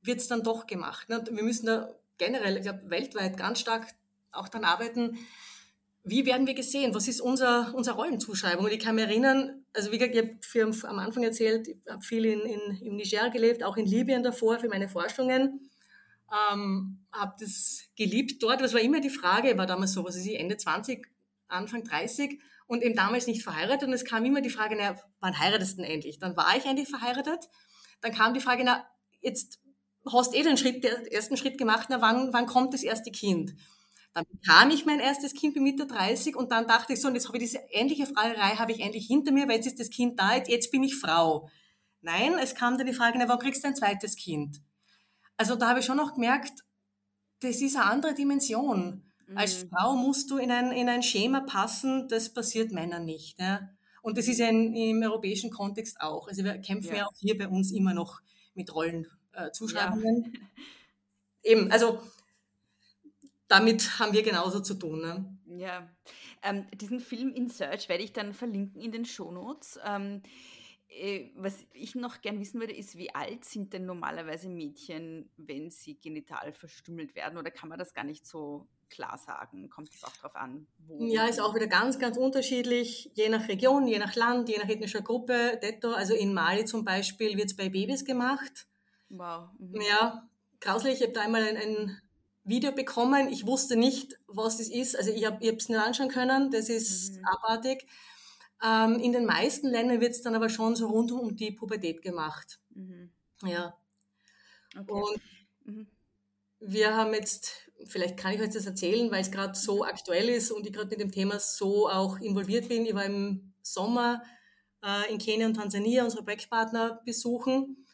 wird 0.02 0.20
es 0.20 0.28
dann 0.28 0.42
doch 0.42 0.66
gemacht. 0.66 1.10
Ne? 1.10 1.22
Wir 1.30 1.42
müssen 1.42 1.66
da 1.66 1.94
generell, 2.16 2.56
ich 2.56 2.62
glaube, 2.62 2.88
weltweit 2.88 3.36
ganz 3.36 3.60
stark 3.60 3.94
auch 4.32 4.48
daran 4.48 4.64
arbeiten, 4.64 5.18
wie 6.08 6.24
werden 6.24 6.46
wir 6.46 6.54
gesehen? 6.54 6.94
Was 6.94 7.08
ist 7.08 7.20
unser, 7.20 7.74
unsere 7.74 7.96
Rollenzuschreibung? 7.96 8.64
Und 8.64 8.72
ich 8.72 8.78
kann 8.78 8.94
mich 8.94 9.04
erinnern, 9.04 9.64
also 9.72 9.90
wie 9.90 9.98
gesagt, 9.98 10.14
ich 10.14 10.62
habe 10.62 10.88
am 10.88 10.98
Anfang 11.00 11.24
erzählt, 11.24 11.66
ich 11.66 11.76
habe 11.90 12.00
viel 12.00 12.24
in, 12.24 12.40
in, 12.40 12.60
im 12.80 12.94
Niger 12.94 13.28
gelebt, 13.30 13.64
auch 13.64 13.76
in 13.76 13.86
Libyen 13.86 14.22
davor 14.22 14.60
für 14.60 14.68
meine 14.68 14.88
Forschungen. 14.88 15.68
Ähm, 16.52 17.04
habe 17.10 17.34
das 17.40 17.82
geliebt 17.96 18.40
dort. 18.40 18.62
Was 18.62 18.72
war 18.72 18.80
immer 18.80 19.00
die 19.00 19.10
Frage, 19.10 19.58
war 19.58 19.66
damals 19.66 19.94
so, 19.94 20.04
was 20.04 20.14
ist 20.14 20.26
ich, 20.26 20.38
Ende 20.38 20.56
20, 20.56 21.04
Anfang 21.48 21.82
30 21.82 22.40
und 22.68 22.84
eben 22.84 22.94
damals 22.94 23.26
nicht 23.26 23.42
verheiratet. 23.42 23.88
Und 23.88 23.94
es 23.94 24.04
kam 24.04 24.24
immer 24.24 24.40
die 24.40 24.50
Frage, 24.50 24.76
na, 24.78 24.96
wann 25.18 25.36
heiratest 25.36 25.76
du 25.76 25.82
denn 25.82 25.90
endlich? 25.90 26.20
Dann 26.20 26.36
war 26.36 26.56
ich 26.56 26.64
endlich 26.64 26.88
verheiratet. 26.88 27.48
Dann 28.00 28.12
kam 28.12 28.32
die 28.32 28.40
Frage, 28.40 28.62
na, 28.64 28.86
jetzt 29.20 29.58
hast 30.12 30.36
eh 30.36 30.44
den 30.44 30.56
Schritt, 30.56 30.84
den 30.84 31.06
ersten 31.06 31.36
Schritt 31.36 31.58
gemacht, 31.58 31.88
na, 31.90 32.00
wann, 32.00 32.32
wann 32.32 32.46
kommt 32.46 32.74
das 32.74 32.84
erste 32.84 33.10
Kind? 33.10 33.56
Dann 34.16 34.24
bekam 34.30 34.70
ich 34.70 34.86
mein 34.86 34.98
erstes 34.98 35.34
Kind 35.34 35.54
bei 35.54 35.60
Mitte 35.60 35.86
30 35.86 36.36
und 36.36 36.50
dann 36.50 36.66
dachte 36.66 36.94
ich 36.94 37.02
so, 37.02 37.08
und 37.08 37.16
jetzt 37.16 37.28
habe 37.28 37.36
ich 37.36 37.44
diese 37.44 37.58
ähnliche 37.68 38.06
Fragerei, 38.06 38.56
habe 38.56 38.72
ich 38.72 38.80
endlich 38.80 39.06
hinter 39.06 39.30
mir, 39.30 39.46
weil 39.46 39.56
jetzt 39.56 39.66
ist 39.66 39.78
das 39.78 39.90
Kind 39.90 40.18
da, 40.18 40.36
jetzt, 40.36 40.70
bin 40.70 40.82
ich 40.82 40.96
Frau. 40.96 41.50
Nein, 42.00 42.38
es 42.40 42.54
kam 42.54 42.78
dann 42.78 42.86
die 42.86 42.94
Frage, 42.94 43.18
na, 43.18 43.28
wann 43.28 43.38
kriegst 43.38 43.62
du 43.62 43.68
ein 43.68 43.76
zweites 43.76 44.16
Kind? 44.16 44.62
Also 45.36 45.54
da 45.54 45.68
habe 45.68 45.80
ich 45.80 45.84
schon 45.84 45.98
noch 45.98 46.14
gemerkt, 46.14 46.64
das 47.40 47.60
ist 47.60 47.76
eine 47.76 47.84
andere 47.84 48.14
Dimension. 48.14 49.04
Mhm. 49.26 49.36
Als 49.36 49.66
Frau 49.68 49.94
musst 49.96 50.30
du 50.30 50.38
in 50.38 50.50
ein, 50.50 50.72
in 50.72 50.88
ein 50.88 51.02
Schema 51.02 51.40
passen, 51.40 52.08
das 52.08 52.32
passiert 52.32 52.72
Männern 52.72 53.04
nicht. 53.04 53.38
Ja? 53.38 53.68
Und 54.00 54.16
das 54.16 54.28
ist 54.28 54.38
ja 54.38 54.48
in, 54.48 54.74
im 54.74 55.02
europäischen 55.02 55.50
Kontext 55.50 56.00
auch. 56.00 56.26
Also 56.26 56.42
wir 56.42 56.56
kämpfen 56.56 56.92
ja, 56.92 57.00
ja 57.00 57.04
auch 57.04 57.18
hier 57.18 57.36
bei 57.36 57.48
uns 57.48 57.70
immer 57.70 57.92
noch 57.92 58.22
mit 58.54 58.74
Rollenzuschreibungen. 58.74 60.24
Äh, 60.24 60.38
ja. 60.38 60.42
Eben, 61.52 61.70
also 61.70 62.00
damit 63.48 63.98
haben 63.98 64.12
wir 64.12 64.22
genauso 64.22 64.60
zu 64.60 64.74
tun. 64.74 65.00
Ne? 65.00 65.38
Ja, 65.58 65.88
ähm, 66.42 66.66
diesen 66.74 67.00
Film 67.00 67.32
In 67.32 67.48
Search 67.48 67.88
werde 67.88 68.02
ich 68.04 68.12
dann 68.12 68.34
verlinken 68.34 68.80
in 68.80 68.92
den 68.92 69.04
Shownotes. 69.04 69.78
Ähm, 69.84 70.22
äh, 70.88 71.30
was 71.36 71.66
ich 71.72 71.94
noch 71.94 72.20
gern 72.20 72.40
wissen 72.40 72.60
würde, 72.60 72.74
ist, 72.74 72.96
wie 72.96 73.14
alt 73.14 73.44
sind 73.44 73.72
denn 73.72 73.86
normalerweise 73.86 74.48
Mädchen, 74.48 75.30
wenn 75.36 75.70
sie 75.70 75.98
genital 76.00 76.52
verstümmelt 76.52 77.14
werden? 77.14 77.38
Oder 77.38 77.50
kann 77.50 77.68
man 77.68 77.78
das 77.78 77.92
gar 77.92 78.04
nicht 78.04 78.26
so 78.26 78.68
klar 78.88 79.18
sagen? 79.18 79.68
Kommt 79.68 79.92
es 79.92 80.04
auch 80.04 80.16
darauf 80.16 80.36
an? 80.36 80.66
ja, 80.98 81.26
ist 81.26 81.40
auch 81.40 81.54
wieder 81.54 81.66
ganz, 81.66 81.98
ganz 81.98 82.16
unterschiedlich, 82.16 83.10
je 83.14 83.28
nach 83.28 83.48
Region, 83.48 83.86
je 83.86 83.98
nach 83.98 84.14
Land, 84.14 84.48
je 84.48 84.58
nach 84.58 84.68
ethnischer 84.68 85.02
Gruppe. 85.02 85.58
Detto, 85.62 85.92
also 85.92 86.14
in 86.14 86.32
Mali 86.32 86.64
zum 86.64 86.84
Beispiel 86.84 87.36
wird 87.36 87.46
es 87.46 87.56
bei 87.56 87.68
Babys 87.68 88.04
gemacht. 88.04 88.66
Wow. 89.08 89.50
Mhm. 89.58 89.80
Ja, 89.88 90.28
grauslich. 90.60 90.94
Ich 90.94 91.02
habe 91.02 91.12
da 91.12 91.22
einmal 91.22 91.42
ein, 91.42 91.56
ein 91.56 92.00
Video 92.46 92.72
bekommen. 92.72 93.28
Ich 93.28 93.46
wusste 93.46 93.76
nicht, 93.76 94.18
was 94.28 94.58
das 94.58 94.68
ist. 94.68 94.96
Also 94.96 95.10
ich 95.10 95.26
habe 95.26 95.44
es 95.44 95.68
nicht 95.68 95.78
anschauen 95.78 96.08
können. 96.08 96.50
Das 96.50 96.68
ist 96.68 97.16
mhm. 97.16 97.24
abartig. 97.24 97.86
Ähm, 98.64 98.98
in 99.00 99.12
den 99.12 99.26
meisten 99.26 99.68
Ländern 99.68 100.00
wird 100.00 100.12
es 100.12 100.22
dann 100.22 100.34
aber 100.34 100.48
schon 100.48 100.76
so 100.76 100.86
rund 100.86 101.12
um 101.12 101.36
die 101.36 101.50
Pubertät 101.50 102.02
gemacht. 102.02 102.60
Mhm. 102.70 103.10
Ja. 103.42 103.76
Okay. 104.78 104.92
Und 104.92 105.20
mhm. 105.64 105.86
wir 106.60 106.96
haben 106.96 107.12
jetzt, 107.12 107.70
vielleicht 107.86 108.16
kann 108.16 108.32
ich 108.32 108.40
euch 108.40 108.50
das 108.50 108.66
erzählen, 108.66 109.10
weil 109.10 109.22
es 109.22 109.30
gerade 109.30 109.58
so 109.58 109.84
aktuell 109.84 110.28
ist 110.28 110.50
und 110.50 110.66
ich 110.66 110.72
gerade 110.72 110.88
mit 110.88 111.00
dem 111.00 111.12
Thema 111.12 111.40
so 111.40 111.88
auch 111.88 112.18
involviert 112.20 112.68
bin. 112.68 112.86
Ich 112.86 112.94
war 112.94 113.04
im 113.04 113.52
Sommer 113.60 114.22
äh, 114.84 115.12
in 115.12 115.18
Kenia 115.18 115.46
und 115.46 115.54
Tansania 115.54 116.04
unsere 116.04 116.22
Projektpartner 116.22 117.02
besuchen 117.04 117.85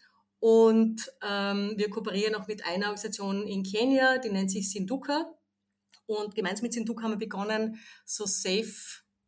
und 0.42 1.08
ähm, 1.22 1.74
wir 1.76 1.88
kooperieren 1.88 2.34
auch 2.34 2.48
mit 2.48 2.66
einer 2.66 2.86
Organisation 2.86 3.46
in 3.46 3.62
Kenia, 3.62 4.18
die 4.18 4.28
nennt 4.28 4.50
sich 4.50 4.72
Sinduka. 4.72 5.32
Und 6.06 6.34
gemeinsam 6.34 6.64
mit 6.64 6.72
Sinduka 6.72 7.04
haben 7.04 7.12
wir 7.12 7.18
begonnen, 7.18 7.78
so 8.04 8.26
Safe, 8.26 8.74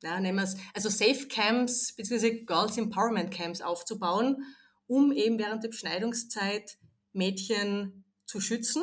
ja, 0.03 0.19
nennen 0.19 0.39
wir 0.39 0.43
es, 0.43 0.57
also 0.75 0.89
Safe 0.89 1.29
Camps 1.29 1.95
bzw. 1.95 2.45
Girls 2.45 2.77
Empowerment 2.79 3.31
Camps 3.31 3.61
aufzubauen, 3.61 4.43
um 4.89 5.13
eben 5.13 5.39
während 5.39 5.63
der 5.63 5.69
Beschneidungszeit 5.69 6.79
Mädchen 7.13 8.05
zu 8.27 8.41
schützen. 8.41 8.83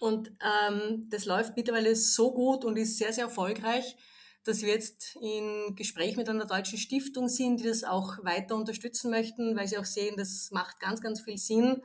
Und 0.00 0.32
ähm, 0.68 1.08
das 1.08 1.24
läuft 1.24 1.56
mittlerweile 1.56 1.96
so 1.96 2.34
gut 2.34 2.62
und 2.62 2.76
ist 2.76 2.98
sehr, 2.98 3.14
sehr 3.14 3.24
erfolgreich, 3.24 3.96
dass 4.44 4.62
wir 4.62 4.70
jetzt 4.70 5.16
in 5.20 5.74
Gespräch 5.76 6.16
mit 6.16 6.28
einer 6.28 6.46
deutschen 6.46 6.78
Stiftung 6.78 7.28
sind, 7.28 7.60
die 7.60 7.64
das 7.64 7.84
auch 7.84 8.24
weiter 8.24 8.56
unterstützen 8.56 9.10
möchten, 9.10 9.56
weil 9.56 9.68
sie 9.68 9.78
auch 9.78 9.84
sehen, 9.84 10.16
das 10.16 10.50
macht 10.50 10.80
ganz, 10.80 11.00
ganz 11.00 11.20
viel 11.20 11.38
Sinn, 11.38 11.82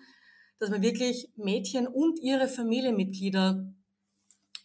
dass 0.59 0.69
man 0.69 0.81
wirklich 0.81 1.29
Mädchen 1.35 1.87
und 1.87 2.19
ihre 2.19 2.47
Familienmitglieder 2.47 3.71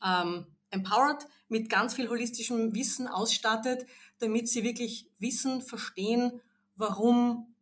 ähm, 0.04 0.46
empowert, 0.70 1.26
mit 1.48 1.68
ganz 1.68 1.94
viel 1.94 2.08
holistischem 2.08 2.74
Wissen 2.74 3.06
ausstattet, 3.06 3.86
damit 4.18 4.48
sie 4.48 4.64
wirklich 4.64 5.10
wissen, 5.18 5.60
verstehen, 5.60 6.40
warum 6.76 7.54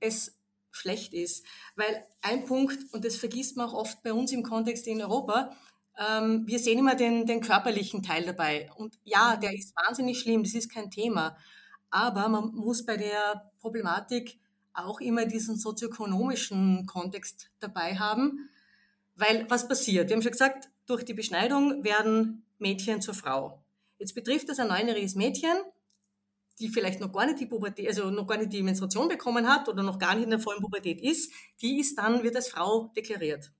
es 0.00 0.36
schlecht 0.70 1.14
ist. 1.14 1.46
Weil 1.76 2.04
ein 2.20 2.44
Punkt, 2.44 2.92
und 2.92 3.04
das 3.04 3.16
vergisst 3.16 3.56
man 3.56 3.68
auch 3.68 3.74
oft 3.74 4.02
bei 4.02 4.12
uns 4.12 4.32
im 4.32 4.42
Kontext 4.42 4.86
in 4.86 5.00
Europa, 5.00 5.56
ähm, 5.98 6.46
wir 6.46 6.58
sehen 6.58 6.78
immer 6.78 6.94
den, 6.94 7.26
den 7.26 7.40
körperlichen 7.40 8.02
Teil 8.02 8.24
dabei. 8.24 8.70
Und 8.76 8.98
ja, 9.04 9.36
der 9.36 9.54
ist 9.54 9.74
wahnsinnig 9.76 10.20
schlimm, 10.20 10.42
das 10.42 10.54
ist 10.54 10.72
kein 10.72 10.90
Thema. 10.90 11.36
Aber 11.90 12.28
man 12.28 12.54
muss 12.54 12.84
bei 12.84 12.96
der 12.96 13.52
Problematik 13.60 14.38
auch 14.72 15.00
immer 15.00 15.24
diesen 15.24 15.56
sozioökonomischen 15.56 16.86
Kontext 16.86 17.50
dabei 17.60 17.96
haben. 17.96 18.50
Weil 19.14 19.48
was 19.48 19.68
passiert? 19.68 20.08
Wir 20.08 20.16
haben 20.16 20.22
schon 20.22 20.32
gesagt, 20.32 20.68
durch 20.86 21.04
die 21.04 21.14
Beschneidung 21.14 21.84
werden 21.84 22.44
Mädchen 22.58 23.00
zur 23.00 23.14
Frau. 23.14 23.62
Jetzt 23.98 24.14
betrifft 24.14 24.48
das 24.48 24.58
ein 24.58 24.68
neunjähriges 24.68 25.14
Mädchen, 25.14 25.56
die 26.58 26.68
vielleicht 26.68 27.00
noch 27.00 27.12
gar 27.12 27.26
nicht 27.26 27.40
die 27.40 27.46
Pubertät, 27.46 27.86
also 27.86 28.10
noch 28.10 28.26
gar 28.26 28.38
nicht 28.38 28.52
die 28.52 28.62
Menstruation 28.62 29.08
bekommen 29.08 29.48
hat 29.48 29.68
oder 29.68 29.82
noch 29.82 29.98
gar 29.98 30.14
nicht 30.14 30.24
in 30.24 30.30
der 30.30 30.40
vollen 30.40 30.60
Pubertät 30.60 31.00
ist, 31.00 31.32
die 31.60 31.78
ist 31.78 31.96
dann, 31.96 32.22
wird 32.22 32.36
als 32.36 32.48
Frau 32.48 32.92
deklariert. 32.96 33.52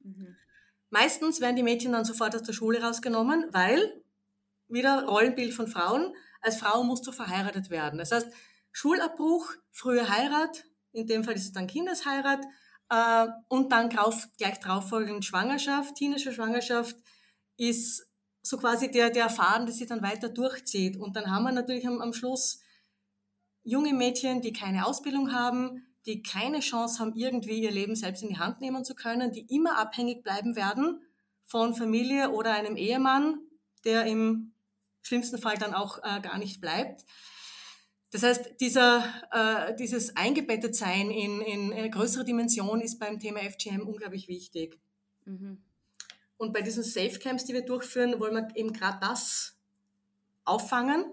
Mhm. 0.00 0.36
Meistens 0.98 1.42
werden 1.42 1.56
die 1.56 1.62
Mädchen 1.62 1.92
dann 1.92 2.06
sofort 2.06 2.34
aus 2.34 2.42
der 2.42 2.54
Schule 2.54 2.82
rausgenommen, 2.82 3.48
weil 3.52 4.02
wieder 4.66 5.04
Rollenbild 5.04 5.52
von 5.52 5.68
Frauen, 5.68 6.14
als 6.40 6.56
Frau 6.56 6.84
musst 6.84 7.06
du 7.06 7.12
verheiratet 7.12 7.68
werden. 7.68 7.98
Das 7.98 8.12
heißt, 8.12 8.28
Schulabbruch, 8.72 9.52
frühe 9.72 10.08
Heirat, 10.08 10.64
in 10.92 11.06
dem 11.06 11.22
Fall 11.22 11.34
ist 11.34 11.44
es 11.44 11.52
dann 11.52 11.66
Kindesheirat, 11.66 12.46
äh, 12.88 13.26
und 13.48 13.72
dann 13.72 13.90
drauf, 13.90 14.26
gleich 14.38 14.58
drauf 14.58 14.88
folgend 14.88 15.26
Schwangerschaft, 15.26 15.96
teenische 15.96 16.32
Schwangerschaft, 16.32 16.96
ist 17.58 18.08
so 18.40 18.56
quasi 18.56 18.90
der, 18.90 19.10
der 19.10 19.28
Faden, 19.28 19.66
der 19.66 19.74
sich 19.74 19.88
dann 19.88 20.02
weiter 20.02 20.30
durchzieht. 20.30 20.96
Und 20.96 21.14
dann 21.14 21.30
haben 21.30 21.44
wir 21.44 21.52
natürlich 21.52 21.86
am, 21.86 22.00
am 22.00 22.14
Schluss 22.14 22.62
junge 23.64 23.92
Mädchen, 23.92 24.40
die 24.40 24.54
keine 24.54 24.86
Ausbildung 24.86 25.34
haben, 25.34 25.85
die 26.06 26.22
keine 26.22 26.60
Chance 26.60 27.00
haben, 27.00 27.14
irgendwie 27.14 27.60
ihr 27.60 27.70
Leben 27.70 27.96
selbst 27.96 28.22
in 28.22 28.28
die 28.28 28.38
Hand 28.38 28.60
nehmen 28.60 28.84
zu 28.84 28.94
können, 28.94 29.32
die 29.32 29.46
immer 29.54 29.76
abhängig 29.76 30.22
bleiben 30.22 30.56
werden 30.56 31.00
von 31.44 31.74
Familie 31.74 32.30
oder 32.30 32.54
einem 32.54 32.76
Ehemann, 32.76 33.40
der 33.84 34.06
im 34.06 34.52
schlimmsten 35.02 35.38
Fall 35.38 35.56
dann 35.56 35.74
auch 35.74 35.98
äh, 35.98 36.20
gar 36.20 36.38
nicht 36.38 36.60
bleibt. 36.60 37.04
Das 38.10 38.22
heißt, 38.22 38.60
dieser, 38.60 39.04
äh, 39.32 39.74
dieses 39.76 40.16
Eingebettetsein 40.16 41.10
in, 41.10 41.40
in 41.40 41.72
eine 41.72 41.90
größere 41.90 42.24
Dimension 42.24 42.80
ist 42.80 42.98
beim 42.98 43.18
Thema 43.18 43.40
FGM 43.40 43.86
unglaublich 43.86 44.28
wichtig. 44.28 44.78
Mhm. 45.24 45.62
Und 46.36 46.52
bei 46.52 46.62
diesen 46.62 46.84
Safe 46.84 47.18
Camps, 47.18 47.44
die 47.44 47.54
wir 47.54 47.62
durchführen, 47.62 48.20
wollen 48.20 48.34
wir 48.34 48.56
eben 48.56 48.72
gerade 48.72 48.98
das 49.00 49.56
auffangen. 50.44 51.04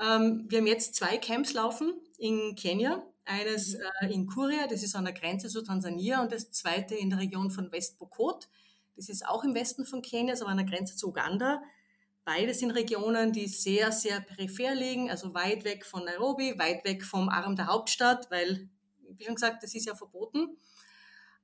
Ähm, 0.00 0.46
wir 0.48 0.58
haben 0.58 0.66
jetzt 0.66 0.94
zwei 0.94 1.18
Camps 1.18 1.52
laufen 1.52 1.92
in 2.18 2.54
Kenia. 2.56 3.04
Eines 3.28 3.74
mhm. 3.74 3.80
äh, 4.00 4.12
in 4.12 4.26
Kuria, 4.26 4.66
das 4.66 4.82
ist 4.82 4.96
an 4.96 5.04
der 5.04 5.14
Grenze 5.14 5.48
zu 5.48 5.62
Tansania, 5.62 6.22
und 6.22 6.32
das 6.32 6.50
zweite 6.50 6.94
in 6.94 7.10
der 7.10 7.18
Region 7.18 7.50
von 7.50 7.70
West 7.70 7.98
Pokot. 7.98 8.48
Das 8.96 9.08
ist 9.08 9.26
auch 9.26 9.44
im 9.44 9.54
Westen 9.54 9.84
von 9.84 10.02
Kenia, 10.02 10.32
also 10.32 10.46
an 10.46 10.56
der 10.56 10.66
Grenze 10.66 10.96
zu 10.96 11.08
Uganda. 11.08 11.62
Beide 12.24 12.52
sind 12.52 12.72
Regionen, 12.72 13.32
die 13.32 13.46
sehr, 13.46 13.92
sehr 13.92 14.20
peripher 14.20 14.74
liegen, 14.74 15.10
also 15.10 15.34
weit 15.34 15.64
weg 15.64 15.86
von 15.86 16.04
Nairobi, 16.04 16.58
weit 16.58 16.84
weg 16.84 17.04
vom 17.04 17.28
Arm 17.28 17.54
der 17.54 17.68
Hauptstadt, 17.68 18.30
weil, 18.30 18.68
wie 19.16 19.24
schon 19.24 19.34
gesagt, 19.34 19.62
das 19.62 19.74
ist 19.74 19.86
ja 19.86 19.94
verboten. 19.94 20.56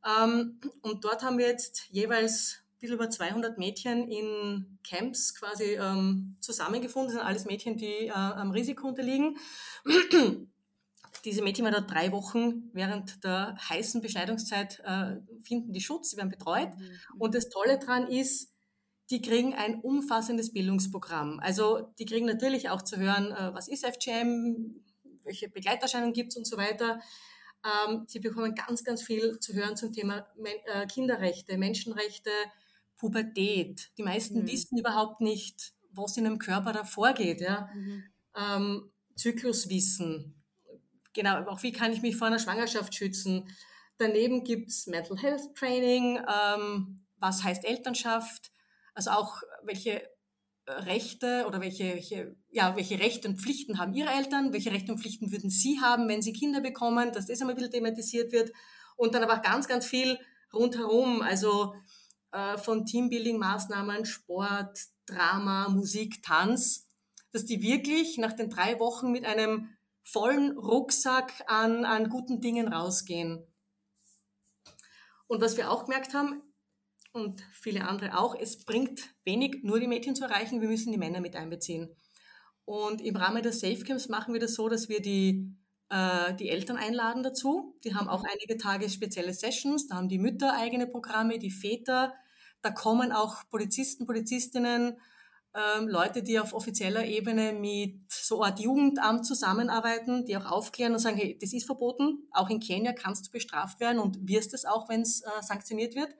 Ähm, 0.05 0.61
und 0.83 1.05
dort 1.05 1.23
haben 1.23 1.39
wir 1.39 1.47
jetzt 1.47 1.89
jeweils 1.91 2.65
bisschen 2.85 2.97
über 2.97 3.09
200 3.09 3.57
Mädchen 3.57 4.11
in 4.11 4.79
Camps 4.87 5.35
quasi 5.35 5.77
ähm, 5.81 6.37
zusammengefunden. 6.41 7.09
Das 7.09 7.17
sind 7.17 7.27
alles 7.27 7.45
Mädchen, 7.47 7.77
die 7.79 8.09
äh, 8.09 8.11
am 8.11 8.51
Risiko 8.51 8.89
unterliegen. 8.89 9.39
Diese 11.25 11.43
Mädchen 11.43 11.65
werden 11.65 11.85
da 11.87 11.93
drei 11.93 12.13
Wochen 12.13 12.71
während 12.73 13.25
der 13.25 13.57
heißen 13.69 14.01
Beschneidungszeit 14.03 14.81
äh, 14.85 15.17
finden 15.43 15.73
die 15.73 15.81
Schutz, 15.81 16.11
sie 16.11 16.17
werden 16.17 16.31
betreut. 16.31 16.77
Mhm. 16.77 17.21
Und 17.21 17.35
das 17.35 17.49
Tolle 17.49 17.79
daran 17.79 18.09
ist, 18.09 18.53
die 19.11 19.21
kriegen 19.21 19.55
ein 19.55 19.81
umfassendes 19.81 20.53
Bildungsprogramm. 20.53 21.41
Also 21.41 21.93
die 21.99 22.07
kriegen 22.07 22.27
natürlich 22.27 22.71
auch 22.71 22.83
zu 22.83 22.97
hören, 22.97 23.33
äh, 23.33 23.55
was 23.55 23.69
ist 23.69 23.87
FGM, 23.87 24.83
welche 25.23 25.49
Begleiterscheinungen 25.49 26.15
gibt 26.15 26.33
es 26.33 26.37
und 26.37 26.47
so 26.47 26.57
weiter. 26.57 27.01
Ähm, 27.65 28.05
sie 28.07 28.21
bekommen 28.21 28.55
ganz, 28.55 28.85
ganz 28.85 29.03
viel 29.03 29.39
zu 29.41 29.55
hören 29.55 29.77
zum 29.77 29.93
Thema 29.93 30.27
Men 30.37 30.55
äh, 30.67 30.87
Kinderrechte, 30.87 31.57
Menschenrechte, 31.57 32.31
Pubertät. 32.97 33.91
Die 33.99 34.03
meisten 34.03 34.43
mhm. 34.43 34.47
wissen 34.47 34.79
überhaupt 34.79 35.21
nicht, 35.21 35.73
was 35.91 36.17
in 36.17 36.27
einem 36.27 36.39
Körper 36.39 36.73
da 36.73 36.85
vorgeht. 36.85 37.41
Ja? 37.41 37.69
Mhm. 37.75 38.05
Ähm, 38.37 38.91
Zykluswissen. 39.17 40.34
Genau, 41.15 41.37
auch 41.47 41.63
wie 41.63 41.73
kann 41.73 41.93
ich 41.93 42.03
mich 42.03 42.17
vor 42.17 42.27
einer 42.27 42.39
Schwangerschaft 42.39 42.95
schützen. 42.95 43.49
Daneben 43.99 44.45
gibt 44.45 44.69
es 44.69 44.87
Mental 44.87 45.17
Health 45.17 45.55
Training, 45.55 46.19
ähm, 46.19 47.01
was 47.17 47.45
heißt 47.45 47.65
Elternschaft, 47.65 48.51
also 48.95 49.11
auch 49.11 49.41
welche 49.63 50.03
Rechte 50.67 51.45
oder 51.47 51.61
welche, 51.61 51.95
welche, 51.95 52.37
ja, 52.51 52.75
welche 52.77 52.99
Rechte 52.99 53.29
und 53.29 53.41
Pflichten 53.41 53.79
haben 53.79 53.95
Ihre 53.95 54.11
Eltern, 54.11 54.53
welche 54.53 54.73
Rechte 54.73 54.93
und 54.93 54.99
Pflichten 54.99 55.31
würden 55.31 55.51
Sie 55.51 55.81
haben, 55.81 56.09
wenn 56.09 56.23
Sie 56.23 56.33
Kinder 56.33 56.61
bekommen, 56.61 57.13
dass 57.13 57.27
das 57.27 57.41
einmal 57.41 57.55
ein 57.55 57.57
bisschen 57.57 57.73
thematisiert 57.73 58.33
wird. 58.33 58.51
Und 58.97 59.15
dann 59.15 59.23
aber 59.23 59.35
auch 59.35 59.43
ganz, 59.43 59.69
ganz 59.69 59.87
viel 59.87 60.19
rundherum, 60.53 61.23
also 61.23 61.75
äh, 62.33 62.57
von 62.59 62.87
Teambuilding-Maßnahmen, 62.87 64.05
Sport, 64.05 64.79
Drama, 65.07 65.69
Musik, 65.69 66.23
Tanz, 66.23 66.89
dass 67.33 67.45
die 67.45 67.63
wirklich 67.63 68.17
nach 68.19 68.33
den 68.33 68.49
drei 68.49 68.79
Wochen 68.81 69.13
mit 69.13 69.25
einem 69.25 69.69
vollen 70.05 70.57
Rucksack 70.57 71.33
an, 71.49 71.85
an 71.85 72.09
guten 72.09 72.41
Dingen 72.41 72.69
rausgehen. 72.69 73.45
Und 75.27 75.41
was 75.41 75.57
wir 75.57 75.71
auch 75.71 75.87
gemerkt 75.87 76.15
haben, 76.15 76.43
und 77.13 77.43
viele 77.53 77.87
andere 77.87 78.19
auch, 78.19 78.35
es 78.35 78.65
bringt 78.65 79.15
wenig, 79.25 79.63
nur 79.63 79.81
die 79.81 79.87
Mädchen 79.87 80.17
zu 80.17 80.25
erreichen, 80.25 80.61
wir 80.61 80.69
müssen 80.69 80.93
die 80.93 80.99
Männer 80.99 81.21
mit 81.21 81.37
einbeziehen. 81.37 81.97
Und 82.65 83.01
im 83.01 83.17
Rahmen 83.17 83.43
der 83.43 83.53
Safecamps 83.53 84.09
machen 84.09 84.35
wir 84.35 84.41
das 84.41 84.55
so, 84.55 84.69
dass 84.69 84.89
wir 84.89 85.01
die, 85.01 85.55
äh, 85.91 86.35
die 86.35 86.49
Eltern 86.49 86.77
einladen 86.77 87.23
dazu. 87.23 87.79
Die 87.85 87.95
haben 87.95 88.09
auch 88.09 88.25
einige 88.25 88.57
Tage 88.57 88.89
spezielle 88.91 89.33
Sessions, 89.33 89.87
da 89.87 89.97
haben 89.97 90.09
die 90.09 90.19
Mütter 90.19 90.55
eigene 90.55 90.87
Programme, 90.87 91.39
die 91.39 91.51
Väter, 91.51 92.15
da 92.63 92.71
kommen 92.71 93.13
auch 93.13 93.49
Polizisten, 93.49 94.07
Polizistinnen, 94.07 94.99
ähm, 95.55 95.89
Leute, 95.89 96.23
die 96.23 96.39
auf 96.39 96.53
offizieller 96.53 97.05
Ebene 97.05 97.53
mit 97.53 98.01
so 98.11 98.43
Art 98.43 98.59
Jugendamt 98.59 99.25
zusammenarbeiten, 99.25 100.25
die 100.25 100.37
auch 100.37 100.47
aufklären 100.47 100.93
und 100.93 100.99
sagen, 100.99 101.17
hey, 101.17 101.39
das 101.41 101.53
ist 101.53 101.67
verboten. 101.67 102.27
Auch 102.33 102.51
in 102.51 102.61
Kenia 102.61 102.93
kannst 102.93 103.27
du 103.27 103.31
bestraft 103.31 103.79
werden 103.81 104.01
und 104.01 104.29
wirst 104.29 104.53
es 104.53 104.65
auch, 104.65 104.89
wenn 104.89 105.03
es 105.03 105.23
äh, 105.23 105.29
sanktioniert 105.43 105.95
wird. 105.95 106.15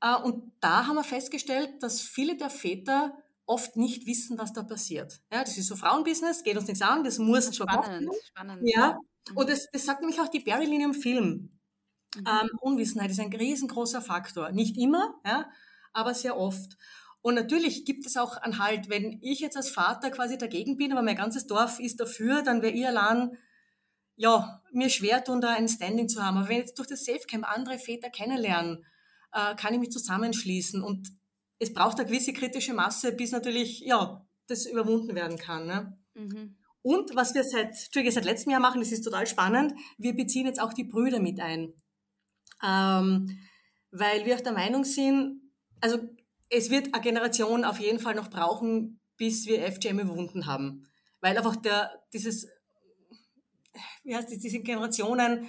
Äh, 0.00 0.16
und 0.22 0.52
da 0.60 0.86
haben 0.86 0.96
wir 0.96 1.04
festgestellt, 1.04 1.82
dass 1.82 2.00
viele 2.00 2.36
der 2.36 2.50
Väter 2.50 3.16
oft 3.44 3.76
nicht 3.76 4.06
wissen, 4.06 4.38
was 4.38 4.52
da 4.52 4.62
passiert. 4.62 5.20
Ja, 5.32 5.42
das 5.42 5.58
ist 5.58 5.66
so 5.66 5.76
Frauenbusiness, 5.76 6.44
geht 6.44 6.56
uns 6.56 6.68
nichts 6.68 6.82
an, 6.82 7.02
das 7.02 7.18
muss 7.18 7.46
das 7.46 7.56
schon 7.56 7.68
spannend, 7.68 8.10
spannend. 8.28 8.62
Ja, 8.64 8.98
und 9.34 9.48
das, 9.48 9.68
das 9.72 9.84
sagt 9.84 10.00
nämlich 10.00 10.20
auch 10.20 10.28
die 10.28 10.40
Barry 10.40 10.66
Lynn 10.66 10.80
im 10.80 10.94
Film. 10.94 11.58
Mhm. 12.16 12.24
Ähm, 12.26 12.50
Unwissenheit 12.60 13.10
ist 13.10 13.20
ein 13.20 13.32
riesengroßer 13.32 14.00
Faktor. 14.00 14.52
Nicht 14.52 14.76
immer, 14.76 15.14
ja, 15.26 15.50
aber 15.92 16.14
sehr 16.14 16.36
oft. 16.36 16.76
Und 17.22 17.34
natürlich 17.34 17.84
gibt 17.84 18.04
es 18.06 18.16
auch 18.16 18.36
einen 18.36 18.58
Halt, 18.58 18.88
wenn 18.88 19.18
ich 19.22 19.40
jetzt 19.40 19.56
als 19.56 19.70
Vater 19.70 20.10
quasi 20.10 20.36
dagegen 20.36 20.76
bin, 20.76 20.92
aber 20.92 21.02
mein 21.02 21.16
ganzes 21.16 21.46
Dorf 21.46 21.78
ist 21.78 22.00
dafür, 22.00 22.42
dann 22.42 22.62
wäre 22.62 22.72
ich 22.72 22.86
allein, 22.86 23.36
ja, 24.16 24.60
mir 24.72 24.90
schwer 24.90 25.24
tun, 25.24 25.40
da 25.40 25.50
ein 25.54 25.68
Standing 25.68 26.08
zu 26.08 26.22
haben. 26.22 26.36
Aber 26.36 26.48
wenn 26.48 26.56
ich 26.56 26.66
jetzt 26.66 26.78
durch 26.78 26.88
das 26.88 27.04
Safecamp 27.04 27.48
andere 27.48 27.78
Väter 27.78 28.10
kennenlernen, 28.10 28.84
äh, 29.32 29.54
kann 29.54 29.72
ich 29.72 29.80
mich 29.80 29.90
zusammenschließen. 29.90 30.82
Und 30.82 31.08
es 31.58 31.72
braucht 31.72 31.98
eine 31.98 32.08
gewisse 32.08 32.32
kritische 32.32 32.74
Masse, 32.74 33.12
bis 33.12 33.30
natürlich, 33.30 33.80
ja, 33.80 34.26
das 34.48 34.66
überwunden 34.66 35.14
werden 35.14 35.38
kann. 35.38 35.66
Ne? 35.66 35.96
Mhm. 36.14 36.56
Und 36.82 37.14
was 37.14 37.34
wir 37.34 37.44
seit, 37.44 37.76
seit 37.76 38.24
letztem 38.24 38.50
Jahr 38.50 38.60
machen, 38.60 38.80
das 38.80 38.90
ist 38.90 39.02
total 39.02 39.26
spannend, 39.26 39.72
wir 39.98 40.14
beziehen 40.14 40.46
jetzt 40.46 40.60
auch 40.60 40.72
die 40.72 40.84
Brüder 40.84 41.20
mit 41.20 41.40
ein 41.40 41.72
ähm, 42.62 43.38
weil 43.90 44.24
wir 44.24 44.36
auch 44.36 44.40
der 44.40 44.52
Meinung 44.52 44.84
sind, 44.84 45.40
also 45.80 45.98
es 46.52 46.70
wird 46.70 46.92
eine 46.92 47.02
Generation 47.02 47.64
auf 47.64 47.80
jeden 47.80 47.98
Fall 47.98 48.14
noch 48.14 48.28
brauchen, 48.28 49.00
bis 49.16 49.46
wir 49.46 49.66
FGM 49.72 50.00
überwunden 50.00 50.46
haben. 50.46 50.86
Weil 51.20 51.36
einfach 51.36 51.56
der, 51.56 51.90
dieses, 52.12 52.46
wie 54.04 54.14
heißt 54.14 54.30
das, 54.30 54.38
diese 54.38 54.60
Generationen, 54.60 55.46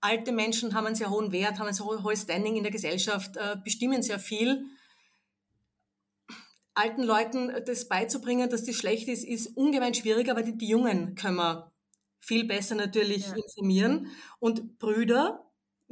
alte 0.00 0.30
Menschen 0.30 0.74
haben 0.74 0.86
einen 0.86 0.94
sehr 0.94 1.10
hohen 1.10 1.32
Wert, 1.32 1.58
haben 1.58 1.68
ein 1.68 1.74
sehr 1.74 1.86
hohes 1.86 2.22
Standing 2.22 2.56
in 2.56 2.64
der 2.64 2.72
Gesellschaft, 2.72 3.36
äh, 3.36 3.56
bestimmen 3.64 4.02
sehr 4.02 4.18
viel. 4.18 4.66
Alten 6.74 7.02
Leuten 7.02 7.52
das 7.66 7.88
beizubringen, 7.88 8.50
dass 8.50 8.64
das 8.64 8.76
schlecht 8.76 9.08
ist, 9.08 9.24
ist 9.24 9.56
ungemein 9.56 9.94
schwieriger, 9.94 10.32
aber 10.32 10.42
die, 10.42 10.56
die 10.56 10.68
Jungen 10.68 11.14
können 11.14 11.36
wir 11.36 11.72
viel 12.18 12.44
besser 12.44 12.74
natürlich 12.74 13.26
ja. 13.26 13.36
informieren. 13.36 14.08
Und 14.38 14.78
Brüder 14.78 15.41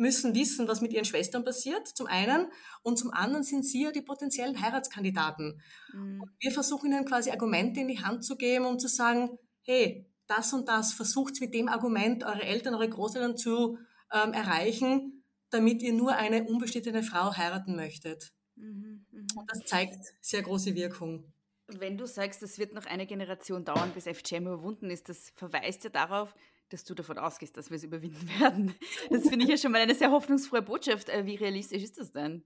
müssen 0.00 0.34
wissen, 0.34 0.66
was 0.66 0.80
mit 0.80 0.92
ihren 0.92 1.04
Schwestern 1.04 1.44
passiert, 1.44 1.86
zum 1.86 2.06
einen. 2.06 2.48
Und 2.82 2.98
zum 2.98 3.12
anderen 3.12 3.44
sind 3.44 3.64
sie 3.64 3.84
ja 3.84 3.92
die 3.92 4.02
potenziellen 4.02 4.60
Heiratskandidaten. 4.60 5.60
Mhm. 5.92 6.22
wir 6.40 6.50
versuchen 6.50 6.90
ihnen 6.90 7.04
quasi 7.04 7.30
Argumente 7.30 7.80
in 7.80 7.88
die 7.88 8.02
Hand 8.02 8.24
zu 8.24 8.36
geben, 8.36 8.64
um 8.64 8.78
zu 8.78 8.88
sagen, 8.88 9.38
hey, 9.62 10.06
das 10.26 10.52
und 10.52 10.68
das, 10.68 10.92
versucht 10.92 11.40
mit 11.40 11.54
dem 11.54 11.68
Argument 11.68 12.24
eure 12.24 12.42
Eltern, 12.42 12.74
eure 12.74 12.88
Großeltern 12.88 13.36
zu 13.36 13.78
ähm, 14.12 14.32
erreichen, 14.32 15.24
damit 15.50 15.82
ihr 15.82 15.92
nur 15.92 16.14
eine 16.16 16.44
unbestimmte 16.44 17.02
Frau 17.02 17.36
heiraten 17.36 17.76
möchtet. 17.76 18.32
Mhm, 18.56 19.06
mh. 19.10 19.26
Und 19.36 19.50
das 19.50 19.64
zeigt 19.66 19.98
sehr 20.20 20.42
große 20.42 20.74
Wirkung. 20.74 21.32
Wenn 21.66 21.98
du 21.98 22.06
sagst, 22.06 22.42
es 22.42 22.58
wird 22.58 22.72
noch 22.74 22.86
eine 22.86 23.06
Generation 23.06 23.64
dauern, 23.64 23.92
bis 23.92 24.06
FGM 24.06 24.46
überwunden 24.46 24.90
ist, 24.90 25.08
das 25.08 25.30
verweist 25.36 25.84
ja 25.84 25.90
darauf, 25.90 26.34
dass 26.70 26.84
du 26.84 26.94
davon 26.94 27.18
ausgehst, 27.18 27.56
dass 27.56 27.70
wir 27.70 27.76
es 27.76 27.84
überwinden 27.84 28.28
werden. 28.40 28.74
Das 29.10 29.28
finde 29.28 29.44
ich 29.44 29.50
ja 29.50 29.58
schon 29.58 29.72
mal 29.72 29.80
eine 29.80 29.94
sehr 29.94 30.10
hoffnungsfrohe 30.10 30.62
Botschaft. 30.62 31.08
Äh, 31.08 31.26
wie 31.26 31.36
realistisch 31.36 31.82
ist 31.82 31.98
das 31.98 32.12
denn? 32.12 32.44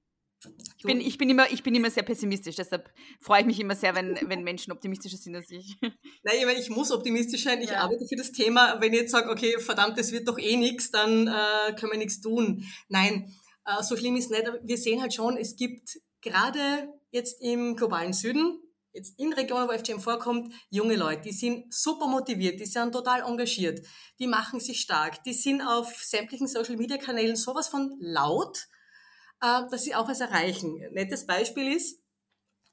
Ich 0.77 0.85
bin, 0.85 1.01
ich, 1.01 1.17
bin 1.17 1.31
immer, 1.31 1.51
ich 1.51 1.63
bin 1.63 1.75
immer 1.75 1.91
sehr 1.91 2.03
pessimistisch, 2.03 2.57
deshalb 2.57 2.93
freue 3.19 3.41
ich 3.41 3.47
mich 3.47 3.61
immer 3.61 3.75
sehr, 3.75 3.95
wenn, 3.95 4.19
wenn 4.29 4.43
Menschen 4.43 4.73
optimistischer 4.73 5.17
sind 5.17 5.35
als 5.35 5.51
ich. 5.51 5.77
Nein, 5.83 6.37
ich, 6.39 6.45
meine, 6.45 6.61
ich 6.61 6.69
muss 6.69 6.91
optimistisch 6.91 7.45
sein, 7.45 7.63
ich 7.63 7.71
ja. 7.71 7.81
arbeite 7.81 8.07
für 8.07 8.17
das 8.17 8.33
Thema. 8.33 8.79
Wenn 8.81 8.93
ich 8.93 9.01
jetzt 9.01 9.13
sage, 9.13 9.31
okay, 9.31 9.59
verdammt, 9.59 9.99
das 9.99 10.13
wird 10.13 10.29
doch 10.29 10.39
eh 10.39 10.57
nichts, 10.57 10.91
dann 10.91 11.29
äh, 11.29 11.73
können 11.79 11.93
wir 11.93 11.99
nichts 11.99 12.21
tun. 12.21 12.65
Nein, 12.89 13.35
äh, 13.65 13.83
so 13.83 13.97
schlimm 13.97 14.17
ist 14.17 14.31
es 14.31 14.31
nicht. 14.31 14.53
Wir 14.63 14.77
sehen 14.77 15.01
halt 15.01 15.15
schon, 15.15 15.39
es 15.39 15.57
gibt 15.57 15.99
gerade 16.21 16.93
jetzt 17.11 17.41
im 17.41 17.77
globalen 17.77 18.13
Süden, 18.13 18.61
jetzt 18.95 19.19
in 19.19 19.33
Regionen, 19.33 19.69
wo 19.69 19.73
FGM 19.73 20.01
vorkommt, 20.01 20.55
junge 20.71 20.97
Leute, 20.97 21.23
die 21.23 21.33
sind 21.33 21.75
super 21.75 22.07
motiviert, 22.07 22.61
die 22.61 22.67
sind 22.67 22.93
total 22.93 23.23
engagiert, 23.23 23.85
die 24.19 24.29
machen 24.29 24.61
sich 24.61 24.81
stark, 24.81 25.23
die 25.25 25.35
sind 25.35 25.61
auf 25.61 26.03
sämtlichen 26.03 26.47
Social-Media-Kanälen 26.47 27.37
sowas 27.37 27.69
von 27.69 27.97
laut, 28.01 28.69
äh, 29.41 29.63
dass 29.71 29.85
sie 29.85 29.95
auch 29.95 30.09
was 30.09 30.21
erreichen. 30.21 30.81
Ein 30.83 30.93
nettes 30.93 31.27
Beispiel 31.27 31.73
ist, 31.77 32.01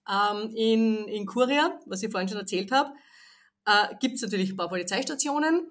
ähm, 0.09 0.53
in, 0.55 1.07
in 1.07 1.25
Kuria, 1.25 1.79
was 1.87 2.03
ich 2.03 2.11
vorhin 2.11 2.29
schon 2.29 2.37
erzählt 2.37 2.71
habe, 2.71 2.93
äh, 3.65 3.95
gibt 3.99 4.15
es 4.15 4.21
natürlich 4.21 4.51
ein 4.51 4.57
paar 4.57 4.69
Polizeistationen, 4.69 5.67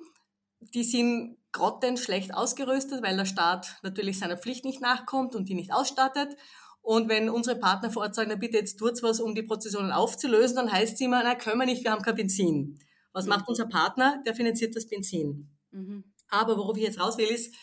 die 0.61 0.85
sind 0.85 1.39
grottenschlecht 1.53 2.35
ausgerüstet, 2.35 3.03
weil 3.03 3.17
der 3.17 3.25
Staat 3.25 3.77
natürlich 3.83 4.19
seiner 4.19 4.37
Pflicht 4.37 4.65
nicht 4.65 4.81
nachkommt 4.81 5.35
und 5.35 5.49
die 5.49 5.55
nicht 5.55 5.73
ausstattet. 5.73 6.37
Und 6.83 7.09
wenn 7.09 7.29
unsere 7.29 7.59
Partner 7.59 7.91
vor 7.91 8.03
Ort 8.03 8.15
sagen, 8.15 8.31
na 8.31 8.37
bitte 8.37 8.57
jetzt 8.57 8.77
tut's 8.77 9.03
was, 9.03 9.21
um 9.21 9.35
die 9.35 9.43
Prozessionen 9.43 9.93
aufzulösen, 9.93 10.57
dann 10.57 10.73
heißt 10.73 10.95
es 10.95 11.01
immer, 11.01 11.23
na 11.23 11.35
können 11.35 11.59
wir 11.59 11.67
nicht, 11.67 11.85
wir 11.85 11.93
haben 11.93 12.03
kein 12.03 12.17
Benzin. 12.17 12.79
Was 13.13 13.25
mhm. 13.25 13.31
macht 13.31 13.49
unser 13.49 13.67
Partner? 13.67 14.23
Der 14.27 14.35
finanziert 14.35 14.75
das 14.77 14.87
Benzin. 14.87 15.51
Mhm. 15.71 16.05
Aber 16.29 16.57
worauf 16.57 16.77
ich 16.77 16.85
jetzt 16.85 17.01
raus 17.01 17.19
will, 17.19 17.29
ist, 17.29 17.55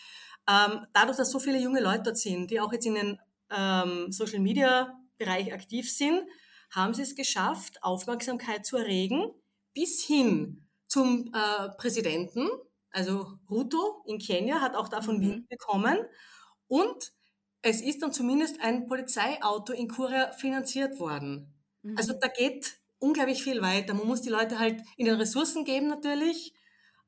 ähm, 0.49 0.85
dadurch, 0.93 1.17
dass 1.17 1.31
so 1.31 1.39
viele 1.39 1.59
junge 1.59 1.81
Leute 1.81 2.03
dort 2.03 2.17
sind, 2.17 2.51
die 2.51 2.59
auch 2.59 2.71
jetzt 2.71 2.85
in 2.85 2.95
den 2.95 3.19
ähm, 3.49 4.11
Social 4.11 4.39
Media 4.39 4.93
Bereich 5.17 5.51
aktiv 5.51 5.91
sind, 5.91 6.21
haben 6.71 6.93
sie 6.93 7.01
es 7.01 7.15
geschafft, 7.15 7.81
Aufmerksamkeit 7.81 8.65
zu 8.65 8.77
erregen, 8.77 9.31
bis 9.73 10.03
hin 10.03 10.67
zum 10.87 11.33
äh, 11.33 11.69
Präsidenten, 11.77 12.49
also 12.91 13.33
Ruto 13.49 14.03
in 14.05 14.19
Kenia 14.19 14.61
hat 14.61 14.75
auch 14.75 14.89
davon 14.89 15.17
mhm. 15.17 15.21
Wind 15.21 15.49
bekommen 15.49 15.97
und 16.67 17.11
es 17.61 17.81
ist 17.81 18.01
dann 18.01 18.13
zumindest 18.13 18.61
ein 18.61 18.87
Polizeiauto 18.87 19.73
in 19.73 19.87
Kuria 19.87 20.31
finanziert 20.31 20.99
worden. 20.99 21.53
Mhm. 21.81 21.97
Also 21.97 22.13
da 22.13 22.27
geht 22.27 22.77
unglaublich 22.99 23.43
viel 23.43 23.61
weiter. 23.61 23.93
Man 23.93 24.07
muss 24.07 24.21
die 24.21 24.29
Leute 24.29 24.59
halt 24.59 24.81
in 24.95 25.05
den 25.05 25.15
Ressourcen 25.15 25.65
geben 25.65 25.87
natürlich, 25.87 26.53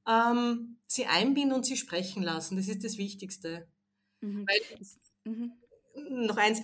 ähm, 0.08 0.78
sie 0.88 1.06
einbinden 1.06 1.54
und 1.54 1.66
sie 1.66 1.78
sprechen 1.78 2.24
lassen. 2.24 2.58
Das 2.58 2.68
ist 2.68 2.84
das 2.84 2.98
Wichtigste. 2.98 3.68
Mhm. 4.22 4.46
Weil, 4.48 4.80
mhm. 5.34 5.54
Noch 6.26 6.38
eins, 6.38 6.62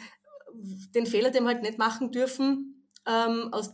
den 0.53 1.05
Fehler, 1.05 1.31
den 1.31 1.43
wir 1.43 1.49
halt 1.49 1.61
nicht 1.61 1.77
machen 1.77 2.11
dürfen, 2.11 2.87
ähm, 3.05 3.49
aus 3.51 3.73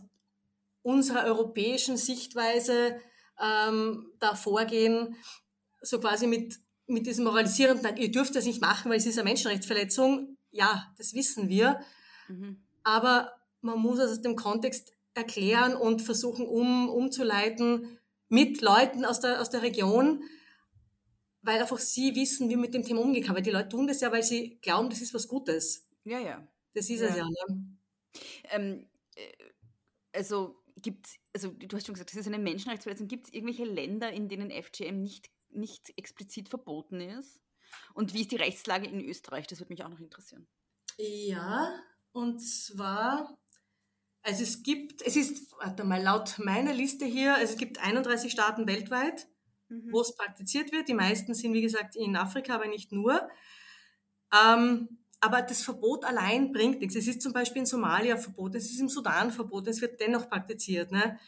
unserer 0.82 1.24
europäischen 1.24 1.96
Sichtweise 1.96 3.00
ähm, 3.40 4.12
da 4.18 4.34
vorgehen, 4.34 5.16
so 5.80 6.00
quasi 6.00 6.26
mit 6.26 6.58
mit 6.92 7.06
diesem 7.06 7.24
moralisierenden, 7.24 7.96
ihr 7.96 8.10
dürft 8.10 8.34
das 8.36 8.44
nicht 8.44 8.60
machen, 8.60 8.90
weil 8.90 8.98
es 8.98 9.06
ist 9.06 9.18
eine 9.18 9.28
Menschenrechtsverletzung. 9.28 10.36
Ja, 10.50 10.92
das 10.98 11.14
wissen 11.14 11.48
wir. 11.48 11.80
Mhm. 12.28 12.62
Aber 12.84 13.32
man 13.60 13.78
muss 13.78 13.98
es 13.98 14.12
aus 14.12 14.22
dem 14.22 14.36
Kontext 14.36 14.92
erklären 15.14 15.74
und 15.74 16.02
versuchen, 16.02 16.46
um, 16.46 16.88
umzuleiten 16.88 17.98
mit 18.28 18.60
Leuten 18.60 19.04
aus 19.04 19.20
der, 19.20 19.40
aus 19.40 19.50
der 19.50 19.62
Region, 19.62 20.22
weil 21.42 21.60
einfach 21.60 21.78
sie 21.78 22.14
wissen, 22.14 22.48
wie 22.48 22.56
mit 22.56 22.74
dem 22.74 22.84
Thema 22.84 23.00
umgehen 23.00 23.24
kann. 23.24 23.34
Weil 23.34 23.42
die 23.42 23.50
Leute 23.50 23.70
tun 23.70 23.86
das 23.86 24.00
ja, 24.00 24.12
weil 24.12 24.22
sie 24.22 24.58
glauben, 24.62 24.90
das 24.90 25.00
ist 25.00 25.14
was 25.14 25.28
Gutes. 25.28 25.88
Ja, 26.04 26.18
ja. 26.18 26.46
Das 26.74 26.88
ist 26.88 27.00
ja. 27.00 27.08
es 27.08 27.16
ja. 27.16 27.24
Ne? 27.24 27.76
Ähm, 28.50 28.86
äh, 29.14 29.32
also 30.12 30.56
gibt 30.80 31.06
also 31.34 31.50
du 31.50 31.76
hast 31.76 31.86
schon 31.86 31.94
gesagt, 31.94 32.10
das 32.10 32.20
ist 32.20 32.26
eine 32.26 32.38
Menschenrechtsverletzung. 32.38 33.08
Gibt 33.08 33.26
es 33.26 33.32
irgendwelche 33.32 33.64
Länder, 33.64 34.12
in 34.12 34.28
denen 34.28 34.50
FGM 34.50 35.02
nicht 35.02 35.30
nicht 35.54 35.92
explizit 35.96 36.48
verboten 36.48 37.00
ist? 37.00 37.40
Und 37.94 38.14
wie 38.14 38.22
ist 38.22 38.32
die 38.32 38.36
Rechtslage 38.36 38.86
in 38.86 39.00
Österreich? 39.00 39.46
Das 39.46 39.60
würde 39.60 39.72
mich 39.72 39.84
auch 39.84 39.88
noch 39.88 40.00
interessieren. 40.00 40.46
Ja, 40.98 41.72
und 42.12 42.40
zwar, 42.40 43.38
also 44.22 44.42
es 44.42 44.62
gibt, 44.62 45.02
es 45.02 45.16
ist, 45.16 45.52
warte 45.58 45.84
mal, 45.84 46.02
laut 46.02 46.38
meiner 46.38 46.74
Liste 46.74 47.04
hier, 47.04 47.34
also 47.34 47.54
es 47.54 47.58
gibt 47.58 47.78
31 47.78 48.30
Staaten 48.30 48.66
weltweit, 48.66 49.26
mhm. 49.68 49.88
wo 49.90 50.00
es 50.00 50.14
praktiziert 50.14 50.72
wird. 50.72 50.88
Die 50.88 50.94
meisten 50.94 51.34
sind, 51.34 51.54
wie 51.54 51.62
gesagt, 51.62 51.96
in 51.96 52.16
Afrika, 52.16 52.54
aber 52.54 52.68
nicht 52.68 52.92
nur. 52.92 53.28
Ähm, 54.32 54.98
aber 55.20 55.40
das 55.40 55.62
Verbot 55.62 56.04
allein 56.04 56.52
bringt 56.52 56.80
nichts. 56.80 56.96
Es 56.96 57.06
ist 57.06 57.22
zum 57.22 57.32
Beispiel 57.32 57.60
in 57.60 57.66
Somalia 57.66 58.16
verboten, 58.16 58.56
es 58.56 58.70
ist 58.70 58.80
im 58.80 58.88
Sudan 58.88 59.30
verboten, 59.30 59.68
es 59.68 59.80
wird 59.80 60.00
dennoch 60.00 60.28
praktiziert. 60.28 60.90
Ne? 60.90 61.18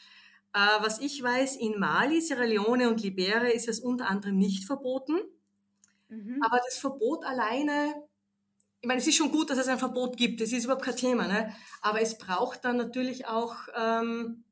Äh, 0.54 0.82
was 0.82 1.00
ich 1.00 1.20
weiß, 1.20 1.56
in 1.56 1.80
Mali, 1.80 2.20
Sierra 2.20 2.44
Leone 2.44 2.88
und 2.88 3.02
Liberia 3.02 3.48
ist 3.48 3.68
es 3.68 3.80
unter 3.80 4.08
anderem 4.08 4.38
nicht 4.38 4.64
verboten. 4.64 5.18
Mhm. 6.08 6.40
Aber 6.42 6.60
das 6.64 6.78
Verbot 6.78 7.24
alleine, 7.24 7.94
ich 8.80 8.86
meine, 8.86 9.00
es 9.00 9.06
ist 9.06 9.16
schon 9.16 9.32
gut, 9.32 9.50
dass 9.50 9.58
es 9.58 9.66
ein 9.66 9.80
Verbot 9.80 10.16
gibt, 10.16 10.40
das 10.40 10.52
ist 10.52 10.64
überhaupt 10.64 10.84
kein 10.84 10.96
Thema, 10.96 11.26
ne? 11.26 11.52
aber 11.82 12.00
es 12.00 12.18
braucht 12.18 12.64
dann 12.64 12.76
natürlich 12.76 13.26
auch, 13.26 13.56
ähm, 13.76 14.44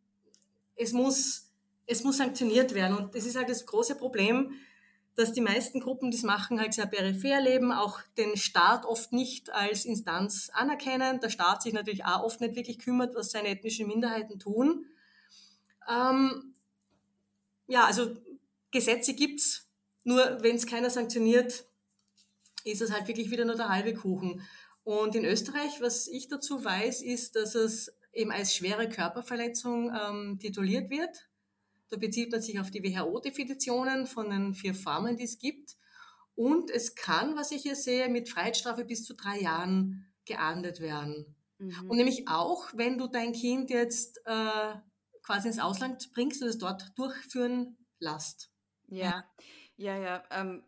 es, 0.75 0.93
muss, 0.93 1.53
es 1.87 2.03
muss 2.03 2.17
sanktioniert 2.17 2.75
werden. 2.75 2.97
Und 2.97 3.15
das 3.15 3.25
ist 3.25 3.37
halt 3.37 3.49
das 3.49 3.65
große 3.65 3.95
Problem, 3.95 4.55
dass 5.15 5.33
die 5.33 5.41
meisten 5.41 5.79
Gruppen, 5.79 6.11
die 6.11 6.17
es 6.17 6.23
machen, 6.25 6.59
halt 6.59 6.75
sehr 6.75 6.87
peripher 6.87 7.41
leben, 7.41 7.71
auch 7.71 8.01
den 8.17 8.37
Staat 8.37 8.87
oft 8.87 9.13
nicht 9.13 9.53
als 9.53 9.85
Instanz 9.85 10.51
anerkennen. 10.53 11.21
Der 11.21 11.29
Staat 11.29 11.63
sich 11.63 11.75
natürlich 11.75 12.05
auch 12.05 12.25
oft 12.25 12.41
nicht 12.41 12.57
wirklich 12.57 12.79
kümmert, 12.79 13.15
was 13.15 13.31
seine 13.31 13.49
ethnischen 13.49 13.87
Minderheiten 13.87 14.41
tun. 14.41 14.87
Ähm, 15.89 16.55
ja, 17.67 17.85
also 17.87 18.17
Gesetze 18.71 19.15
gibt's, 19.15 19.69
nur 20.05 20.39
wenn 20.43 20.57
es 20.57 20.67
keiner 20.67 20.91
sanktioniert, 20.91 21.65
ist 22.65 22.83
es 22.83 22.93
halt 22.93 23.09
wirklich 23.09 23.31
wieder 23.31 23.45
nur 23.45 23.57
der 23.57 23.69
halbe 23.69 23.95
Kuchen. 23.95 24.43
Und 24.85 25.15
in 25.15 25.25
Österreich, 25.25 25.81
was 25.81 26.09
ich 26.09 26.29
dazu 26.29 26.65
weiß, 26.65 27.03
ist, 27.03 27.37
dass 27.37 27.55
es 27.55 27.93
eben 28.13 28.33
als 28.33 28.55
schwere 28.55 28.89
Körperverletzung 28.89 29.95
ähm, 29.95 30.39
tituliert 30.41 30.91
wird. 30.91 31.29
Da 31.91 31.97
bezieht 31.97 32.33
man 32.33 32.43
sich 32.43 32.59
auf 32.59 32.71
die 32.71 32.83
WHO-Definitionen 32.83 34.07
von 34.07 34.31
den 34.31 34.55
vier 34.55 34.75
Formen, 34.75 35.17
die 35.17 35.25
es 35.25 35.39
gibt. 35.39 35.77
Und 36.35 36.71
es 36.71 36.95
kann, 36.95 37.37
was 37.37 37.53
ich 37.53 37.63
hier 37.63 37.77
sehe, 37.77 38.09
mit 38.09 38.29
Freiheitsstrafe 38.29 38.85
bis 38.85 39.05
zu 39.05 39.15
drei 39.15 39.41
Jahren 39.41 40.07
geahndet 40.25 40.81
werden. 40.81 41.37
Mhm. 41.59 41.91
Und 41.91 41.97
nämlich 41.97 42.29
auch, 42.29 42.69
wenn 42.75 42.99
du 42.99 43.07
dein 43.07 43.33
Kind 43.33 43.71
jetzt 43.71 44.21
äh, 44.25 44.75
quasi 45.23 45.49
ins 45.49 45.59
Ausland 45.59 46.11
bringst 46.13 46.43
und 46.43 46.49
es 46.49 46.59
dort 46.59 46.97
durchführen 46.97 47.77
lässt. 47.99 48.51
Ja, 48.89 49.25
ja, 49.77 49.97
ja. 49.97 50.23
Ähm, 50.31 50.63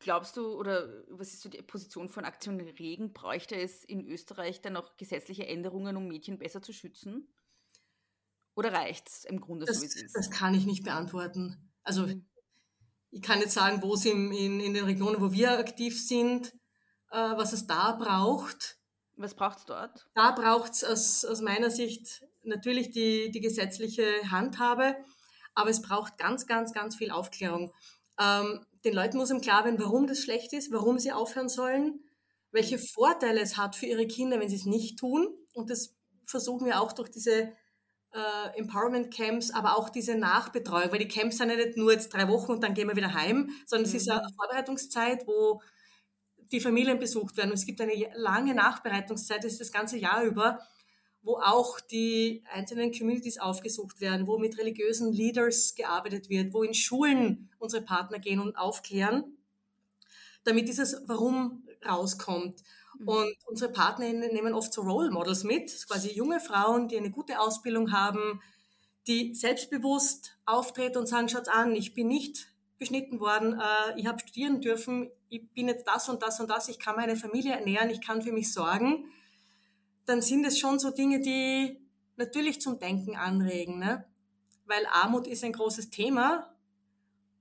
glaubst 0.00 0.36
du, 0.36 0.58
oder 0.58 1.04
was 1.08 1.32
ist 1.32 1.42
so 1.42 1.48
die 1.48 1.62
Position 1.62 2.08
von 2.08 2.24
Aktion 2.24 2.60
Regen? 2.60 3.12
Bräuchte 3.12 3.56
es 3.56 3.84
in 3.84 4.06
Österreich 4.06 4.60
dann 4.60 4.74
noch 4.74 4.96
gesetzliche 4.96 5.46
Änderungen, 5.46 5.96
um 5.96 6.08
Mädchen 6.08 6.38
besser 6.38 6.60
zu 6.60 6.72
schützen? 6.72 7.32
Oder 8.54 8.72
reicht 8.72 9.08
es 9.08 9.24
im 9.24 9.40
Grunde 9.40 9.66
das, 9.66 9.76
so, 9.76 9.82
wie 9.82 9.86
es 9.86 9.96
ist? 9.96 10.16
Das 10.16 10.30
kann 10.30 10.54
ich 10.54 10.66
nicht 10.66 10.84
beantworten. 10.84 11.72
Also 11.82 12.06
mhm. 12.06 12.26
ich 13.10 13.22
kann 13.22 13.40
jetzt 13.40 13.54
sagen, 13.54 13.82
wo 13.82 13.94
es 13.94 14.04
in, 14.04 14.32
in, 14.32 14.60
in 14.60 14.74
den 14.74 14.84
Regionen, 14.84 15.20
wo 15.20 15.32
wir 15.32 15.58
aktiv 15.58 16.00
sind, 16.00 16.52
äh, 17.10 17.16
was 17.36 17.52
es 17.52 17.66
da 17.66 17.92
braucht. 17.92 18.78
Was 19.16 19.34
braucht 19.34 19.58
es 19.58 19.64
dort? 19.64 20.06
Da 20.14 20.32
braucht 20.32 20.72
es 20.72 20.84
aus, 20.84 21.24
aus 21.24 21.40
meiner 21.40 21.70
Sicht 21.70 22.24
natürlich 22.44 22.90
die, 22.90 23.30
die 23.30 23.40
gesetzliche 23.40 24.04
Handhabe, 24.30 24.96
aber 25.54 25.70
es 25.70 25.82
braucht 25.82 26.18
ganz, 26.18 26.46
ganz, 26.46 26.72
ganz 26.72 26.96
viel 26.96 27.10
Aufklärung. 27.10 27.72
Ähm, 28.20 28.64
den 28.84 28.94
Leuten 28.94 29.16
muss 29.16 29.30
im 29.30 29.40
klar 29.40 29.64
werden, 29.64 29.80
warum 29.80 30.06
das 30.06 30.20
schlecht 30.20 30.52
ist, 30.52 30.72
warum 30.72 30.98
sie 30.98 31.12
aufhören 31.12 31.48
sollen, 31.48 32.00
welche 32.52 32.78
Vorteile 32.78 33.40
es 33.40 33.56
hat 33.56 33.76
für 33.76 33.86
ihre 33.86 34.06
Kinder, 34.06 34.38
wenn 34.40 34.48
sie 34.48 34.56
es 34.56 34.66
nicht 34.66 34.98
tun. 34.98 35.28
Und 35.54 35.70
das 35.70 35.94
versuchen 36.24 36.66
wir 36.66 36.80
auch 36.80 36.92
durch 36.92 37.10
diese 37.10 37.52
äh, 38.12 38.58
Empowerment 38.58 39.12
Camps, 39.12 39.50
aber 39.50 39.76
auch 39.76 39.88
diese 39.88 40.14
Nachbetreuung, 40.16 40.92
weil 40.92 41.00
die 41.00 41.08
Camps 41.08 41.38
sind 41.38 41.50
ja 41.50 41.56
nicht 41.56 41.76
nur 41.76 41.92
jetzt 41.92 42.12
drei 42.12 42.28
Wochen 42.28 42.52
und 42.52 42.62
dann 42.62 42.74
gehen 42.74 42.88
wir 42.88 42.96
wieder 42.96 43.12
heim, 43.12 43.50
sondern 43.66 43.90
mhm. 43.90 43.96
es 43.96 44.02
ist 44.02 44.10
eine 44.10 44.20
mhm. 44.20 44.34
Vorbereitungszeit, 44.36 45.26
wo 45.26 45.60
die 46.52 46.60
Familien 46.60 46.98
besucht 46.98 47.36
werden. 47.36 47.50
Und 47.50 47.58
es 47.58 47.66
gibt 47.66 47.80
eine 47.80 47.92
lange 48.14 48.54
Nachbereitungszeit, 48.54 49.42
das 49.42 49.52
ist 49.52 49.60
das 49.60 49.72
ganze 49.72 49.98
Jahr 49.98 50.22
über, 50.22 50.60
wo 51.24 51.38
auch 51.38 51.80
die 51.80 52.42
einzelnen 52.52 52.92
Communities 52.92 53.38
aufgesucht 53.38 54.00
werden, 54.00 54.26
wo 54.26 54.38
mit 54.38 54.58
religiösen 54.58 55.10
Leaders 55.10 55.74
gearbeitet 55.74 56.28
wird, 56.28 56.52
wo 56.52 56.62
in 56.62 56.74
Schulen 56.74 57.50
unsere 57.58 57.82
Partner 57.82 58.18
gehen 58.18 58.40
und 58.40 58.56
aufklären, 58.56 59.24
damit 60.44 60.68
dieses 60.68 61.02
Warum 61.06 61.66
rauskommt. 61.84 62.62
Mhm. 62.98 63.08
Und 63.08 63.36
unsere 63.46 63.72
Partnerinnen 63.72 64.34
nehmen 64.34 64.52
oft 64.52 64.72
so 64.72 64.82
Role 64.82 65.10
Models 65.10 65.44
mit, 65.44 65.86
quasi 65.88 66.12
junge 66.12 66.40
Frauen, 66.40 66.88
die 66.88 66.98
eine 66.98 67.10
gute 67.10 67.40
Ausbildung 67.40 67.90
haben, 67.90 68.42
die 69.06 69.34
selbstbewusst 69.34 70.36
auftreten 70.44 70.98
und 70.98 71.06
sagen, 71.06 71.30
schaut 71.30 71.48
an, 71.48 71.74
ich 71.74 71.94
bin 71.94 72.08
nicht 72.08 72.48
beschnitten 72.78 73.18
worden, 73.18 73.58
äh, 73.58 73.98
ich 73.98 74.06
habe 74.06 74.18
studieren 74.18 74.60
dürfen, 74.60 75.10
ich 75.30 75.48
bin 75.52 75.68
jetzt 75.68 75.86
das 75.88 76.10
und 76.10 76.22
das 76.22 76.38
und 76.38 76.50
das, 76.50 76.68
ich 76.68 76.78
kann 76.78 76.96
meine 76.96 77.16
Familie 77.16 77.54
ernähren, 77.54 77.88
ich 77.88 78.02
kann 78.02 78.20
für 78.20 78.32
mich 78.32 78.52
sorgen, 78.52 79.06
dann 80.06 80.22
sind 80.22 80.44
es 80.44 80.58
schon 80.58 80.78
so 80.78 80.90
Dinge, 80.90 81.20
die 81.20 81.80
natürlich 82.16 82.60
zum 82.60 82.78
Denken 82.78 83.16
anregen, 83.16 83.78
ne? 83.78 84.04
weil 84.66 84.86
Armut 84.86 85.26
ist 85.26 85.44
ein 85.44 85.52
großes 85.52 85.90
Thema 85.90 86.54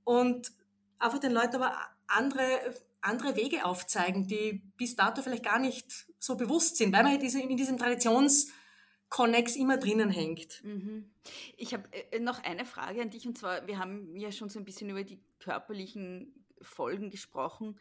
und 0.04 0.52
einfach 1.00 1.20
den 1.20 1.32
Leuten 1.32 1.56
aber 1.56 1.78
andere 2.08 2.60
andere 3.04 3.36
Wege 3.36 3.66
aufzeigen, 3.66 4.28
die 4.28 4.62
bis 4.78 4.96
dato 4.96 5.22
vielleicht 5.22 5.44
gar 5.44 5.60
nicht 5.60 6.08
so 6.20 6.36
bewusst 6.36 6.78
sind, 6.78 6.94
weil 6.94 7.04
man 7.04 7.20
in 7.20 7.58
diesem 7.58 7.78
Traditionskonnex 7.78 9.56
immer 9.56 9.78
drinnen 9.78 10.10
hängt. 10.10 10.64
Mhm. 10.64 11.12
Ich 11.58 11.74
habe 11.74 11.84
äh, 12.12 12.20
noch 12.20 12.42
eine 12.44 12.66
Frage 12.66 13.02
an 13.02 13.10
dich 13.10 13.28
und 13.28 13.38
zwar, 13.38 13.68
wir 13.68 13.78
haben 13.78 14.16
ja 14.16 14.32
schon 14.32 14.50
so 14.50 14.58
ein 14.58 14.66
bisschen 14.66 14.90
über 14.90 15.04
die 15.04 15.20
körperlichen 15.40 16.46
Folgen 16.62 17.10
gesprochen 17.10 17.78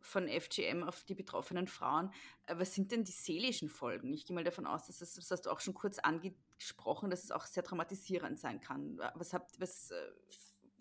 von 0.00 0.28
FGM 0.28 0.82
auf 0.82 1.04
die 1.04 1.14
betroffenen 1.14 1.66
Frauen. 1.66 2.12
Was 2.48 2.74
sind 2.74 2.92
denn 2.92 3.04
die 3.04 3.12
seelischen 3.12 3.68
Folgen? 3.68 4.12
Ich 4.12 4.24
gehe 4.24 4.34
mal 4.34 4.44
davon 4.44 4.66
aus, 4.66 4.86
dass 4.86 5.00
es, 5.00 5.14
das 5.14 5.30
hast 5.30 5.46
du 5.46 5.50
auch 5.50 5.60
schon 5.60 5.74
kurz 5.74 5.98
angesprochen, 5.98 7.10
dass 7.10 7.24
es 7.24 7.30
auch 7.30 7.44
sehr 7.46 7.64
traumatisierend 7.64 8.38
sein 8.38 8.60
kann. 8.60 8.98
Was 9.14 9.32
habt, 9.32 9.60
was, 9.60 9.90
äh, 9.90 9.96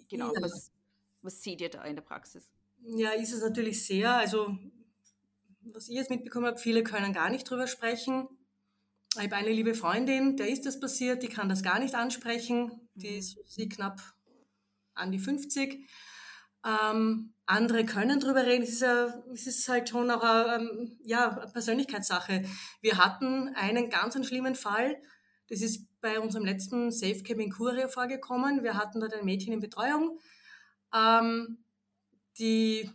genau, 0.09 0.33
ja. 0.33 0.41
was, 0.41 0.71
was 1.21 1.41
seht 1.41 1.61
ihr 1.61 1.69
da 1.69 1.83
in 1.83 1.95
der 1.95 2.03
Praxis? 2.03 2.49
Ja, 2.83 3.11
ist 3.11 3.33
es 3.33 3.41
natürlich 3.41 3.85
sehr. 3.85 4.13
Also, 4.13 4.57
was 5.61 5.89
ich 5.89 5.95
jetzt 5.95 6.09
mitbekommen 6.09 6.45
habe, 6.45 6.57
viele 6.57 6.83
können 6.83 7.13
gar 7.13 7.29
nicht 7.29 7.49
drüber 7.49 7.67
sprechen. 7.67 8.27
Ich 9.17 9.23
habe 9.23 9.35
eine 9.35 9.51
liebe 9.51 9.73
Freundin, 9.73 10.35
der 10.35 10.49
ist 10.49 10.65
das 10.65 10.79
passiert, 10.79 11.23
die 11.23 11.29
kann 11.29 11.47
das 11.47 11.63
gar 11.63 11.79
nicht 11.79 11.95
ansprechen. 11.95 12.89
Die 12.95 13.11
mhm. 13.11 13.17
ist 13.17 13.37
sie 13.47 13.69
knapp 13.69 14.01
an 14.93 15.11
die 15.11 15.19
50. 15.19 15.87
Ähm, 16.65 17.33
andere 17.45 17.85
können 17.85 18.19
drüber 18.19 18.45
reden. 18.45 18.63
Es 18.63 18.69
ist, 18.69 18.83
a, 18.83 19.23
es 19.31 19.45
ist 19.45 19.69
halt 19.69 19.89
schon 19.89 20.09
auch 20.09 20.23
eine, 20.23 20.55
ähm, 20.55 20.97
ja, 21.03 21.37
eine 21.37 21.51
Persönlichkeitssache. 21.51 22.43
Wir 22.81 22.97
hatten 22.97 23.49
einen 23.55 23.89
ganz 23.89 24.15
einen 24.15 24.23
schlimmen 24.23 24.55
Fall. 24.55 24.97
Das 25.47 25.61
ist 25.61 25.87
bei 26.01 26.19
unserem 26.19 26.43
letzten 26.43 26.91
Safe 26.91 27.21
Camp 27.21 27.39
in 27.39 27.51
Kuria 27.51 27.87
vorgekommen. 27.87 28.63
Wir 28.63 28.73
hatten 28.75 28.99
dort 28.99 29.13
ein 29.13 29.25
Mädchen 29.25 29.53
in 29.53 29.59
Betreuung. 29.59 30.19
Ähm, 30.93 31.59
die, 32.39 32.89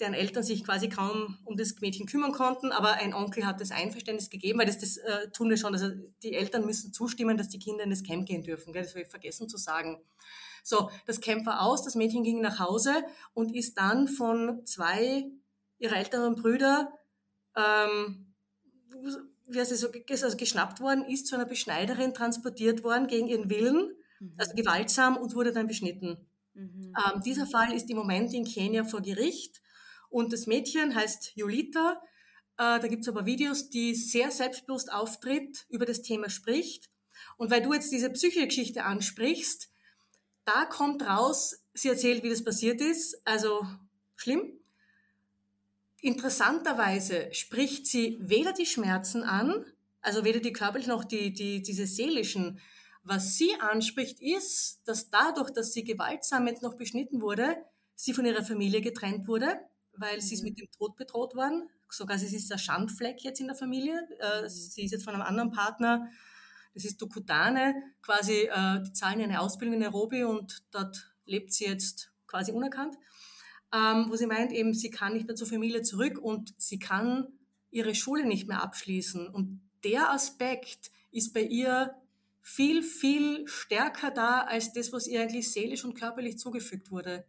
deren 0.00 0.14
Eltern 0.14 0.42
sich 0.42 0.64
quasi 0.64 0.88
kaum 0.88 1.38
um 1.44 1.56
das 1.56 1.80
Mädchen 1.80 2.06
kümmern 2.06 2.32
konnten, 2.32 2.72
aber 2.72 2.94
ein 2.94 3.14
Onkel 3.14 3.46
hat 3.46 3.60
das 3.60 3.70
Einverständnis 3.70 4.30
gegeben, 4.30 4.58
weil 4.58 4.66
das, 4.66 4.78
das 4.78 4.96
äh, 4.96 5.30
tun 5.30 5.48
wir 5.48 5.56
schon. 5.56 5.74
Also 5.74 5.90
die 6.24 6.34
Eltern 6.34 6.66
müssen 6.66 6.92
zustimmen, 6.92 7.36
dass 7.36 7.48
die 7.48 7.60
Kinder 7.60 7.84
in 7.84 7.90
das 7.90 8.02
Camp 8.02 8.26
gehen 8.26 8.42
dürfen. 8.42 8.72
Gell? 8.72 8.82
Das 8.82 8.92
habe 8.92 9.02
ich 9.02 9.08
vergessen 9.08 9.48
zu 9.48 9.58
sagen. 9.58 10.02
So, 10.66 10.90
das 11.06 11.20
Camp 11.20 11.46
war 11.46 11.62
aus, 11.62 11.84
das 11.84 11.94
Mädchen 11.94 12.24
ging 12.24 12.40
nach 12.40 12.58
Hause 12.58 13.04
und 13.34 13.54
ist 13.54 13.78
dann 13.78 14.08
von 14.08 14.66
zwei 14.66 15.30
ihrer 15.78 15.96
älteren 15.96 16.34
Brüder 16.34 16.92
ähm, 17.54 18.34
wie 19.46 19.60
heißt 19.60 19.72
es, 19.72 19.80
so, 19.80 19.88
also 20.08 20.36
geschnappt 20.36 20.80
worden, 20.80 21.04
ist 21.04 21.26
zu 21.26 21.36
einer 21.36 21.46
Beschneiderin 21.46 22.14
transportiert 22.14 22.82
worden 22.82 23.06
gegen 23.06 23.28
ihren 23.28 23.48
Willen, 23.48 23.94
mhm. 24.20 24.34
also 24.36 24.54
gewaltsam 24.54 25.16
und 25.16 25.34
wurde 25.34 25.52
dann 25.52 25.66
beschnitten. 25.66 26.26
Mhm. 26.54 26.92
Ähm, 26.96 27.22
dieser 27.22 27.46
Fall 27.46 27.72
ist 27.72 27.88
im 27.90 27.96
Moment 27.96 28.32
in 28.34 28.44
Kenia 28.44 28.84
vor 28.84 29.02
Gericht 29.02 29.62
und 30.08 30.32
das 30.32 30.46
Mädchen 30.46 30.94
heißt 30.94 31.36
Julita. 31.36 32.02
Äh, 32.58 32.80
da 32.80 32.88
gibt 32.88 33.02
es 33.02 33.08
aber 33.08 33.26
Videos, 33.26 33.70
die 33.70 33.94
sehr 33.94 34.30
selbstbewusst 34.30 34.92
auftritt, 34.92 35.66
über 35.68 35.86
das 35.86 36.02
Thema 36.02 36.28
spricht. 36.28 36.90
Und 37.36 37.50
weil 37.50 37.62
du 37.62 37.72
jetzt 37.72 37.92
diese 37.92 38.10
Psychogeschichte 38.10 38.84
ansprichst, 38.84 39.70
da 40.46 40.64
kommt 40.64 41.02
raus, 41.02 41.62
sie 41.74 41.88
erzählt, 41.88 42.22
wie 42.22 42.30
das 42.30 42.42
passiert 42.42 42.80
ist, 42.80 43.20
also 43.26 43.66
schlimm. 44.14 44.52
Interessanterweise 46.00 47.28
spricht 47.32 47.86
sie 47.86 48.18
weder 48.20 48.52
die 48.52 48.66
Schmerzen 48.66 49.24
an, 49.24 49.64
also 50.00 50.24
weder 50.24 50.40
die 50.40 50.52
körperlichen 50.52 50.92
noch 50.92 51.04
die, 51.04 51.32
die, 51.32 51.62
diese 51.62 51.86
seelischen, 51.86 52.60
was 53.02 53.36
sie 53.36 53.54
anspricht, 53.60 54.20
ist, 54.20 54.80
dass 54.84 55.10
dadurch, 55.10 55.50
dass 55.50 55.72
sie 55.72 55.84
gewaltsam 55.84 56.46
jetzt 56.46 56.62
noch 56.62 56.74
beschnitten 56.74 57.20
wurde, 57.20 57.56
sie 57.94 58.12
von 58.12 58.24
ihrer 58.24 58.44
Familie 58.44 58.80
getrennt 58.80 59.26
wurde, 59.26 59.60
weil 59.94 60.20
sie 60.20 60.34
ist 60.34 60.42
mhm. 60.42 60.50
mit 60.50 60.58
dem 60.60 60.70
Tod 60.70 60.96
bedroht 60.96 61.34
worden. 61.34 61.68
Sogar 61.88 62.18
sie 62.18 62.34
ist 62.34 62.50
der 62.50 62.58
Schandfleck 62.58 63.22
jetzt 63.22 63.40
in 63.40 63.46
der 63.46 63.56
Familie. 63.56 64.08
Äh, 64.20 64.42
mhm. 64.42 64.48
Sie 64.48 64.84
ist 64.84 64.92
jetzt 64.92 65.04
von 65.04 65.14
einem 65.14 65.22
anderen 65.22 65.50
Partner, 65.50 66.08
das 66.76 66.84
ist 66.84 67.00
Dokutane, 67.00 67.74
quasi, 68.02 68.50
äh, 68.52 68.82
die 68.82 68.92
zahlen 68.92 69.22
eine 69.22 69.40
Ausbildung 69.40 69.76
in 69.76 69.80
Nairobi 69.80 70.24
und 70.24 70.62
dort 70.72 71.10
lebt 71.24 71.50
sie 71.54 71.64
jetzt 71.64 72.12
quasi 72.26 72.52
unerkannt. 72.52 72.94
Ähm, 73.74 74.06
wo 74.10 74.16
sie 74.16 74.26
meint, 74.26 74.52
eben, 74.52 74.74
sie 74.74 74.90
kann 74.90 75.14
nicht 75.14 75.26
mehr 75.26 75.36
zur 75.36 75.46
Familie 75.46 75.80
zurück 75.80 76.18
und 76.18 76.54
sie 76.58 76.78
kann 76.78 77.28
ihre 77.70 77.94
Schule 77.94 78.26
nicht 78.26 78.46
mehr 78.46 78.62
abschließen. 78.62 79.26
Und 79.26 79.62
der 79.84 80.10
Aspekt 80.10 80.90
ist 81.12 81.32
bei 81.32 81.40
ihr 81.40 81.94
viel, 82.42 82.82
viel 82.82 83.48
stärker 83.48 84.10
da 84.10 84.42
als 84.42 84.74
das, 84.74 84.92
was 84.92 85.06
ihr 85.06 85.22
eigentlich 85.22 85.50
seelisch 85.50 85.82
und 85.82 85.94
körperlich 85.94 86.38
zugefügt 86.38 86.90
wurde. 86.90 87.24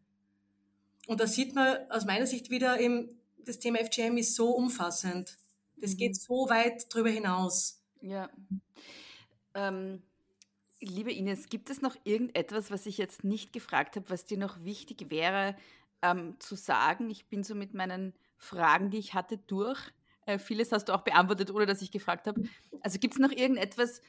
Und 1.07 1.21
da 1.21 1.25
sieht 1.25 1.55
man 1.55 1.89
aus 1.89 2.05
meiner 2.05 2.27
Sicht 2.27 2.49
wieder 2.49 2.81
eben, 2.81 3.17
das 3.45 3.59
Thema 3.59 3.79
FGM 3.79 4.17
ist 4.17 4.35
so 4.35 4.51
umfassend. 4.51 5.37
Das 5.77 5.93
mhm. 5.93 5.97
geht 5.97 6.17
so 6.17 6.49
weit 6.49 6.93
darüber 6.93 7.09
hinaus. 7.09 7.81
Ja. 8.01 8.29
Ähm, 9.57 10.03
liebe 10.79 11.11
Ines, 11.11 11.49
gibt 11.49 11.69
es 11.69 11.81
noch 11.81 11.95
irgendetwas, 12.03 12.69
was 12.69 12.85
ich 12.85 12.97
jetzt 12.97 13.23
nicht 13.23 13.51
gefragt 13.51 13.95
habe, 13.95 14.09
was 14.09 14.25
dir 14.25 14.37
noch 14.37 14.63
wichtig 14.63 15.09
wäre 15.09 15.55
ähm, 16.03 16.39
zu 16.39 16.55
sagen? 16.55 17.09
Ich 17.09 17.25
bin 17.27 17.43
so 17.43 17.55
mit 17.55 17.73
meinen 17.73 18.13
Fragen, 18.37 18.91
die 18.91 18.99
ich 18.99 19.15
hatte, 19.15 19.39
durch. 19.39 19.79
Äh, 20.27 20.37
vieles 20.37 20.71
hast 20.71 20.85
du 20.85 20.93
auch 20.93 21.01
beantwortet, 21.01 21.49
ohne 21.51 21.65
dass 21.65 21.81
ich 21.81 21.91
gefragt 21.91 22.27
habe. 22.27 22.43
Also 22.81 22.99
gibt 22.99 23.15
es 23.15 23.19
noch 23.19 23.31
irgendetwas, 23.31 24.01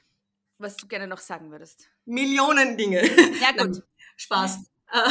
was 0.59 0.77
du 0.77 0.87
gerne 0.87 1.07
noch 1.07 1.19
sagen 1.19 1.51
würdest? 1.51 1.89
Millionen 2.05 2.77
Dinge. 2.77 3.03
Ja, 3.41 3.53
gut. 3.65 3.83
Spaß. 4.17 4.71
Äh, 4.93 5.11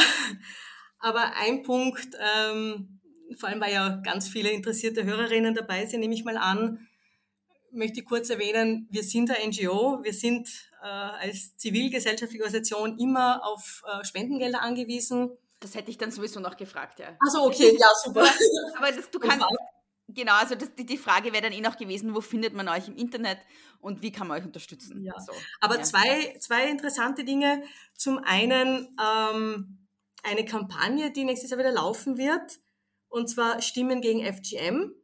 aber 1.00 1.32
ein 1.36 1.62
Punkt, 1.64 2.08
ähm, 2.36 3.00
vor 3.36 3.48
allem 3.48 3.60
weil 3.60 3.72
ja 3.72 3.96
ganz 4.04 4.28
viele 4.28 4.50
interessierte 4.50 5.04
Hörerinnen 5.04 5.54
dabei 5.54 5.86
sind, 5.86 6.00
nehme 6.00 6.14
ich 6.14 6.24
mal 6.24 6.36
an, 6.36 6.87
möchte 7.72 8.00
ich 8.00 8.06
kurz 8.06 8.30
erwähnen, 8.30 8.88
wir 8.90 9.02
sind 9.02 9.30
ein 9.30 9.50
NGO, 9.50 10.02
wir 10.02 10.12
sind 10.12 10.48
äh, 10.82 10.86
als 10.86 11.56
zivilgesellschaftliche 11.56 12.42
Organisation 12.42 12.98
immer 12.98 13.44
auf 13.44 13.82
äh, 13.86 14.04
Spendengelder 14.04 14.62
angewiesen. 14.62 15.30
Das 15.60 15.74
hätte 15.74 15.90
ich 15.90 15.98
dann 15.98 16.10
sowieso 16.10 16.40
noch 16.40 16.56
gefragt, 16.56 17.00
ja. 17.00 17.16
Also 17.20 17.44
okay, 17.44 17.76
ja, 17.78 17.88
super. 18.04 18.26
Aber 18.76 18.92
das, 18.92 19.10
du 19.10 19.18
kannst, 19.18 19.44
Genau, 20.10 20.32
also 20.32 20.54
das, 20.54 20.74
die, 20.74 20.86
die, 20.86 20.96
Frage 20.96 21.34
wäre 21.34 21.42
dann 21.42 21.52
eh 21.52 21.60
noch 21.60 21.76
gewesen, 21.76 22.14
wo 22.14 22.22
findet 22.22 22.54
man 22.54 22.66
euch 22.68 22.88
im 22.88 22.96
Internet 22.96 23.38
und 23.80 24.00
wie 24.00 24.10
kann 24.10 24.26
man 24.26 24.40
euch 24.40 24.46
unterstützen? 24.46 25.04
Ja. 25.04 25.12
So, 25.20 25.32
Aber 25.60 25.76
ja. 25.76 25.82
zwei, 25.82 26.34
zwei 26.40 26.70
interessante 26.70 27.24
Dinge. 27.24 27.62
Zum 27.94 28.16
einen 28.16 28.88
ähm, 28.98 29.86
eine 30.22 30.46
Kampagne, 30.46 31.10
die 31.10 31.24
nächstes 31.24 31.50
Jahr 31.50 31.60
wieder 31.60 31.72
laufen 31.72 32.16
wird, 32.16 32.58
und 33.08 33.28
zwar 33.28 33.60
Stimmen 33.60 34.00
gegen 34.00 34.24
FGM. 34.24 34.94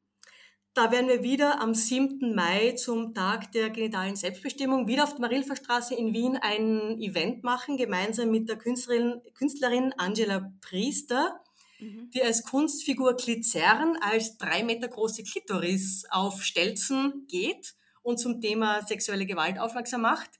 Da 0.74 0.90
werden 0.90 1.08
wir 1.08 1.22
wieder 1.22 1.60
am 1.60 1.72
7. 1.72 2.34
Mai 2.34 2.72
zum 2.72 3.14
Tag 3.14 3.52
der 3.52 3.70
genitalen 3.70 4.16
Selbstbestimmung 4.16 4.88
wieder 4.88 5.04
auf 5.04 5.12
der 5.12 5.20
Marilfer 5.20 5.54
Straße 5.54 5.94
in 5.94 6.12
Wien 6.12 6.36
ein 6.36 7.00
Event 7.00 7.44
machen, 7.44 7.76
gemeinsam 7.76 8.32
mit 8.32 8.48
der 8.48 8.56
Künstlerin, 8.56 9.20
Künstlerin 9.34 9.94
Angela 9.96 10.52
Priester 10.60 11.40
mhm. 11.78 12.10
die 12.12 12.24
als 12.24 12.42
Kunstfigur 12.42 13.14
Glycern 13.14 13.96
als 14.00 14.36
drei 14.36 14.64
Meter 14.64 14.88
große 14.88 15.22
Klitoris 15.22 16.06
auf 16.10 16.42
Stelzen 16.42 17.26
geht 17.28 17.74
und 18.02 18.18
zum 18.18 18.40
Thema 18.40 18.82
sexuelle 18.82 19.26
Gewalt 19.26 19.60
aufmerksam 19.60 20.02
macht. 20.02 20.30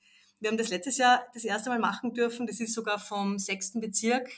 Wir 0.40 0.50
haben 0.50 0.58
das 0.58 0.70
letztes 0.70 0.98
Jahr 0.98 1.24
das 1.32 1.44
erste 1.44 1.70
Mal 1.70 1.78
machen 1.78 2.12
dürfen. 2.12 2.48
Das 2.48 2.58
ist 2.58 2.74
sogar 2.74 2.98
vom 2.98 3.38
sechsten 3.38 3.80
Bezirk 3.80 4.28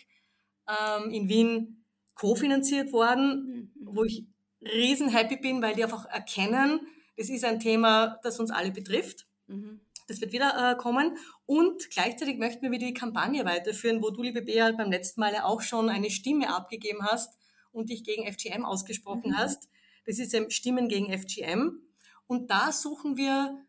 ähm, 0.69 1.11
in 1.11 1.29
Wien 1.29 1.85
kofinanziert 2.15 2.93
worden, 2.93 3.73
mhm. 3.75 3.95
wo 3.95 4.05
ich 4.05 4.27
riesen 4.73 5.09
happy 5.09 5.37
bin, 5.37 5.63
weil 5.63 5.75
die 5.75 5.85
einfach 5.85 6.07
erkennen, 6.07 6.81
es 7.17 7.31
ist 7.31 7.45
ein 7.45 7.61
Thema, 7.61 8.19
das 8.23 8.39
uns 8.39 8.51
alle 8.51 8.71
betrifft. 8.71 9.27
Mhm. 9.47 9.81
Das 10.09 10.21
wird 10.21 10.33
wieder 10.33 10.73
äh, 10.73 10.77
kommen. 10.77 11.17
Und 11.47 11.91
gleichzeitig 11.91 12.39
möchten 12.39 12.63
wir 12.63 12.71
wieder 12.71 12.87
die 12.87 12.95
Kampagne 12.95 13.45
weiterführen, 13.45 14.03
wo 14.03 14.11
du, 14.11 14.23
liebe 14.23 14.43
Bea, 14.43 14.71
beim 14.73 14.91
letzten 14.91 15.21
Mal 15.21 15.35
auch 15.37 15.63
schon 15.63 15.89
eine 15.89 16.11
Stimme 16.11 16.55
abgegeben 16.55 17.03
hast 17.03 17.37
und 17.73 17.91
dich 17.91 18.05
gegen 18.05 18.31
FGM 18.31 18.65
ausgesprochen 18.65 19.31
mhm. 19.31 19.39
hast. 19.39 19.69
Das 20.07 20.19
ist 20.19 20.35
eben 20.35 20.51
Stimmen 20.51 20.89
gegen 20.89 21.13
FGM. 21.13 21.81
Und 22.27 22.51
da 22.51 22.73
suchen 22.73 23.17
wir 23.17 23.67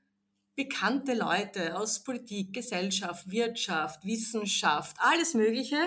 bekannte 0.55 1.13
Leute 1.13 1.77
aus 1.77 2.03
Politik, 2.03 2.53
Gesellschaft, 2.53 3.29
Wirtschaft, 3.29 4.03
Wissenschaft, 4.05 4.95
alles 4.99 5.35
Mögliche, 5.35 5.77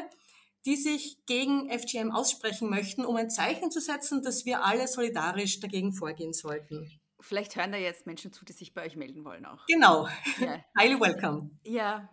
die 0.66 0.76
sich 0.76 1.24
gegen 1.26 1.70
FGM 1.70 2.10
aussprechen 2.10 2.68
möchten, 2.68 3.04
um 3.04 3.16
ein 3.16 3.30
Zeichen 3.30 3.70
zu 3.70 3.80
setzen, 3.80 4.22
dass 4.22 4.44
wir 4.44 4.64
alle 4.64 4.88
solidarisch 4.88 5.60
dagegen 5.60 5.92
vorgehen 5.92 6.32
sollten. 6.32 6.90
Vielleicht 7.20 7.56
hören 7.56 7.72
da 7.72 7.78
jetzt 7.78 8.06
Menschen 8.06 8.32
zu, 8.32 8.44
die 8.44 8.52
sich 8.52 8.74
bei 8.74 8.84
euch 8.84 8.96
melden 8.96 9.24
wollen 9.24 9.46
auch. 9.46 9.64
Genau. 9.66 10.08
Ja. 10.38 10.64
Highly 10.78 11.00
welcome. 11.00 11.50
Ja. 11.64 12.08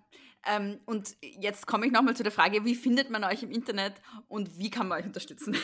Ähm, 0.46 0.80
und 0.86 1.18
jetzt 1.22 1.68
komme 1.68 1.86
ich 1.86 1.92
nochmal 1.92 2.16
zu 2.16 2.24
der 2.24 2.32
Frage, 2.32 2.64
wie 2.64 2.76
findet 2.76 3.10
man 3.10 3.24
euch 3.24 3.44
im 3.44 3.52
Internet 3.52 3.96
und 4.28 4.58
wie 4.58 4.70
kann 4.70 4.88
man 4.88 5.00
euch 5.00 5.06
unterstützen? 5.06 5.58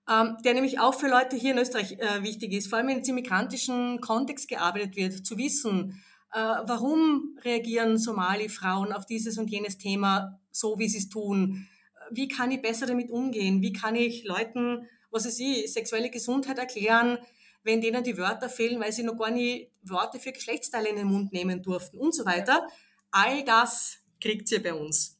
ähm, 0.08 0.36
der 0.44 0.54
nämlich 0.54 0.80
auch 0.80 0.94
für 0.94 1.08
Leute 1.08 1.36
hier 1.36 1.52
in 1.52 1.58
Österreich 1.58 1.92
äh, 1.98 2.22
wichtig 2.22 2.52
ist, 2.52 2.68
vor 2.68 2.78
allem 2.78 2.88
wenn 2.88 2.96
jetzt 2.98 3.08
im 3.08 3.14
migrantischen 3.14 4.00
Kontext 4.00 4.48
gearbeitet 4.48 4.96
wird, 4.96 5.26
zu 5.26 5.38
wissen, 5.38 6.02
äh, 6.32 6.38
warum 6.38 7.38
reagieren 7.44 7.98
Somali-Frauen 7.98 8.92
auf 8.92 9.06
dieses 9.06 9.38
und 9.38 9.50
jenes 9.50 9.78
Thema 9.78 10.40
so, 10.50 10.78
wie 10.78 10.88
sie 10.88 10.98
es 10.98 11.08
tun, 11.08 11.68
wie 12.10 12.28
kann 12.28 12.50
ich 12.50 12.62
besser 12.62 12.86
damit 12.86 13.10
umgehen, 13.10 13.62
wie 13.62 13.72
kann 13.72 13.94
ich 13.94 14.24
Leuten, 14.24 14.86
was 15.10 15.26
weiß 15.26 15.38
ich, 15.38 15.72
sexuelle 15.72 16.10
Gesundheit 16.10 16.58
erklären, 16.58 17.18
wenn 17.62 17.80
denen 17.80 18.02
die 18.02 18.16
Wörter 18.16 18.48
fehlen, 18.48 18.80
weil 18.80 18.92
sie 18.92 19.02
noch 19.02 19.18
gar 19.18 19.30
nie 19.30 19.70
Worte 19.82 20.18
für 20.18 20.32
Geschlechtsteile 20.32 20.88
in 20.88 20.96
den 20.96 21.06
Mund 21.06 21.32
nehmen 21.32 21.62
durften 21.62 21.98
und 21.98 22.14
so 22.14 22.24
weiter. 22.24 22.66
All 23.10 23.44
das 23.44 23.97
kriegt 24.20 24.50
ihr 24.52 24.62
bei 24.62 24.74
uns. 24.74 25.18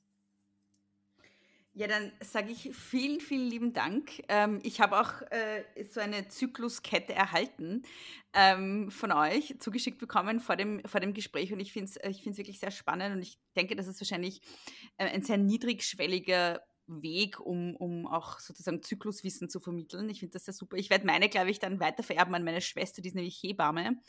Ja, 1.79 1.87
dann 1.87 2.11
sage 2.21 2.51
ich 2.51 2.75
vielen, 2.75 3.21
vielen 3.21 3.49
lieben 3.49 3.73
Dank. 3.73 4.25
Ähm, 4.29 4.59
ich 4.65 4.81
habe 4.81 5.01
auch 5.01 5.23
äh, 5.31 5.63
so 5.89 6.01
eine 6.01 6.27
Zykluskette 6.27 7.13
erhalten 7.13 7.85
ähm, 8.33 8.91
von 8.91 9.13
euch, 9.13 9.55
zugeschickt 9.61 10.01
bekommen 10.01 10.41
vor 10.41 10.57
dem, 10.57 10.83
vor 10.87 10.99
dem 10.99 11.15
Gespräch 11.15 11.53
und 11.53 11.61
ich 11.61 11.73
finde 11.73 11.91
es 11.91 11.97
äh, 11.99 12.11
ich 12.11 12.27
wirklich 12.37 12.59
sehr 12.59 12.73
spannend 12.73 13.15
und 13.15 13.23
ich 13.23 13.39
denke, 13.55 13.77
das 13.77 13.87
ist 13.87 14.01
wahrscheinlich 14.01 14.41
äh, 14.97 15.05
ein 15.05 15.23
sehr 15.23 15.39
niedrigschwelliger 15.39 16.63
Weg, 16.89 17.39
um, 17.39 17.77
um 17.77 18.09
auch 18.09 18.41
sozusagen 18.41 18.83
Zykluswissen 18.83 19.49
zu 19.49 19.61
vermitteln. 19.61 20.09
Ich 20.11 20.19
finde 20.19 20.33
das 20.33 20.47
sehr 20.47 20.55
super. 20.55 20.79
Ich 20.79 20.91
werde 20.91 21.07
meine, 21.07 21.29
glaube 21.29 21.51
ich, 21.51 21.61
dann 21.61 21.79
weitervererben 21.79 22.35
an 22.35 22.43
meine 22.43 22.61
Schwester, 22.61 23.03
die 23.03 23.09
ist 23.11 23.15
nämlich 23.15 23.41
Hebamme 23.41 24.03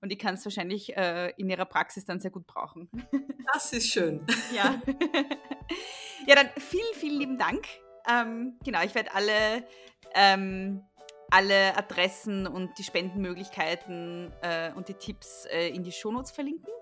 und 0.00 0.10
die 0.10 0.18
kann 0.18 0.34
es 0.34 0.44
wahrscheinlich 0.44 0.96
äh, 0.96 1.30
in 1.36 1.48
ihrer 1.50 1.64
Praxis 1.64 2.04
dann 2.04 2.20
sehr 2.20 2.30
gut 2.30 2.46
brauchen. 2.46 2.90
Das 3.52 3.72
ist 3.72 3.88
schön. 3.88 4.24
Ja. 4.54 4.80
ja, 6.26 6.34
dann 6.36 6.50
vielen, 6.56 6.94
vielen 6.94 7.18
lieben 7.18 7.36
Dank. 7.36 7.66
Ähm, 8.08 8.60
genau, 8.64 8.80
ich 8.84 8.94
werde 8.94 9.12
alle, 9.12 9.66
ähm, 10.14 10.84
alle 11.30 11.76
Adressen 11.76 12.46
und 12.46 12.78
die 12.78 12.84
Spendenmöglichkeiten 12.84 14.30
äh, 14.42 14.70
und 14.74 14.86
die 14.86 14.94
Tipps 14.94 15.46
äh, 15.46 15.68
in 15.70 15.82
die 15.82 15.90
Shownotes 15.90 16.30
verlinken. 16.30 16.72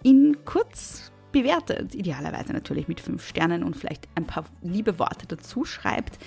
ihn 0.03 0.45
kurz 0.45 1.11
bewertet. 1.33 1.95
Idealerweise 1.95 2.53
natürlich 2.53 2.87
mit 2.87 3.01
fünf 3.01 3.27
Sternen 3.27 3.65
und 3.65 3.77
vielleicht 3.77 4.09
ein 4.15 4.27
paar 4.27 4.45
liebe 4.63 4.99
Worte 4.99 5.27
dazu 5.27 5.65
schreibt. 5.65 6.19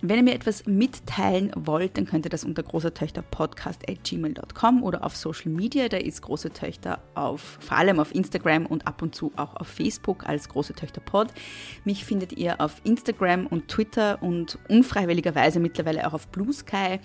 Wenn 0.00 0.18
ihr 0.18 0.22
mir 0.22 0.34
etwas 0.34 0.64
mitteilen 0.66 1.50
wollt, 1.56 1.98
dann 1.98 2.06
könnt 2.06 2.24
ihr 2.24 2.30
das 2.30 2.44
unter 2.44 2.62
großetöchterpodcast.gmail.com 2.62 4.84
oder 4.84 5.04
auf 5.04 5.16
Social 5.16 5.50
Media. 5.50 5.88
Da 5.88 5.96
ist 5.96 6.22
Große 6.22 6.50
Töchter 6.50 7.02
auf, 7.16 7.58
vor 7.60 7.78
allem 7.78 7.98
auf 7.98 8.14
Instagram 8.14 8.66
und 8.66 8.86
ab 8.86 9.02
und 9.02 9.16
zu 9.16 9.32
auch 9.34 9.56
auf 9.56 9.66
Facebook 9.66 10.28
als 10.28 10.48
Große 10.48 10.74
Töchter 10.74 11.00
Pod. 11.00 11.32
Mich 11.84 12.04
findet 12.04 12.34
ihr 12.34 12.60
auf 12.60 12.80
Instagram 12.84 13.48
und 13.48 13.66
Twitter 13.66 14.22
und 14.22 14.60
unfreiwilligerweise 14.68 15.58
mittlerweile 15.58 16.06
auch 16.06 16.12
auf 16.12 16.28
Blue 16.28 16.52
Sky 16.52 17.00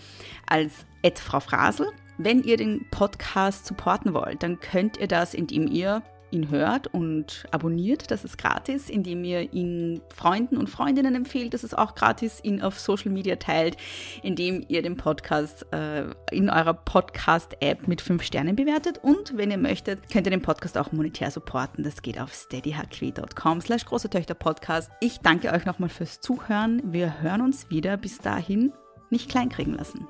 als 0.45 0.86
Frau 1.15 1.39
Frasel. 1.39 1.88
Wenn 2.18 2.43
ihr 2.43 2.57
den 2.57 2.86
Podcast 2.91 3.66
supporten 3.66 4.14
wollt, 4.14 4.43
dann 4.43 4.59
könnt 4.59 4.97
ihr 4.97 5.07
das, 5.07 5.34
indem 5.34 5.68
ihr 5.68 6.03
ihn 6.34 6.49
hört 6.49 6.88
und 6.88 7.45
abonniert, 7.51 8.11
das 8.11 8.26
ist 8.26 8.38
gratis, 8.38 8.89
indem 8.89 9.24
ihr 9.24 9.53
ihn 9.53 10.01
Freunden 10.14 10.57
und 10.57 10.70
Freundinnen 10.70 11.16
empfehlt, 11.16 11.53
das 11.53 11.64
ist 11.64 11.78
auch 11.78 11.95
gratis, 11.95 12.39
ihn 12.43 12.61
auf 12.61 12.80
Social 12.80 13.11
Media 13.11 13.36
teilt, 13.36 13.78
indem 14.24 14.66
ihr 14.68 14.82
den 14.82 14.97
Podcast 14.97 15.66
äh, 15.72 16.05
in 16.32 16.49
eurer 16.49 16.74
Podcast-App 16.74 17.88
mit 17.88 18.01
fünf 18.01 18.24
Sternen 18.24 18.55
bewertet 18.55 18.99
und 19.01 19.38
wenn 19.38 19.51
ihr 19.51 19.57
möchtet, 19.57 20.09
könnt 20.11 20.28
ihr 20.28 20.32
den 20.32 20.41
Podcast 20.41 20.78
auch 20.78 20.91
monetär 20.91 21.32
supporten. 21.32 21.84
Das 21.84 22.01
geht 22.01 22.20
auf 22.20 22.34
steadyhq.com 22.34 23.61
slash 23.61 23.86
große 23.86 24.09
Töchter 24.09 24.34
Podcast. 24.34 24.91
Ich 24.99 25.20
danke 25.20 25.51
euch 25.51 25.66
nochmal 25.66 25.89
fürs 25.89 26.20
Zuhören. 26.20 26.82
Wir 26.86 27.22
hören 27.22 27.41
uns 27.41 27.70
wieder. 27.70 27.97
Bis 27.97 28.18
dahin 28.18 28.74
nicht 29.09 29.30
kleinkriegen 29.30 29.76
lassen. 29.76 30.07